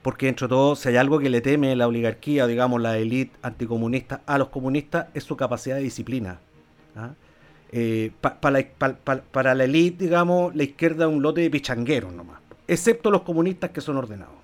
porque 0.01 0.27
entre 0.27 0.47
todo, 0.47 0.75
si 0.75 0.89
hay 0.89 0.97
algo 0.97 1.19
que 1.19 1.29
le 1.29 1.39
teme 1.41 1.75
la 1.75 1.87
oligarquía, 1.87 2.47
digamos 2.47 2.81
la 2.81 2.97
élite 2.97 3.35
anticomunista 3.41 4.21
a 4.25 4.37
los 4.37 4.49
comunistas, 4.49 5.07
es 5.13 5.23
su 5.23 5.37
capacidad 5.37 5.77
de 5.77 5.83
disciplina. 5.83 6.39
¿ah? 6.95 7.11
Eh, 7.71 8.11
pa- 8.21 8.39
pa 8.39 8.51
la- 8.51 8.65
pa- 8.77 8.93
pa- 8.95 9.21
para 9.31 9.53
la 9.55 9.63
élite, 9.65 10.03
digamos, 10.05 10.55
la 10.55 10.63
izquierda 10.63 11.05
es 11.05 11.11
un 11.11 11.21
lote 11.21 11.41
de 11.41 11.49
pichangueros 11.49 12.13
nomás, 12.13 12.39
excepto 12.67 13.09
los 13.11 13.21
comunistas 13.21 13.71
que 13.71 13.81
son 13.81 13.97
ordenados. 13.97 14.35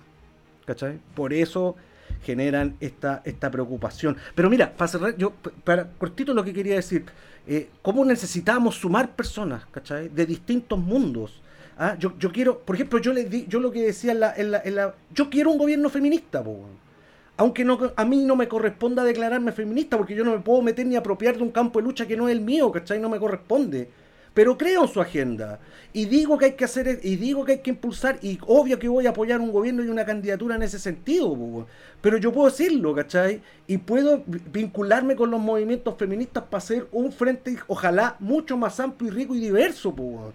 ¿Cachai? 0.66 0.98
Por 1.14 1.32
eso 1.34 1.76
generan 2.24 2.76
esta, 2.80 3.22
esta 3.24 3.50
preocupación. 3.50 4.16
Pero 4.34 4.50
mira, 4.50 4.72
para 4.76 4.88
cerrar, 4.88 5.16
yo, 5.16 5.32
para 5.64 5.88
cortito 5.90 6.34
lo 6.34 6.42
que 6.44 6.52
quería 6.52 6.74
decir, 6.76 7.04
eh, 7.46 7.68
¿cómo 7.82 8.04
necesitamos 8.04 8.74
sumar 8.76 9.14
personas, 9.14 9.66
¿cachai? 9.70 10.08
De 10.08 10.26
distintos 10.26 10.78
mundos. 10.78 11.40
¿ah? 11.78 11.96
Yo, 11.98 12.14
yo 12.18 12.32
quiero, 12.32 12.58
por 12.58 12.74
ejemplo, 12.76 12.98
yo 12.98 13.12
le 13.12 13.24
di, 13.24 13.46
yo 13.48 13.60
lo 13.60 13.70
que 13.70 13.82
decía 13.82 14.12
en 14.12 14.20
la, 14.20 14.34
en 14.34 14.50
la, 14.50 14.62
en 14.64 14.74
la- 14.74 14.94
yo 15.14 15.30
quiero 15.30 15.50
un 15.52 15.58
gobierno 15.58 15.88
feminista, 15.90 16.42
po, 16.42 16.66
aunque 17.36 17.64
no, 17.64 17.78
a 17.96 18.04
mí 18.04 18.24
no 18.24 18.36
me 18.36 18.46
corresponda 18.48 19.02
declararme 19.02 19.52
feminista, 19.52 19.96
porque 19.98 20.14
yo 20.14 20.24
no 20.24 20.32
me 20.32 20.38
puedo 20.38 20.62
meter 20.62 20.86
ni 20.86 20.96
apropiar 20.96 21.36
de 21.36 21.42
un 21.42 21.50
campo 21.50 21.80
de 21.80 21.84
lucha 21.84 22.06
que 22.06 22.16
no 22.16 22.28
es 22.28 22.32
el 22.36 22.40
mío, 22.40 22.70
¿cachai? 22.70 23.00
No 23.00 23.08
me 23.08 23.18
corresponde. 23.18 23.88
Pero 24.34 24.58
creo 24.58 24.82
en 24.82 24.88
su 24.88 25.00
agenda. 25.00 25.60
Y 25.92 26.06
digo 26.06 26.36
que 26.36 26.46
hay 26.46 26.52
que 26.52 26.64
hacer, 26.64 27.00
y 27.02 27.16
digo 27.16 27.44
que 27.44 27.52
hay 27.52 27.58
que 27.60 27.70
impulsar, 27.70 28.18
y 28.20 28.38
obvio 28.46 28.78
que 28.80 28.88
voy 28.88 29.06
a 29.06 29.10
apoyar 29.10 29.40
un 29.40 29.52
gobierno 29.52 29.84
y 29.84 29.88
una 29.88 30.04
candidatura 30.04 30.56
en 30.56 30.64
ese 30.64 30.80
sentido, 30.80 31.28
po, 31.28 31.44
weón. 31.44 31.66
pero 32.00 32.18
yo 32.18 32.32
puedo 32.32 32.50
decirlo, 32.50 32.94
¿cachai? 32.94 33.40
Y 33.68 33.78
puedo 33.78 34.24
vincularme 34.26 35.14
con 35.14 35.30
los 35.30 35.40
movimientos 35.40 35.94
feministas 35.96 36.44
para 36.44 36.58
hacer 36.58 36.88
un 36.90 37.12
frente, 37.12 37.56
ojalá, 37.68 38.16
mucho 38.18 38.56
más 38.56 38.80
amplio 38.80 39.12
y 39.12 39.14
rico 39.14 39.34
y 39.36 39.40
diverso, 39.40 39.94
po, 39.94 40.02
weón. 40.02 40.34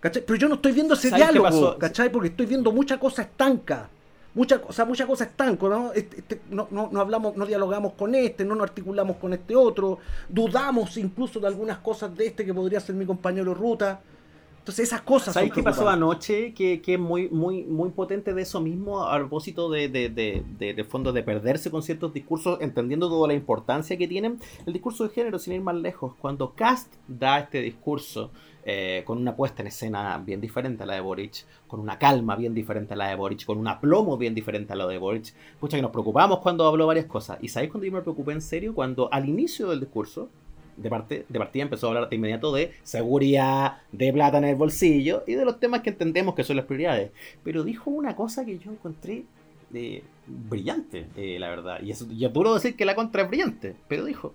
¿cachai? 0.00 0.22
Pero 0.24 0.38
yo 0.38 0.48
no 0.48 0.54
estoy 0.54 0.72
viendo 0.72 0.94
ese 0.94 1.10
¿Sabes 1.10 1.26
qué 1.26 1.32
diálogo? 1.32 1.78
¿cachai? 1.78 2.10
Porque 2.12 2.28
estoy 2.28 2.46
viendo 2.46 2.70
mucha 2.70 2.98
cosa 2.98 3.22
estanca. 3.22 3.90
Mucha, 4.36 4.60
o 4.68 4.72
sea, 4.72 4.84
mucha 4.84 5.06
cosa 5.06 5.24
estanco, 5.24 5.68
¿no? 5.68 5.92
Este- 5.94 6.18
este- 6.18 6.40
no, 6.50 6.68
no, 6.70 6.88
no 6.92 7.00
hablamos, 7.00 7.36
no 7.36 7.44
dialogamos 7.46 7.94
con 7.94 8.14
este, 8.14 8.44
no 8.44 8.54
nos 8.54 8.68
articulamos 8.68 9.16
con 9.16 9.32
este 9.32 9.56
otro, 9.56 9.98
dudamos 10.28 10.96
incluso 10.98 11.40
de 11.40 11.48
algunas 11.48 11.78
cosas 11.78 12.14
de 12.14 12.26
este 12.26 12.44
que 12.44 12.52
podría 12.54 12.78
ser 12.78 12.94
mi 12.94 13.06
compañero 13.06 13.52
ruta. 13.54 14.00
Entonces 14.58 14.88
esas 14.88 15.02
cosas 15.02 15.32
¿Sabes 15.32 15.52
qué 15.52 15.62
pasó 15.62 15.88
anoche? 15.88 16.52
Que, 16.52 16.82
que 16.82 16.94
es 16.94 17.00
muy, 17.00 17.28
muy, 17.28 17.62
muy 17.62 17.90
potente 17.90 18.34
de 18.34 18.42
eso 18.42 18.60
mismo, 18.60 19.04
a 19.04 19.16
propósito 19.16 19.70
de, 19.70 19.88
de, 19.88 20.08
de, 20.10 20.42
de, 20.58 20.74
de 20.74 20.84
fondo 20.84 21.12
de 21.12 21.22
perderse 21.22 21.70
con 21.70 21.82
ciertos 21.84 22.12
discursos, 22.12 22.58
entendiendo 22.60 23.08
toda 23.08 23.28
la 23.28 23.34
importancia 23.34 23.96
que 23.96 24.08
tienen. 24.08 24.38
El 24.66 24.72
discurso 24.72 25.04
de 25.04 25.10
género, 25.10 25.38
sin 25.38 25.52
ir 25.54 25.60
más 25.60 25.76
lejos, 25.76 26.14
cuando 26.20 26.52
Cast 26.54 26.92
da 27.06 27.38
este 27.38 27.62
discurso 27.62 28.32
eh, 28.68 29.04
con 29.06 29.18
una 29.18 29.36
puesta 29.36 29.62
en 29.62 29.68
escena 29.68 30.18
bien 30.18 30.40
diferente 30.40 30.82
a 30.82 30.86
la 30.86 30.94
de 30.94 31.00
Boric, 31.00 31.44
con 31.68 31.78
una 31.78 32.00
calma 32.00 32.34
bien 32.34 32.52
diferente 32.52 32.94
a 32.94 32.96
la 32.96 33.06
de 33.06 33.14
Boric, 33.14 33.44
con 33.44 33.58
un 33.58 33.68
aplomo 33.68 34.18
bien 34.18 34.34
diferente 34.34 34.72
a 34.72 34.76
la 34.76 34.88
de 34.88 34.98
Boric, 34.98 35.32
pucha 35.60 35.76
que 35.76 35.82
nos 35.82 35.92
preocupamos 35.92 36.40
cuando 36.40 36.66
habló 36.66 36.88
varias 36.88 37.06
cosas. 37.06 37.38
¿Y 37.40 37.48
sabéis 37.48 37.70
cuando 37.70 37.86
yo 37.86 37.92
me 37.92 38.02
preocupé 38.02 38.32
en 38.32 38.42
serio? 38.42 38.74
Cuando 38.74 39.08
al 39.12 39.28
inicio 39.28 39.70
del 39.70 39.78
discurso, 39.78 40.30
de, 40.76 40.90
parte, 40.90 41.24
de 41.28 41.38
partida 41.38 41.62
empezó 41.62 41.86
a 41.86 41.90
hablar 41.90 42.08
de 42.08 42.16
inmediato 42.16 42.52
de 42.52 42.72
seguridad, 42.82 43.78
de 43.92 44.12
plata 44.12 44.38
en 44.38 44.44
el 44.44 44.56
bolsillo 44.56 45.22
y 45.28 45.34
de 45.34 45.44
los 45.44 45.60
temas 45.60 45.82
que 45.82 45.90
entendemos 45.90 46.34
que 46.34 46.42
son 46.42 46.56
las 46.56 46.66
prioridades. 46.66 47.12
Pero 47.44 47.62
dijo 47.62 47.90
una 47.90 48.16
cosa 48.16 48.44
que 48.44 48.58
yo 48.58 48.72
encontré 48.72 49.26
eh, 49.74 50.02
brillante, 50.26 51.06
eh, 51.16 51.38
la 51.38 51.50
verdad. 51.50 51.80
Y 51.82 51.92
eso, 51.92 52.06
yo 52.10 52.28
duro 52.30 52.54
decir 52.54 52.74
que 52.74 52.84
la 52.84 52.96
contra 52.96 53.22
es 53.22 53.28
brillante, 53.28 53.76
pero 53.86 54.04
dijo, 54.04 54.34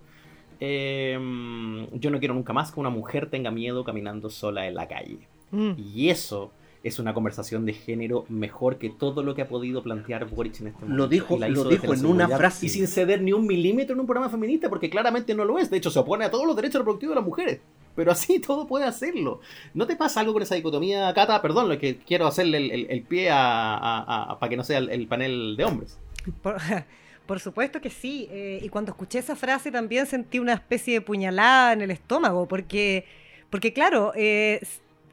eh, 0.64 1.88
yo 1.94 2.10
no 2.10 2.18
quiero 2.20 2.34
nunca 2.34 2.52
más 2.52 2.70
que 2.70 2.78
una 2.78 2.88
mujer 2.90 3.28
tenga 3.28 3.50
miedo 3.50 3.82
caminando 3.82 4.30
sola 4.30 4.68
en 4.68 4.74
la 4.74 4.86
calle. 4.86 5.18
Mm. 5.50 5.72
Y 5.76 6.08
eso 6.10 6.52
es 6.84 6.98
una 7.00 7.14
conversación 7.14 7.64
de 7.66 7.72
género 7.72 8.24
mejor 8.28 8.76
que 8.78 8.90
todo 8.90 9.22
lo 9.24 9.34
que 9.34 9.42
ha 9.42 9.48
podido 9.48 9.82
plantear 9.82 10.24
Boric 10.26 10.60
en 10.60 10.68
este 10.68 10.80
momento. 10.80 10.96
Lo 11.02 11.08
dijo- 11.08 11.36
Y 11.36 11.38
la 11.40 11.48
lo 11.48 11.64
dijo 11.64 11.92
en 11.94 12.06
una 12.06 12.28
frase. 12.28 12.66
Y 12.66 12.68
sin 12.68 12.86
ceder 12.86 13.22
ni 13.22 13.32
un 13.32 13.46
milímetro 13.46 13.94
en 13.94 14.00
un 14.00 14.06
programa 14.06 14.30
feminista, 14.30 14.68
porque 14.68 14.88
claramente 14.88 15.34
no 15.34 15.44
lo 15.44 15.58
es. 15.58 15.68
De 15.70 15.76
hecho, 15.78 15.90
se 15.90 15.98
opone 15.98 16.24
a 16.24 16.30
todos 16.30 16.46
los 16.46 16.54
derechos 16.56 16.78
reproductivos 16.80 17.14
de 17.14 17.20
las 17.20 17.26
mujeres. 17.26 17.60
Pero 17.96 18.10
así 18.12 18.38
todo 18.46 18.66
puede 18.66 18.84
hacerlo. 18.84 19.40
¿No 19.74 19.86
te 19.86 19.96
pasa 19.96 20.20
algo 20.20 20.32
con 20.32 20.42
esa 20.42 20.54
dicotomía, 20.54 21.12
Cata? 21.12 21.42
Perdón, 21.42 21.68
lo 21.68 21.78
que 21.78 21.98
quiero 21.98 22.26
hacerle 22.28 22.58
el, 22.58 22.70
el- 22.70 22.86
el 22.90 23.02
pie 23.02 23.30
a, 23.30 23.74
a- 23.76 24.32
a- 24.32 24.38
para 24.38 24.50
que 24.50 24.56
no 24.56 24.64
sea 24.64 24.78
el, 24.78 24.90
el 24.90 25.06
panel 25.08 25.56
de 25.56 25.64
hombres. 25.64 25.98
Por, 27.26 27.40
supuesto 27.40 27.80
que 27.80 27.90
sí. 27.90 28.28
eh, 28.30 28.60
y 28.62 28.68
cuando 28.68 28.92
escuché 28.92 29.18
esa 29.18 29.36
frase 29.36 29.70
también 29.70 30.06
sentí 30.06 30.38
una 30.38 30.54
especie 30.54 30.94
de 30.94 31.00
puñalada 31.00 31.72
en 31.72 31.82
el 31.82 31.90
estómago, 31.90 32.46
porque, 32.46 33.04
porque 33.50 33.72
claro, 33.72 34.12
eh, 34.14 34.60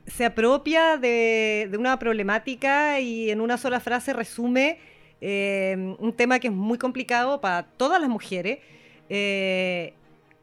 se 0.08 0.26
apropia 0.26 0.98
de, 0.98 1.69
una 1.78 1.98
problemática 2.00 3.00
y 3.00 3.30
en 3.30 3.41
una 3.41 3.58
sola 3.58 3.80
frase 3.80 4.13
resume 4.13 4.80
eh, 5.22 5.95
un 6.00 6.13
tema 6.13 6.39
que 6.39 6.48
es 6.48 6.54
muy 6.54 6.78
complicado 6.78 7.41
para 7.41 7.63
todas 7.63 8.02
las 8.02 8.10
mujeres, 8.10 8.60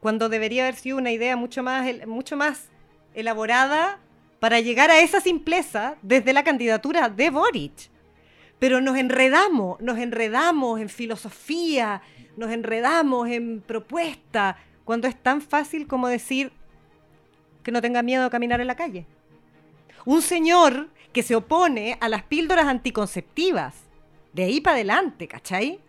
cuando 0.01 0.27
debería 0.27 0.63
haber 0.63 0.75
sido 0.75 0.97
una 0.97 1.11
idea 1.11 1.37
mucho 1.37 1.63
más, 1.63 1.85
mucho 2.05 2.35
más 2.35 2.67
elaborada 3.13 3.99
para 4.39 4.59
llegar 4.59 4.91
a 4.91 4.99
esa 4.99 5.21
simpleza 5.21 5.95
desde 6.01 6.33
la 6.33 6.43
candidatura 6.43 7.09
de 7.09 7.29
Boric 7.29 7.89
pero 8.59 8.81
nos 8.81 8.97
enredamos, 8.97 9.79
nos 9.81 9.97
enredamos 9.97 10.79
en 10.81 10.89
filosofía, 10.89 12.01
nos 12.37 12.51
enredamos 12.51 13.29
en 13.29 13.61
propuesta, 13.61 14.57
cuando 14.85 15.07
es 15.07 15.15
tan 15.21 15.41
fácil 15.41 15.85
como 15.87 16.07
decir 16.07 16.51
que 17.63 17.71
no 17.71 17.81
tenga 17.81 18.01
miedo 18.01 18.23
a 18.25 18.29
caminar 18.29 18.61
en 18.61 18.67
la 18.67 18.75
calle. 18.75 19.05
Un 20.05 20.21
señor 20.21 20.87
que 21.11 21.23
se 21.23 21.35
opone 21.35 21.97
a 21.99 22.07
las 22.09 22.23
píldoras 22.23 22.65
anticonceptivas, 22.67 23.75
de 24.33 24.43
ahí 24.43 24.61
para 24.61 24.75
adelante, 24.75 25.27
¿cachai? 25.27 25.79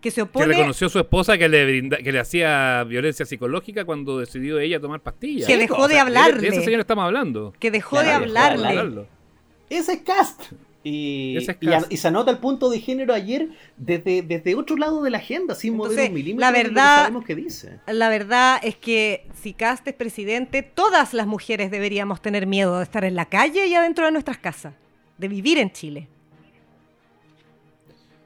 Que 0.00 0.10
se 0.10 0.16
Que 0.16 0.22
opone... 0.22 0.46
reconoció 0.46 0.86
a 0.86 0.90
su 0.90 0.98
esposa 0.98 1.36
que 1.36 1.48
le, 1.48 1.64
brinda- 1.66 1.98
que 1.98 2.10
le 2.12 2.20
hacía 2.20 2.84
violencia 2.84 3.26
psicológica 3.26 3.84
cuando 3.84 4.18
decidió 4.18 4.58
ella 4.58 4.80
tomar 4.80 5.00
pastillas. 5.00 5.46
Que 5.46 5.58
dejó 5.58 5.74
O 5.82 5.86
sea, 5.88 5.88
de 5.96 5.98
hablarle. 6.00 6.40
De 6.40 6.48
ese 6.48 6.62
señor 6.64 6.80
estamos 6.80 7.04
hablando. 7.04 7.52
que 7.58 7.70
dejó 7.70 7.96
Claro, 7.96 8.06
de 8.06 8.12
dejó 8.12 8.20
de 8.32 8.38
hablarle. 8.40 8.68
Hablarlo. 8.68 9.06
Ese 9.68 9.92
es 9.92 10.00
Cast. 10.02 10.52
Y, 10.82 11.36
Ese 11.36 11.52
es 11.52 11.58
y 11.60 11.66
a- 11.68 11.70
Cast. 11.80 11.92
y 11.92 11.96
se 11.98 12.08
anota 12.08 12.30
el 12.30 12.38
punto 12.38 12.70
de 12.70 12.80
género 12.80 13.12
ayer 13.12 13.48
desde, 13.76 14.22
desde 14.22 14.54
otro 14.54 14.76
lado 14.76 15.02
de 15.02 15.10
la 15.10 15.18
agenda, 15.18 15.54
sin 15.54 15.76
mover 15.76 15.90
Entonces, 15.92 16.08
un 16.08 16.14
milímetro. 16.14 16.40
la 16.40 16.50
verdad- 16.52 16.98
sabemos 17.00 17.24
que 17.24 17.34
dice. 17.34 17.80
La 17.86 18.08
verdad 18.08 18.58
es 18.62 18.76
que 18.76 19.26
si 19.42 19.52
Cast 19.52 19.86
es 19.86 19.94
presidente, 19.94 20.62
todas 20.62 21.12
las 21.12 21.26
mujeres 21.26 21.70
deberíamos 21.70 22.22
tener 22.22 22.46
miedo 22.46 22.78
de 22.78 22.84
estar 22.84 23.04
en 23.04 23.14
la 23.14 23.26
calle 23.26 23.66
y 23.66 23.74
adentro 23.74 24.06
de 24.06 24.12
nuestras 24.12 24.38
casas, 24.38 24.72
de 25.18 25.28
vivir 25.28 25.58
en 25.58 25.70
Chile. 25.70 26.08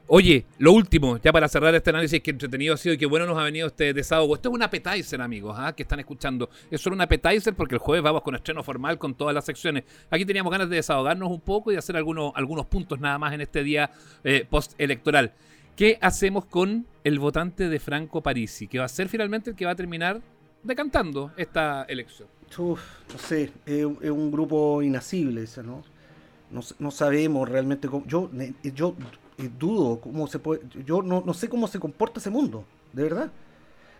Oye, 0.07 0.45
lo 0.59 0.71
último, 0.71 1.17
ya 1.17 1.33
para 1.33 1.47
cerrar 1.47 1.73
este 1.73 1.89
análisis 1.89 2.21
que 2.21 2.29
entretenido 2.29 2.75
ha 2.75 2.77
sido 2.77 2.93
y 2.93 2.97
que 2.99 3.07
bueno 3.07 3.25
nos 3.25 3.39
ha 3.39 3.43
venido 3.43 3.67
este 3.67 3.91
desahogo. 3.91 4.35
Esto 4.35 4.49
es 4.49 4.55
un 4.55 4.61
appetizer, 4.61 5.19
amigos, 5.19 5.55
¿ah? 5.57 5.73
que 5.73 5.81
están 5.81 5.99
escuchando. 5.99 6.51
Es 6.69 6.79
solo 6.81 6.95
un 6.95 7.01
appetizer 7.01 7.55
porque 7.55 7.73
el 7.73 7.79
jueves 7.79 8.03
vamos 8.03 8.21
con 8.21 8.35
estreno 8.35 8.61
formal 8.61 8.99
con 8.99 9.15
todas 9.15 9.33
las 9.33 9.45
secciones. 9.45 9.83
Aquí 10.11 10.23
teníamos 10.23 10.51
ganas 10.51 10.69
de 10.69 10.75
desahogarnos 10.75 11.31
un 11.31 11.41
poco 11.41 11.71
y 11.71 11.75
hacer 11.75 11.97
algunos, 11.97 12.33
algunos 12.35 12.67
puntos 12.67 12.99
nada 12.99 13.17
más 13.17 13.33
en 13.33 13.41
este 13.41 13.63
día 13.63 13.89
eh, 14.23 14.45
post-electoral. 14.47 15.33
¿Qué 15.75 15.97
hacemos 15.99 16.45
con 16.45 16.85
el 17.03 17.17
votante 17.17 17.67
de 17.67 17.79
Franco 17.79 18.21
Parisi? 18.21 18.67
Que 18.67 18.77
va 18.77 18.85
a 18.85 18.89
ser 18.89 19.09
finalmente 19.09 19.49
el 19.49 19.55
que 19.55 19.65
va 19.65 19.71
a 19.71 19.75
terminar 19.75 20.21
decantando 20.61 21.31
esta 21.35 21.83
elección. 21.89 22.27
Uf, 22.59 22.79
no 23.11 23.17
sé, 23.17 23.51
es, 23.65 23.83
un- 23.83 24.31
grupo 24.31 24.83
inasible 24.83 25.41
ese, 25.43 25.63
¿no? 25.63 25.83
No, 26.51 26.61
no 26.77 26.91
sabemos 26.91 27.49
realmente 27.49 27.87
cómo. 27.87 28.05
Yo, 28.05 28.29
yo 28.61 28.95
eh, 29.37 29.49
dudo 29.59 29.99
cómo 29.99 30.27
se 30.27 30.39
puede. 30.39 30.61
Yo 30.85 31.01
no, 31.01 31.23
no 31.25 31.33
sé 31.33 31.49
cómo 31.49 31.67
se 31.67 31.79
comporta 31.79 32.19
ese 32.19 32.29
mundo, 32.29 32.63
de 32.93 33.03
verdad. 33.03 33.31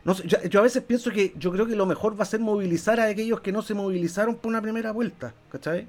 No 0.04 0.14
sé, 0.14 0.28
yo, 0.28 0.42
yo 0.44 0.60
a 0.60 0.64
veces 0.64 0.84
pienso 0.84 1.12
que 1.12 1.34
yo 1.38 1.52
creo 1.52 1.66
que 1.66 1.76
lo 1.76 1.86
mejor 1.86 2.18
va 2.18 2.24
a 2.24 2.28
ser 2.28 2.40
movilizar 2.40 3.00
a 3.00 3.06
aquellos 3.06 3.42
que 3.42 3.52
no 3.52 3.62
se 3.62 3.74
movilizaron 3.74 4.36
por 4.36 4.50
una 4.50 4.62
primera 4.62 4.92
vuelta, 4.92 5.34
¿cachai? 5.50 5.88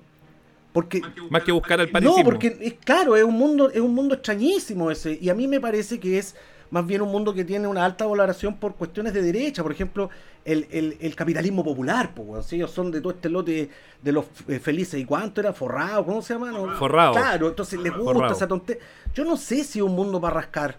Porque 0.73 1.01
Más 1.31 1.43
que 1.43 1.53
buscar 1.53 1.81
al 1.81 1.91
no, 2.03 2.17
porque 2.23 2.55
es 2.61 2.75
claro, 2.75 3.17
es 3.17 3.25
un 3.25 3.33
mundo, 3.33 3.71
es 3.71 3.81
un 3.81 3.95
mundo 3.95 4.15
extrañísimo 4.15 4.91
ese. 4.91 5.19
Y 5.19 5.31
a 5.31 5.35
mí 5.35 5.49
me 5.49 5.59
parece 5.59 5.99
que 5.99 6.19
es 6.19 6.35
más 6.71 6.87
bien 6.87 7.03
un 7.03 7.11
mundo 7.11 7.33
que 7.35 7.45
tiene 7.45 7.67
una 7.69 7.85
alta 7.85 8.07
valoración 8.07 8.57
por 8.57 8.75
cuestiones 8.75 9.13
de 9.15 9.23
derecha. 9.23 9.63
Por 9.63 9.73
ejemplo, 9.73 10.11
el, 10.45 10.67
el- 10.71 10.97
el 11.01 11.15
capitalismo 11.17 11.65
popular, 11.65 12.13
pues, 12.15 12.53
ellos 12.53 12.71
son 12.71 12.91
de 12.91 13.01
todo 13.01 13.13
este 13.13 13.29
lote 13.29 13.71
de 14.03 14.13
los 14.13 14.25
eh, 14.49 14.59
felices. 14.59 15.01
¿Y 15.01 15.05
cuánto 15.05 15.41
era? 15.41 15.53
Forrado, 15.53 16.05
¿cómo 16.05 16.23
se 16.23 16.35
llama? 16.35 16.51
No, 16.53 16.71
Forrado. 16.77 17.13
Claro, 17.15 17.49
entonces 17.49 17.79
les 17.81 17.93
gusta 17.95 18.13
Forrado. 18.13 18.35
esa 18.35 18.47
tontería. 18.49 18.83
Yo 19.15 19.25
no 19.25 19.37
sé 19.37 19.65
si 19.65 19.79
es 19.79 19.85
un 19.85 19.93
mundo 19.95 20.21
para 20.21 20.35
rascar. 20.35 20.77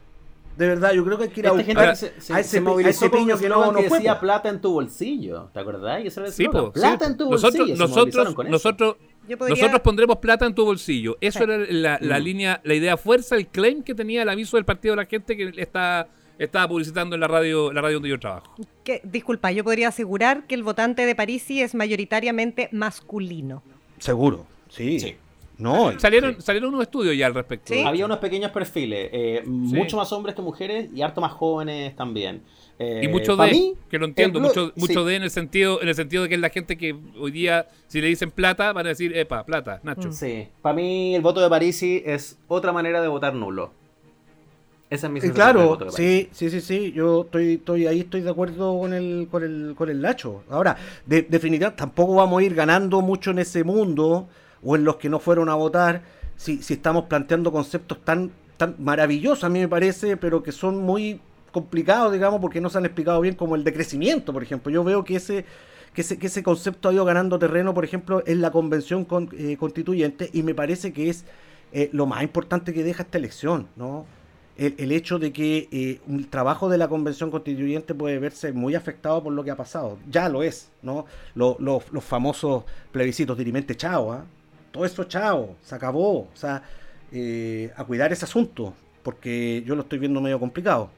De 0.57 0.67
verdad, 0.67 0.91
yo 0.91 1.05
creo 1.05 1.17
que 1.19 1.25
hay 1.25 1.29
que 1.29 1.39
ir 1.41 1.47
a 1.47 1.51
Esta 1.51 1.63
gente 1.63 1.79
buscar 1.81 1.95
se, 1.95 2.07
se- 2.19 2.33
a 2.33 2.43
se 2.43 2.57
ese, 2.57 2.67
a 2.67 2.89
ese 2.89 3.09
piño 3.11 3.37
que 3.37 3.47
no, 3.47 3.71
no 3.71 3.77
que 3.79 3.89
decía 3.89 4.19
plata 4.19 4.49
en 4.49 4.59
tu 4.59 4.71
bolsillo, 4.73 5.49
¿te 5.53 5.59
acordás? 5.59 6.03
Y 6.03 6.07
ese 6.07 6.19
era 6.21 6.27
el 6.29 6.33
Sí, 6.33 6.47
po, 6.49 6.71
plata 6.71 7.05
sí. 7.05 7.11
en 7.11 7.17
tu 7.17 7.25
bolsillo. 7.27 7.51
Nosotros, 7.51 7.67
se 7.67 7.75
movilizaron 7.77 7.89
nosotros, 8.05 8.33
con 8.35 8.47
eso. 8.47 8.51
nosotros, 8.51 8.95
Yo 9.27 9.37
podría- 9.37 9.55
nosotros 9.55 9.81
pondremos 9.81 10.17
plata 10.17 10.45
en 10.45 10.55
tu 10.55 10.63
bolsillo. 10.65 11.17
Eso 11.21 11.39
Sí. 11.39 11.43
era 11.43 11.57
la, 11.57 11.97
la 12.01 12.19
Mm. 12.19 12.23
línea, 12.23 12.61
la 12.63 12.73
idea 12.73 12.97
fuerza, 12.97 13.35
el 13.35 13.47
claim 13.47 13.83
que 13.83 13.93
tenía 13.93 14.21
el 14.23 14.29
aviso 14.29 14.57
del 14.57 14.65
partido 14.65 14.93
de 14.95 15.01
la 15.03 15.05
gente 15.05 15.35
que 15.35 15.51
está, 15.57 16.07
estaba 16.39 16.67
publicitando 16.67 17.15
en 17.15 17.19
la 17.21 17.27
radio, 17.27 17.73
la 17.73 17.81
radio 17.81 17.95
donde 17.95 18.09
yo 18.09 18.19
trabajo. 18.19 18.55
Que, 18.83 19.01
disculpa, 19.03 19.51
yo 19.51 19.63
podría 19.63 19.89
asegurar 19.89 20.45
que 20.47 20.55
el 20.55 20.63
votante 20.63 21.05
de 21.05 21.15
Parisi 21.15 21.61
es 21.61 21.75
mayoritariamente 21.75 22.69
masculino. 22.71 23.63
Seguro, 23.99 24.45
sí. 24.69 24.99
Sí. 24.99 25.15
No, 25.59 25.99
Salieron, 25.99 26.39
salieron 26.41 26.69
unos 26.73 26.83
estudios 26.83 27.17
ya 27.17 27.25
al 27.25 27.33
respecto. 27.33 27.73
Sí. 27.73 27.81
Había 27.83 28.05
unos 28.05 28.19
pequeños 28.19 28.51
perfiles, 28.51 29.09
eh, 29.11 29.41
mucho 29.45 29.97
más 29.97 30.11
hombres 30.11 30.35
que 30.35 30.41
mujeres 30.43 30.89
y 30.93 31.01
harto 31.01 31.19
más 31.19 31.31
jóvenes 31.31 31.95
también. 31.95 32.43
Eh, 32.77 33.01
Y 33.03 33.07
mucho 33.07 33.35
de, 33.35 33.49
mí, 33.51 33.73
que 33.89 33.97
lo 33.97 34.05
entiendo, 34.05 34.37
el 34.37 34.45
blo- 34.45 34.47
mucho, 34.49 34.71
mucho 34.75 35.01
sí. 35.01 35.09
de 35.09 35.15
en 35.15 35.23
el 35.23 35.31
sentido, 35.31 35.81
en 35.81 35.87
el 35.87 35.95
sentido 35.95 36.21
de 36.23 36.29
que 36.29 36.35
es 36.35 36.41
la 36.41 36.49
gente 36.49 36.77
que 36.77 36.95
hoy 37.19 37.31
día, 37.31 37.67
si 37.87 37.99
le 38.01 38.07
dicen 38.07 38.29
plata, 38.29 38.71
van 38.71 38.85
a 38.85 38.89
decir, 38.89 39.17
epa, 39.17 39.43
plata, 39.47 39.79
Nacho. 39.81 40.11
Sí, 40.11 40.47
para 40.61 40.75
mí 40.75 41.15
el 41.15 41.23
voto 41.23 41.41
de 41.41 41.49
Parisi 41.49 42.03
es 42.05 42.37
otra 42.47 42.71
manera 42.71 43.01
de 43.01 43.07
votar 43.07 43.33
nulo. 43.33 43.71
Esa 44.91 45.07
es 45.07 45.11
mi 45.13 45.17
Eh, 45.19 45.21
sensación 45.23 45.47
del 45.47 45.53
claro, 45.55 45.69
voto 45.69 45.85
de 45.85 45.91
Parisi. 45.91 46.29
sí, 46.31 46.49
sí, 46.49 46.61
sí, 46.61 46.61
sí, 46.61 46.91
yo 46.93 47.23
estoy, 47.23 47.53
estoy 47.55 47.87
ahí, 47.87 48.01
estoy 48.01 48.21
de 48.21 48.29
acuerdo 48.29 48.77
con 48.79 48.93
el, 48.93 49.27
con 49.31 49.43
el, 49.43 49.73
con 49.75 49.89
el 49.89 50.01
Lacho. 50.01 50.43
Ahora, 50.49 50.77
de, 51.05 51.23
definitivamente 51.23 51.79
tampoco 51.79 52.13
vamos 52.13 52.39
a 52.39 52.43
ir 52.45 52.53
ganando 52.53 53.01
mucho 53.01 53.31
en 53.31 53.39
ese 53.39 53.63
mundo 53.63 54.29
o 54.63 54.75
en 54.75 54.83
los 54.83 54.97
que 54.97 55.09
no 55.09 55.19
fueron 55.19 55.49
a 55.49 55.55
votar 55.55 56.01
si, 56.35 56.61
si 56.61 56.75
estamos 56.75 57.05
planteando 57.05 57.51
conceptos 57.51 57.99
tan, 58.03 58.31
tan 58.57 58.75
maravillosos, 58.79 59.43
a 59.43 59.49
mí 59.49 59.59
me 59.59 59.67
parece, 59.67 60.17
pero 60.17 60.43
que 60.43 60.51
son 60.51 60.77
muy 60.77 61.19
complicados, 61.51 62.13
digamos, 62.13 62.39
porque 62.41 62.61
no 62.61 62.69
se 62.69 62.77
han 62.77 62.85
explicado 62.85 63.19
bien, 63.21 63.35
como 63.35 63.55
el 63.55 63.63
decrecimiento, 63.63 64.33
por 64.33 64.43
ejemplo. 64.43 64.71
Yo 64.71 64.83
veo 64.83 65.03
que 65.03 65.15
ese, 65.15 65.45
que 65.93 66.01
ese, 66.01 66.19
que 66.19 66.27
ese 66.27 66.43
concepto 66.43 66.89
ha 66.89 66.93
ido 66.93 67.05
ganando 67.05 67.39
terreno, 67.39 67.73
por 67.73 67.83
ejemplo, 67.85 68.21
en 68.27 68.41
la 68.41 68.51
convención 68.51 69.05
con- 69.05 69.29
eh, 69.35 69.57
constituyente, 69.57 70.29
y 70.33 70.43
me 70.43 70.53
parece 70.53 70.93
que 70.93 71.09
es 71.09 71.25
eh, 71.71 71.89
lo 71.93 72.05
más 72.05 72.21
importante 72.23 72.73
que 72.73 72.83
deja 72.83 73.03
esta 73.03 73.17
elección, 73.17 73.67
¿no? 73.75 74.05
El, 74.57 74.91
hecho 74.91 75.19
de 75.19 75.31
que 75.31 75.67
eh, 75.71 75.99
el 76.09 76.27
trabajo 76.29 76.67
de 76.67 76.79
la 76.79 76.87
convención 76.87 77.29
constituyente 77.29 77.93
puede 77.93 78.17
verse 78.17 78.53
muy 78.53 78.73
afectado 78.73 79.21
por 79.21 79.31
lo 79.33 79.43
que 79.43 79.51
ha 79.51 79.55
pasado. 79.55 79.99
Ya 80.09 80.29
lo 80.29 80.41
es, 80.41 80.71
¿no? 80.81 81.05
Lo- 81.35 81.57
los 81.59 82.03
famosos 82.03 82.63
plebiscitos 82.91 83.37
dirimente 83.37 83.75
chao, 83.75 84.11
¿ah? 84.11 84.25
Todo 84.77 84.85
eso 84.85 85.05
chao, 85.05 85.55
se 85.63 85.73
acabó. 85.73 86.19
O 86.19 86.35
sea, 86.35 86.61
eh, 87.11 87.71
a 87.75 87.83
cuidar 87.83 88.13
ese 88.13 88.25
asunto, 88.25 88.75
porque 89.01 89.63
yo 89.65 89.75
lo 89.75 89.81
estoy 89.81 89.97
viendo 89.97 90.21
medio 90.21 90.39
complicado. 90.39 90.91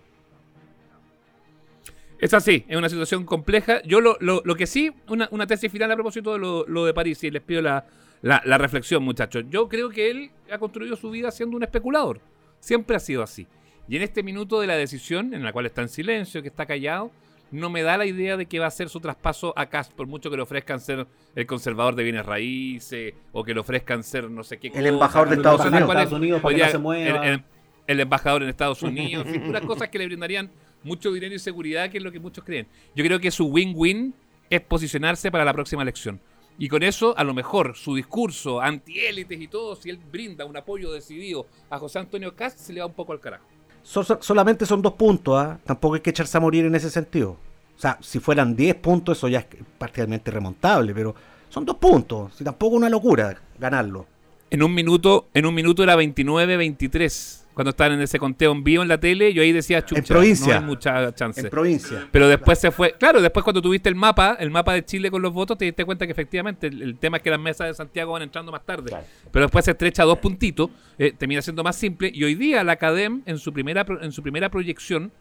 Es 2.20 2.34
así, 2.34 2.66
es 2.68 2.76
una 2.76 2.90
situación 2.90 3.24
compleja. 3.24 3.82
Yo 3.84 4.02
lo, 4.02 4.18
lo, 4.20 4.42
lo 4.44 4.56
que 4.58 4.68
sí, 4.68 4.92
una, 5.08 5.30
una 5.32 5.48
tesis 5.48 5.72
final 5.72 5.90
a 5.90 5.96
propósito 5.96 6.34
de 6.34 6.40
lo, 6.40 6.68
lo 6.68 6.84
de 6.84 6.94
París, 6.94 7.24
y 7.24 7.32
les 7.32 7.42
pido 7.42 7.62
la, 7.62 7.86
la, 8.22 8.42
la 8.44 8.58
reflexión, 8.58 9.02
muchachos. 9.02 9.46
Yo 9.50 9.70
creo 9.70 9.90
que 9.90 10.12
él 10.12 10.32
ha 10.52 10.58
construido 10.58 10.98
su 10.98 11.10
vida 11.10 11.32
siendo 11.32 11.56
un 11.56 11.64
especulador. 11.64 12.20
Siempre 12.60 12.98
ha 12.98 13.00
sido 13.00 13.24
así. 13.24 13.48
Y 13.88 13.96
en 13.96 14.02
este 14.02 14.24
minuto 14.24 14.60
de 14.60 14.68
la 14.68 14.76
decisión, 14.76 15.34
en 15.34 15.42
la 15.42 15.54
cual 15.54 15.68
está 15.68 15.84
en 15.84 15.88
silencio, 15.88 16.42
que 16.42 16.50
está 16.50 16.66
callado, 16.66 17.12
no 17.52 17.70
me 17.70 17.82
da 17.84 17.98
la 17.98 18.06
idea 18.06 18.38
de 18.38 18.46
que 18.46 18.60
va 18.60 18.68
a 18.68 18.72
ser 18.72 18.90
su 18.90 19.00
traspaso 19.00 19.54
a 19.58 19.68
Cast, 19.68 19.94
por 19.94 20.08
mucho 20.08 20.30
que 20.30 20.36
le 20.38 20.44
ofrezcan 20.44 20.80
ser 20.80 21.08
el 21.36 21.46
conservador 21.46 21.96
de 21.96 22.04
bienes 22.04 22.26
raíces, 22.26 23.14
o 23.32 23.44
que 23.44 23.54
le 23.54 23.60
ofrezcan 23.60 24.04
ser 24.04 24.30
no 24.30 24.44
sé 24.44 24.58
qué 24.58 24.68
El 24.74 24.86
embajador 24.86 25.30
de 25.30 25.36
Estados 25.36 25.62
Unidos. 25.66 25.90
Estados 25.90 26.14
Unidos 26.14 26.42
para 26.42 26.56
que 26.56 26.64
no 26.64 26.70
se 26.72 26.78
mueva. 26.78 27.26
El, 27.28 27.34
el- 27.34 27.44
el 27.88 28.00
embajador 28.02 28.44
en 28.44 28.50
Estados 28.50 28.84
Unidos, 28.84 29.26
en 29.28 29.34
fin, 29.34 29.44
puras 29.46 29.64
cosas 29.64 29.90
que 29.90 29.98
le 29.98 30.06
brindarían 30.06 30.52
mucho 30.84 31.12
dinero 31.12 31.34
y 31.34 31.40
seguridad, 31.40 31.90
que 31.90 31.98
es 31.98 32.04
lo 32.04 32.12
que 32.12 32.20
muchos 32.20 32.44
creen. 32.44 32.68
Yo 32.96 33.04
creo 33.04 33.20
que 33.20 33.32
su 33.32 33.48
win-win 33.48 34.14
es 34.48 34.62
posicionarse 34.62 35.32
para 35.32 35.44
la 35.44 35.54
próxima 35.54 35.82
elección. 35.82 36.20
Y 36.60 36.68
con 36.70 36.84
eso, 36.84 37.18
a 37.18 37.24
lo 37.24 37.34
mejor, 37.34 37.76
su 37.76 37.96
discurso 37.96 38.62
antiélites 38.62 39.42
y 39.42 39.48
todo, 39.48 39.76
si 39.76 39.90
él 39.90 39.98
brinda 40.12 40.46
un 40.46 40.56
apoyo 40.56 40.92
decidido 40.92 41.48
a 41.70 41.80
José 41.80 41.98
Antonio 41.98 42.36
Cast, 42.36 42.60
se 42.60 42.74
le 42.74 42.82
va 42.82 42.86
un 42.86 42.94
poco 42.94 43.12
al 43.14 43.20
carajo. 43.20 43.48
So- 43.84 44.04
so- 44.04 44.20
solamente 44.22 44.66
son 44.66 44.82
dos 44.82 44.94
puntos, 44.94 45.38
¿ah? 45.40 45.60
tampoco 45.66 45.96
hay 45.96 46.02
que 46.02 46.10
echarse 46.12 46.38
a 46.38 46.42
morir 46.42 46.66
en 46.66 46.76
ese 46.76 46.90
sentido. 46.90 47.32
O 47.78 47.82
sea, 47.82 47.98
si 48.02 48.20
fueran 48.20 48.56
10 48.56 48.76
puntos, 48.76 49.18
eso 49.18 49.28
ya 49.30 49.40
es 49.40 49.46
prácticamente 49.78 50.30
remontable, 50.32 50.94
pero 50.94 51.16
son 51.50 51.66
dos 51.66 51.78
puntos. 51.78 52.34
Si 52.36 52.44
tampoco 52.44 52.76
una 52.76 52.90
locura 52.90 53.36
ganarlo. 53.58 54.06
En 54.52 54.64
un 54.64 54.74
minuto, 54.74 55.28
en 55.34 55.46
un 55.46 55.54
minuto 55.56 55.84
era 55.84 55.96
29-23. 55.96 57.46
Cuando 57.60 57.72
estaban 57.72 57.92
en 57.92 58.02
ese 58.02 58.18
conteo 58.20 58.54
en 58.54 58.64
vivo 58.64 58.84
en 58.84 58.88
la 58.88 59.02
tele, 59.02 59.34
yo 59.34 59.42
ahí 59.42 59.52
decía, 59.52 59.84
chucha, 59.84 60.02
provincia. 60.02 60.54
no 60.54 60.60
hay 60.62 60.66
mucha 60.66 61.14
chance. 61.14 61.42
En 61.42 61.50
provincia. 61.50 62.08
Pero 62.10 62.30
después 62.30 62.58
se 62.58 62.72
fue. 62.72 62.96
Claro, 62.98 63.22
después 63.22 63.44
cuando 63.44 63.62
tuviste 63.62 63.90
el 63.90 63.96
mapa, 63.96 64.38
el 64.40 64.50
mapa 64.50 64.72
de 64.72 64.86
Chile 64.86 65.12
con 65.12 65.22
los 65.22 65.34
votos, 65.34 65.58
te 65.58 65.66
diste 65.66 65.84
cuenta 65.84 66.06
que 66.06 66.14
efectivamente 66.14 66.68
el, 66.68 66.82
el 66.82 66.98
tema 66.98 67.18
es 67.18 67.24
que 67.24 67.30
las 67.30 67.40
mesas 67.42 67.68
de 67.68 67.74
Santiago 67.74 68.14
van 68.14 68.22
entrando 68.22 68.50
más 68.54 68.66
tarde. 68.66 68.92
Claro. 68.92 69.04
Pero 69.30 69.44
después 69.44 69.66
se 69.66 69.72
estrecha 69.72 70.06
dos 70.06 70.20
puntitos, 70.20 70.70
eh, 70.98 71.12
termina 71.12 71.42
siendo 71.42 71.62
más 71.62 71.76
simple. 71.76 72.10
Y 72.14 72.24
hoy 72.24 72.36
día 72.36 72.64
la 72.64 72.72
Academ, 72.72 73.24
en 73.26 73.38
su 73.38 73.52
primera 73.52 73.86
en 74.00 74.14
su 74.14 74.24
primera 74.24 74.48
proyección, 74.48 75.12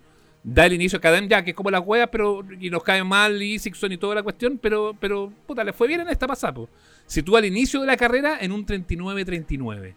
da 0.45 0.65
el 0.67 0.75
inicio 0.75 0.99
a 0.99 0.99
Academ 0.99 1.27
ya, 1.27 1.43
que 1.43 1.51
es 1.51 1.57
como 1.57 1.73
la 1.73 1.81
hueá, 1.81 2.07
pero 2.07 2.45
y 2.61 2.71
nos 2.71 2.85
cae 2.85 3.03
mal 3.03 3.43
y 3.43 3.59
Sixon 3.59 3.91
y 3.91 3.97
toda 3.97 4.15
la 4.15 4.23
cuestión, 4.23 4.61
pero, 4.63 4.97
pero 5.01 5.33
puta, 5.45 5.65
le 5.65 5.73
fue 5.73 5.89
bien 5.89 6.03
en 6.03 6.09
esta 6.09 6.29
pasada. 6.29 6.55
po. 6.55 6.69
Sitúa 7.05 7.41
el 7.41 7.47
inicio 7.47 7.81
de 7.81 7.89
la 7.89 7.97
carrera 7.97 8.39
en 8.41 8.53
un 8.53 8.65
39-39. 8.65 9.95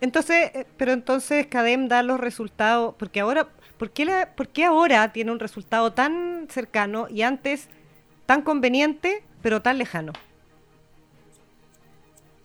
Entonces, 0.00 0.50
eh, 0.54 0.66
pero 0.76 0.92
entonces 0.92 1.46
Cadem 1.46 1.88
da 1.88 2.02
los 2.02 2.18
resultados, 2.18 2.94
porque 2.98 3.20
ahora, 3.20 3.48
¿por 3.78 3.90
qué, 3.90 4.04
la- 4.04 4.34
por 4.34 4.48
qué 4.48 4.64
ahora 4.64 5.12
tiene 5.12 5.30
un 5.30 5.38
resultado 5.38 5.92
tan 5.92 6.46
cercano 6.50 7.06
y 7.08 7.22
antes 7.22 7.68
tan 8.26 8.42
conveniente, 8.42 9.22
pero 9.42 9.62
tan 9.62 9.78
lejano? 9.78 10.12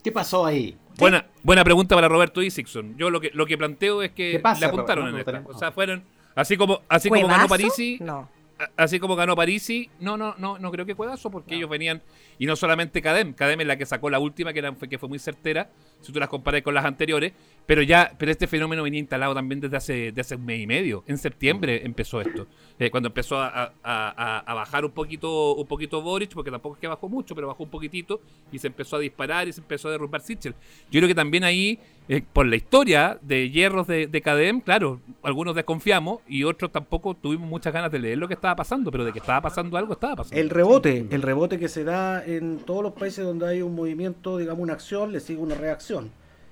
¿Qué 0.02 0.12
pasó 0.12 0.46
ahí? 0.46 0.76
Buena, 0.96 1.26
buena 1.42 1.64
pregunta 1.64 1.94
para 1.94 2.08
Roberto 2.08 2.42
Isixson. 2.42 2.96
Yo 2.96 3.10
lo 3.10 3.20
que, 3.20 3.30
lo 3.34 3.46
que 3.46 3.56
planteo 3.58 4.02
es 4.02 4.10
que 4.12 4.32
¿Qué 4.32 4.38
pasa, 4.40 4.60
le 4.60 4.66
apuntaron 4.66 5.10
Roberto? 5.10 5.30
en 5.30 5.34
No, 5.34 5.40
esta. 5.40 5.50
no 5.52 5.56
O 5.56 5.58
sea, 5.58 5.72
fueron. 5.72 6.02
Así 6.34 6.56
como, 6.56 6.80
así 6.88 7.08
como 7.08 7.26
ganó. 7.26 7.48
Parisi, 7.48 7.98
No. 8.00 8.28
Así 8.76 8.98
como 8.98 9.16
ganó 9.16 9.36
Parisi, 9.36 9.90
no, 10.00 10.16
no, 10.16 10.34
no, 10.38 10.58
no 10.58 10.70
creo 10.70 10.84
que 10.84 10.94
Cuevazo, 10.94 11.30
porque 11.30 11.56
ellos 11.56 11.70
venían, 11.70 12.02
y 12.38 12.46
no 12.46 12.56
solamente 12.56 13.02
Cadem, 13.02 13.32
Cadem 13.32 13.60
es 13.60 13.66
la 13.66 13.76
que 13.76 13.86
sacó 13.86 14.10
la 14.10 14.18
última, 14.18 14.52
que, 14.52 14.58
era, 14.58 14.74
que 14.74 14.98
fue 14.98 15.08
muy 15.08 15.18
certera, 15.18 15.70
si 16.00 16.12
tú 16.12 16.18
las 16.18 16.28
comparas 16.28 16.62
con 16.62 16.74
las 16.74 16.84
anteriores, 16.84 17.32
pero 17.68 17.82
ya, 17.82 18.14
pero 18.18 18.32
este 18.32 18.46
fenómeno 18.46 18.82
venía 18.82 18.98
instalado 18.98 19.34
también 19.34 19.60
desde 19.60 19.76
hace, 19.76 19.92
desde 20.06 20.20
hace 20.22 20.36
un 20.36 20.46
mes 20.46 20.60
y 20.60 20.66
medio. 20.66 21.04
En 21.06 21.18
septiembre 21.18 21.82
empezó 21.84 22.18
esto. 22.22 22.46
Eh, 22.78 22.90
cuando 22.90 23.08
empezó 23.08 23.36
a, 23.38 23.48
a- 23.48 23.72
a- 23.84 24.38
a 24.38 24.54
bajar 24.54 24.86
un 24.86 24.92
poquito, 24.92 25.54
un 25.54 25.66
poquito 25.66 26.00
Boric, 26.00 26.32
porque 26.32 26.50
tampoco 26.50 26.76
es 26.76 26.80
que 26.80 26.88
bajó 26.88 27.10
mucho, 27.10 27.34
pero 27.34 27.46
bajó 27.46 27.64
un 27.64 27.68
poquitito, 27.68 28.22
y 28.50 28.58
se 28.58 28.68
empezó 28.68 28.96
a 28.96 29.00
disparar 29.00 29.46
y 29.48 29.52
se 29.52 29.60
empezó 29.60 29.88
a 29.88 29.90
derrumbar 29.90 30.22
Sichel. 30.22 30.54
Yo 30.90 30.98
creo 31.00 31.08
que 31.08 31.14
también 31.14 31.44
ahí, 31.44 31.78
eh, 32.08 32.22
por 32.32 32.46
la 32.46 32.56
historia 32.56 33.18
de 33.20 33.50
hierros 33.50 33.86
de, 33.86 34.06
de 34.06 34.22
Cadem, 34.22 34.62
claro, 34.62 35.00
algunos 35.22 35.54
desconfiamos 35.54 36.20
y 36.26 36.44
otros 36.44 36.72
tampoco 36.72 37.12
tuvimos 37.12 37.50
muchas 37.50 37.74
ganas 37.74 37.92
de 37.92 37.98
leer 37.98 38.16
lo 38.16 38.28
que 38.28 38.34
estaba 38.34 38.56
pasando, 38.56 38.90
pero 38.90 39.04
de 39.04 39.12
que 39.12 39.18
estaba 39.18 39.42
pasando 39.42 39.76
algo, 39.76 39.92
estaba 39.92 40.16
pasando. 40.16 40.40
El 40.40 40.48
rebote, 40.48 41.04
el 41.10 41.20
rebote 41.20 41.58
que 41.58 41.68
se 41.68 41.84
da 41.84 42.24
en 42.24 42.60
todos 42.60 42.82
los 42.82 42.94
países 42.94 43.26
donde 43.26 43.46
hay 43.46 43.60
un 43.60 43.74
movimiento, 43.74 44.38
digamos, 44.38 44.62
una 44.62 44.72
acción, 44.72 45.12
le 45.12 45.20
sigue 45.20 45.40
una 45.40 45.54
reacción. 45.54 46.10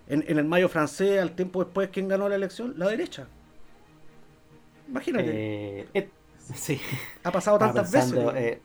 En, 0.09 0.25
en 0.29 0.39
el 0.39 0.45
mayo 0.45 0.69
francés, 0.69 1.21
al 1.21 1.33
tiempo 1.33 1.65
después, 1.65 1.89
¿quién 1.93 2.09
ganó 2.09 2.29
la 2.29 2.37
elección? 2.37 2.75
La 2.77 2.89
derecha. 2.89 3.27
Imagínate, 4.89 5.81
Eh, 5.81 5.89
et- 5.95 6.11
sí. 6.55 6.81
ha 7.25 7.33
pasado 7.33 7.59
tantas 7.59 7.91
pensando, 7.91 8.33
veces. 8.33 8.61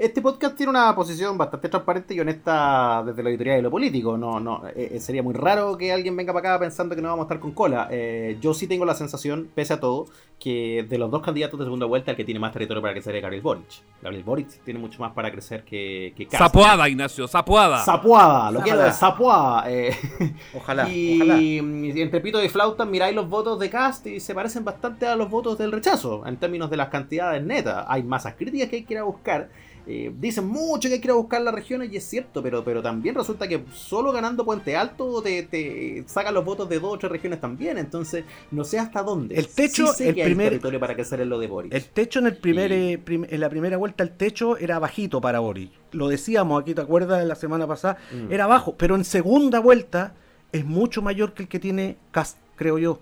Este 0.00 0.22
podcast 0.22 0.56
tiene 0.56 0.70
una 0.70 0.94
posición 0.94 1.36
bastante 1.36 1.68
transparente 1.68 2.14
y 2.14 2.20
honesta 2.20 3.02
desde 3.04 3.22
la 3.22 3.28
editorial 3.28 3.58
y 3.58 3.62
lo 3.62 3.70
político. 3.70 4.16
No, 4.16 4.40
no, 4.40 4.66
eh, 4.74 4.92
eh, 4.94 5.00
sería 5.00 5.22
muy 5.22 5.34
raro 5.34 5.76
que 5.76 5.92
alguien 5.92 6.16
venga 6.16 6.32
para 6.32 6.54
acá 6.54 6.60
pensando 6.60 6.96
que 6.96 7.02
no 7.02 7.08
vamos 7.08 7.24
a 7.24 7.26
estar 7.26 7.38
con 7.40 7.52
cola. 7.52 7.86
Eh, 7.90 8.38
yo 8.40 8.54
sí 8.54 8.66
tengo 8.66 8.86
la 8.86 8.94
sensación, 8.94 9.50
pese 9.54 9.74
a 9.74 9.80
todo, 9.80 10.06
que 10.38 10.86
de 10.88 10.96
los 10.96 11.10
dos 11.10 11.20
candidatos 11.22 11.58
de 11.60 11.66
segunda 11.66 11.84
vuelta, 11.84 12.12
el 12.12 12.16
que 12.16 12.24
tiene 12.24 12.40
más 12.40 12.50
territorio 12.52 12.80
para 12.80 12.94
crecer 12.94 13.14
es 13.14 13.20
Gabriel 13.20 13.42
Boric. 13.42 13.66
Gabriel 14.00 14.24
Boric 14.24 14.48
tiene 14.64 14.80
mucho 14.80 15.00
más 15.00 15.12
para 15.12 15.30
crecer 15.30 15.64
que, 15.64 16.14
que 16.16 16.26
Kast. 16.26 16.44
Zapoada, 16.44 16.88
Ignacio, 16.88 17.28
Zapoada. 17.28 17.84
Zapuada, 17.84 18.50
lo 18.50 18.60
Zapuada. 18.60 18.64
quiero 18.64 18.80
de 18.80 18.92
Zapuada. 18.92 19.70
eh. 19.70 19.94
Ojalá, 20.56 20.88
y, 20.88 21.20
ojalá. 21.20 21.38
y 21.42 22.00
entre 22.00 22.20
pito 22.22 22.42
y 22.42 22.48
flauta 22.48 22.86
miráis 22.86 23.14
los 23.14 23.28
votos 23.28 23.58
de 23.58 23.68
Cast 23.68 24.06
y 24.06 24.18
se 24.18 24.34
parecen 24.34 24.64
bastante 24.64 25.06
a 25.06 25.14
los 25.14 25.28
votos 25.28 25.58
del 25.58 25.72
rechazo 25.72 26.26
en 26.26 26.38
términos 26.38 26.70
de 26.70 26.78
las 26.78 26.88
cantidades 26.88 27.42
netas. 27.44 27.84
Hay 27.86 28.02
masas 28.02 28.34
críticas 28.34 28.70
que 28.70 28.76
hay 28.76 28.84
que 28.84 28.94
ir 28.94 28.98
a 29.00 29.02
buscar. 29.04 29.50
Eh, 29.92 30.12
dicen 30.20 30.46
mucho 30.46 30.88
que 30.88 30.94
hay 30.94 31.00
que 31.00 31.08
ir 31.08 31.10
a 31.10 31.14
buscar 31.14 31.42
las 31.42 31.52
regiones 31.52 31.92
y 31.92 31.96
es 31.96 32.04
cierto, 32.04 32.40
pero, 32.44 32.62
pero 32.62 32.80
también 32.80 33.12
resulta 33.16 33.48
que 33.48 33.64
solo 33.74 34.12
ganando 34.12 34.44
Puente 34.44 34.76
Alto 34.76 35.20
te, 35.20 35.42
te 35.42 36.04
sacan 36.06 36.32
los 36.32 36.44
votos 36.44 36.68
de 36.68 36.78
dos 36.78 36.94
o 36.94 36.98
tres 36.98 37.10
regiones 37.10 37.40
también. 37.40 37.76
Entonces, 37.76 38.24
no 38.52 38.62
sé 38.62 38.78
hasta 38.78 39.02
dónde. 39.02 39.34
El 39.34 39.48
techo, 39.48 39.88
Sí 39.92 40.04
el 40.04 40.14
que 40.14 40.22
primer- 40.24 40.50
territorio 40.50 40.78
para 40.78 40.94
crecer 40.94 41.20
en 41.20 41.28
lo 41.28 41.40
de 41.40 41.48
Boris. 41.48 41.72
El 41.74 41.86
techo 41.86 42.20
en 42.20 42.26
el 42.28 42.36
primer, 42.36 42.70
Y- 42.70 42.92
eh, 42.92 42.98
prim- 42.98 43.26
en 43.28 43.40
la 43.40 43.48
primera 43.50 43.76
vuelta, 43.78 44.04
el 44.04 44.16
techo 44.16 44.56
era 44.56 44.78
bajito 44.78 45.20
para 45.20 45.40
Boric. 45.40 45.72
Lo 45.90 46.06
decíamos 46.06 46.62
aquí, 46.62 46.72
¿te 46.72 46.82
acuerdas? 46.82 47.26
La 47.26 47.34
semana 47.34 47.66
pasada, 47.66 47.98
Mm. 48.12 48.32
era 48.32 48.46
bajo. 48.46 48.76
Pero 48.76 48.94
en 48.94 49.04
segunda 49.04 49.58
vuelta 49.58 50.14
es 50.52 50.64
mucho 50.64 51.02
mayor 51.02 51.34
que 51.34 51.42
el 51.42 51.48
que 51.48 51.58
tiene 51.58 51.96
Cast, 52.12 52.38
creo 52.54 52.78
yo. 52.78 53.00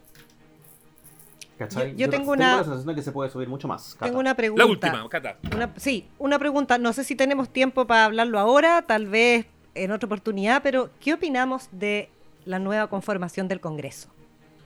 ¿Cachai? 1.59 1.91
yo- 1.93 1.97
yo 2.07 2.11
tengo 2.11 2.33
una- 2.33 2.57
la 2.59 2.63
sensación 2.65 2.87
de 2.87 2.95
que 2.95 3.03
se 3.03 3.11
puede 3.13 3.31
subir 3.31 3.49
mucho 3.49 3.67
más. 3.67 3.95
Cata. 3.95 4.07
Tengo 4.07 4.21
una 4.21 4.35
pregunta. 4.35 4.65
La 4.65 4.71
última, 4.71 5.09
Cata. 5.09 5.37
Una- 5.55 5.73
sí, 5.77 6.07
una 6.19 6.39
pregunta. 6.39 6.79
No 6.79 6.93
sé 6.93 7.03
si 7.05 7.17
tenemos 7.17 7.49
tiempo 7.51 7.87
para 7.87 8.05
hablarlo 8.05 8.39
ahora, 8.39 8.83
tal 8.83 9.07
vez 9.07 9.47
en 9.75 9.91
otra 9.91 10.07
oportunidad, 10.07 10.63
pero 10.63 10.91
¿qué 11.01 11.15
opinamos 11.15 11.69
de 11.73 12.09
la 12.45 12.59
nueva 12.61 12.87
conformación 12.87 13.49
del 13.49 13.61
Congreso? 13.61 14.09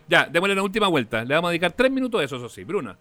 Ya, 0.09 0.27
démosle 0.31 0.53
una 0.53 0.63
última 0.63 0.89
vuelta. 0.89 1.25
Le 1.25 1.35
vamos 1.35 1.49
a 1.49 1.53
dedicar 1.53 1.73
tres 1.73 1.91
minutos 1.91 2.21
a 2.21 2.25
eso, 2.25 2.37
eso 2.37 2.49
sí. 2.49 2.65
Bruna. 2.65 2.99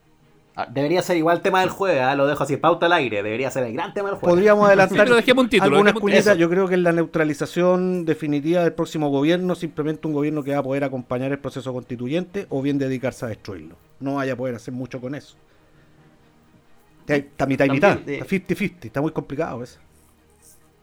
Ah, 0.55 0.67
Debería 0.69 1.01
ser 1.01 1.15
igual 1.15 1.37
el 1.37 1.41
tema 1.41 1.61
del 1.61 1.69
jueves, 1.69 2.01
ah, 2.01 2.13
lo 2.13 2.27
dejo 2.27 2.43
así, 2.43 2.57
pauta 2.57 2.85
al 2.87 2.93
aire. 2.93 3.23
Debería 3.23 3.49
ser 3.49 3.63
el 3.63 3.73
gran 3.73 3.93
tema 3.93 4.09
del 4.09 4.17
jueves. 4.17 4.35
Podríamos 4.35 4.65
adelantar 4.67 5.09
dejemos 5.09 5.45
un 5.45 5.49
título, 5.49 5.77
algunas 5.77 5.93
cuñitas. 5.93 6.37
Yo 6.37 6.49
creo 6.49 6.67
que 6.67 6.73
en 6.73 6.83
la 6.83 6.91
neutralización 6.91 8.03
definitiva 8.05 8.61
del 8.63 8.73
próximo 8.73 9.09
gobierno, 9.09 9.55
simplemente 9.55 10.07
un 10.07 10.13
gobierno 10.13 10.43
que 10.43 10.51
va 10.51 10.57
a 10.57 10.63
poder 10.63 10.83
acompañar 10.83 11.31
el 11.31 11.39
proceso 11.39 11.71
constituyente 11.71 12.47
o 12.49 12.61
bien 12.61 12.77
dedicarse 12.77 13.25
a 13.25 13.29
destruirlo. 13.29 13.75
No 13.99 14.15
vaya 14.15 14.33
a 14.33 14.35
poder 14.35 14.55
hacer 14.55 14.73
mucho 14.73 14.99
con 14.99 15.15
eso. 15.15 15.37
Está 17.01 17.15
está 17.15 17.45
mitad 17.45 17.65
y 17.65 17.69
mitad. 17.69 17.99
Está 18.05 18.25
50-50. 18.25 18.85
Está 18.85 19.01
muy 19.01 19.11
complicado 19.11 19.63
eso. 19.63 19.79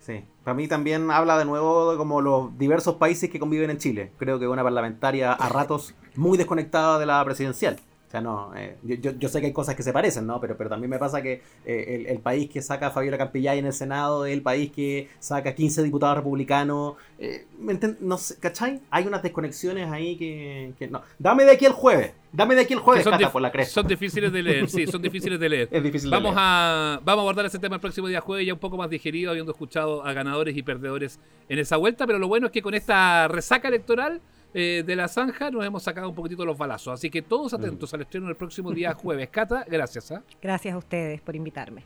Sí, 0.01 0.25
para 0.43 0.55
mí 0.55 0.67
también 0.67 1.11
habla 1.11 1.37
de 1.37 1.45
nuevo 1.45 1.93
de 1.93 1.99
como 1.99 2.23
los 2.23 2.57
diversos 2.57 2.95
países 2.95 3.29
que 3.29 3.39
conviven 3.39 3.69
en 3.69 3.77
Chile. 3.77 4.13
Creo 4.17 4.39
que 4.39 4.49
una 4.49 4.63
parlamentaria 4.63 5.33
a 5.35 5.49
ratos 5.51 5.95
muy 6.17 6.39
desconectada 6.39 6.99
de 6.99 7.05
la 7.05 7.23
presidencial. 7.23 7.79
O 8.09 8.11
sea, 8.11 8.23
no, 8.23 8.53
eh, 8.57 8.75
yo, 8.83 9.13
yo, 9.19 9.29
sé 9.29 9.39
que 9.41 9.49
hay 9.49 9.53
cosas 9.53 9.75
que 9.75 9.83
se 9.83 9.93
parecen, 9.93 10.27
¿no? 10.27 10.41
Pero, 10.41 10.57
pero 10.57 10.71
también 10.71 10.89
me 10.89 10.99
pasa 10.99 11.21
que 11.21 11.43
eh, 11.67 11.85
el, 11.95 12.07
el 12.07 12.19
país 12.21 12.49
que 12.49 12.63
saca 12.63 12.87
a 12.87 12.91
Fabiola 12.91 13.19
Campillay 13.19 13.59
en 13.59 13.67
el 13.67 13.75
Senado 13.75 14.25
es 14.25 14.33
el 14.33 14.41
país 14.41 14.73
que 14.73 15.09
saca 15.19 15.55
15 15.55 15.83
diputados 15.83 16.17
republicanos. 16.17 16.95
eh, 17.19 17.45
¿me 17.59 17.75
enten- 17.79 17.99
no 18.01 18.17
sé, 18.17 18.39
¿Cachai? 18.41 18.81
Hay 18.91 19.07
unas 19.07 19.23
desconexiones 19.23 19.91
ahí 19.93 20.17
que, 20.17 20.73
que 20.79 20.89
no. 20.89 21.03
Dame 21.19 21.45
de 21.45 21.51
aquí 21.53 21.67
el 21.67 21.73
jueves. 21.73 22.13
Dame 22.33 22.55
de 22.55 22.63
aquí 22.63 22.73
el 22.73 22.79
jueves, 22.81 23.05
son, 23.05 23.13
Cata, 23.13 23.31
por 23.31 23.43
la 23.43 23.53
cresta. 23.53 23.75
son 23.75 23.87
difíciles 23.87 24.33
de 24.33 24.43
leer, 24.43 24.69
sí, 24.71 24.87
son 24.87 25.03
difíciles 25.03 25.39
de 25.39 25.49
leer. 25.49 25.69
Es 25.73 25.83
difícil 25.83 26.09
de 26.11 26.17
Vamos 26.17 26.31
leer. 26.35 26.39
a, 26.47 27.01
vamos 27.05 27.21
a 27.21 27.23
abordar 27.25 27.45
ese 27.45 27.59
tema 27.59 27.75
el 27.77 27.81
próximo 27.83 28.07
día 28.09 28.23
jueves, 28.23 28.47
ya 28.47 28.55
un 28.55 28.59
poco 28.59 28.79
más 28.79 28.89
digerido, 28.89 29.31
habiendo 29.31 29.53
escuchado 29.53 30.03
a 30.05 30.15
ganadores 30.15 30.57
y 30.57 30.63
perdedores 30.63 31.19
en 31.51 31.59
esa 31.59 31.77
vuelta, 31.77 32.07
pero 32.07 32.19
lo 32.19 32.29
bueno 32.29 32.47
es 32.47 32.53
que 32.53 32.63
con 32.63 32.73
esta 32.75 33.29
resaca 33.29 33.69
electoral 33.69 34.21
eh, 34.55 34.83
de 34.87 34.97
la 34.97 35.09
zanja 35.09 35.51
nos 35.51 35.65
hemos 35.65 35.83
sacado 35.83 36.09
un 36.09 36.15
poquitito 36.15 36.45
los 36.45 36.57
balazos. 36.57 36.95
Así 36.95 37.11
que 37.11 37.23
todos 37.23 37.53
atentos 37.55 37.93
al 37.95 38.03
estreno 38.03 38.27
del 38.27 38.37
próximo 38.37 38.73
día 38.73 38.95
jueves. 38.95 39.29
Cata, 39.31 39.65
gracias. 39.69 40.11
¿ah? 40.13 40.23
Gracias 40.41 40.75
a 40.75 40.79
ustedes 40.79 41.21
por 41.21 41.37
invitarme. 41.37 41.85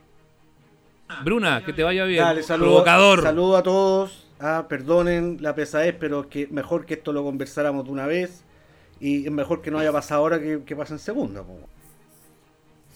Bruna, 1.24 1.62
que 1.64 1.72
te 1.72 1.82
vaya 1.82 2.04
bien. 2.04 2.22
Dale, 2.24 2.42
saludo, 2.42 2.68
Provocador. 2.70 3.22
saludo 3.22 3.56
a 3.56 3.62
todos. 3.62 4.28
Ah, 4.40 4.66
perdonen 4.68 5.38
la 5.40 5.54
pesadez, 5.54 5.94
pero 5.98 6.28
que 6.28 6.46
mejor 6.48 6.86
que 6.86 6.94
esto 6.94 7.12
lo 7.12 7.22
conversáramos 7.22 7.84
de 7.84 7.90
una 7.90 8.06
vez. 8.06 8.44
Y 8.98 9.26
es 9.26 9.30
mejor 9.32 9.60
que 9.62 9.70
no 9.70 9.78
haya 9.78 9.92
pasado 9.92 10.20
ahora 10.22 10.40
que, 10.40 10.62
que 10.64 10.74
pase 10.76 10.94
en 10.94 10.98
segunda. 10.98 11.42
po. 11.42 11.58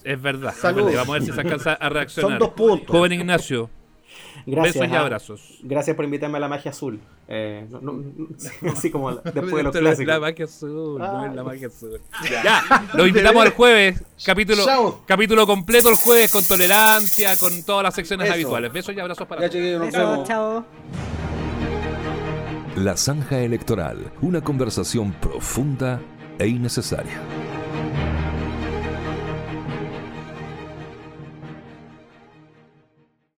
Es 0.03 0.21
verdad. 0.21 0.51
es 0.55 0.59
Saludos. 0.59 0.85
verdad. 0.87 1.01
Vamos 1.01 1.09
a 1.15 1.19
ver 1.19 1.23
si 1.27 1.31
se 1.33 1.41
alcanza 1.41 1.73
a 1.73 1.89
reaccionar. 1.89 2.31
Son 2.31 2.39
dos 2.39 2.49
puntos. 2.51 2.87
Joven 2.89 3.11
Ignacio, 3.13 3.69
Gracias. 4.45 4.75
besos 4.75 4.89
y 4.91 4.95
ah. 4.95 4.99
abrazos. 5.01 5.59
Gracias 5.63 5.95
por 5.95 6.05
invitarme 6.05 6.37
a 6.37 6.41
la 6.41 6.47
magia 6.47 6.71
azul. 6.71 6.99
Eh, 7.27 7.65
no- 7.69 7.81
no- 7.81 8.27
así 8.71 8.89
como 8.91 9.11
después 9.15 9.55
de 9.55 9.63
los 9.63 9.75
clásicos. 9.75 10.13
La 10.13 10.19
magia 10.19 10.45
azul, 10.45 10.99
no 10.99 11.25
es 11.25 11.33
la 11.35 11.41
Ay. 11.41 11.47
magia 11.47 11.67
azul. 11.67 12.01
Ya, 12.43 12.87
lo 12.93 13.07
invitamos 13.07 13.43
al 13.45 13.51
jueves, 13.51 14.03
capítulo, 14.25 14.63
Chao. 14.65 15.01
capítulo 15.05 15.45
completo 15.47 15.89
el 15.89 15.95
jueves 15.95 16.31
con 16.31 16.45
tolerancia, 16.45 17.35
con 17.37 17.63
todas 17.63 17.83
las 17.83 17.95
secciones 17.95 18.25
Eso. 18.27 18.33
habituales. 18.35 18.71
Besos 18.71 18.95
y 18.95 18.99
abrazos 18.99 19.27
para 19.27 19.41
Ya, 19.41 19.49
todos. 19.49 19.91
vemos. 19.91 20.27
chao. 20.27 20.65
La 22.75 22.95
Zanja 22.95 23.39
Electoral, 23.39 24.11
una 24.21 24.41
conversación 24.41 25.11
profunda 25.13 25.99
e 26.37 26.47
innecesaria. 26.47 27.19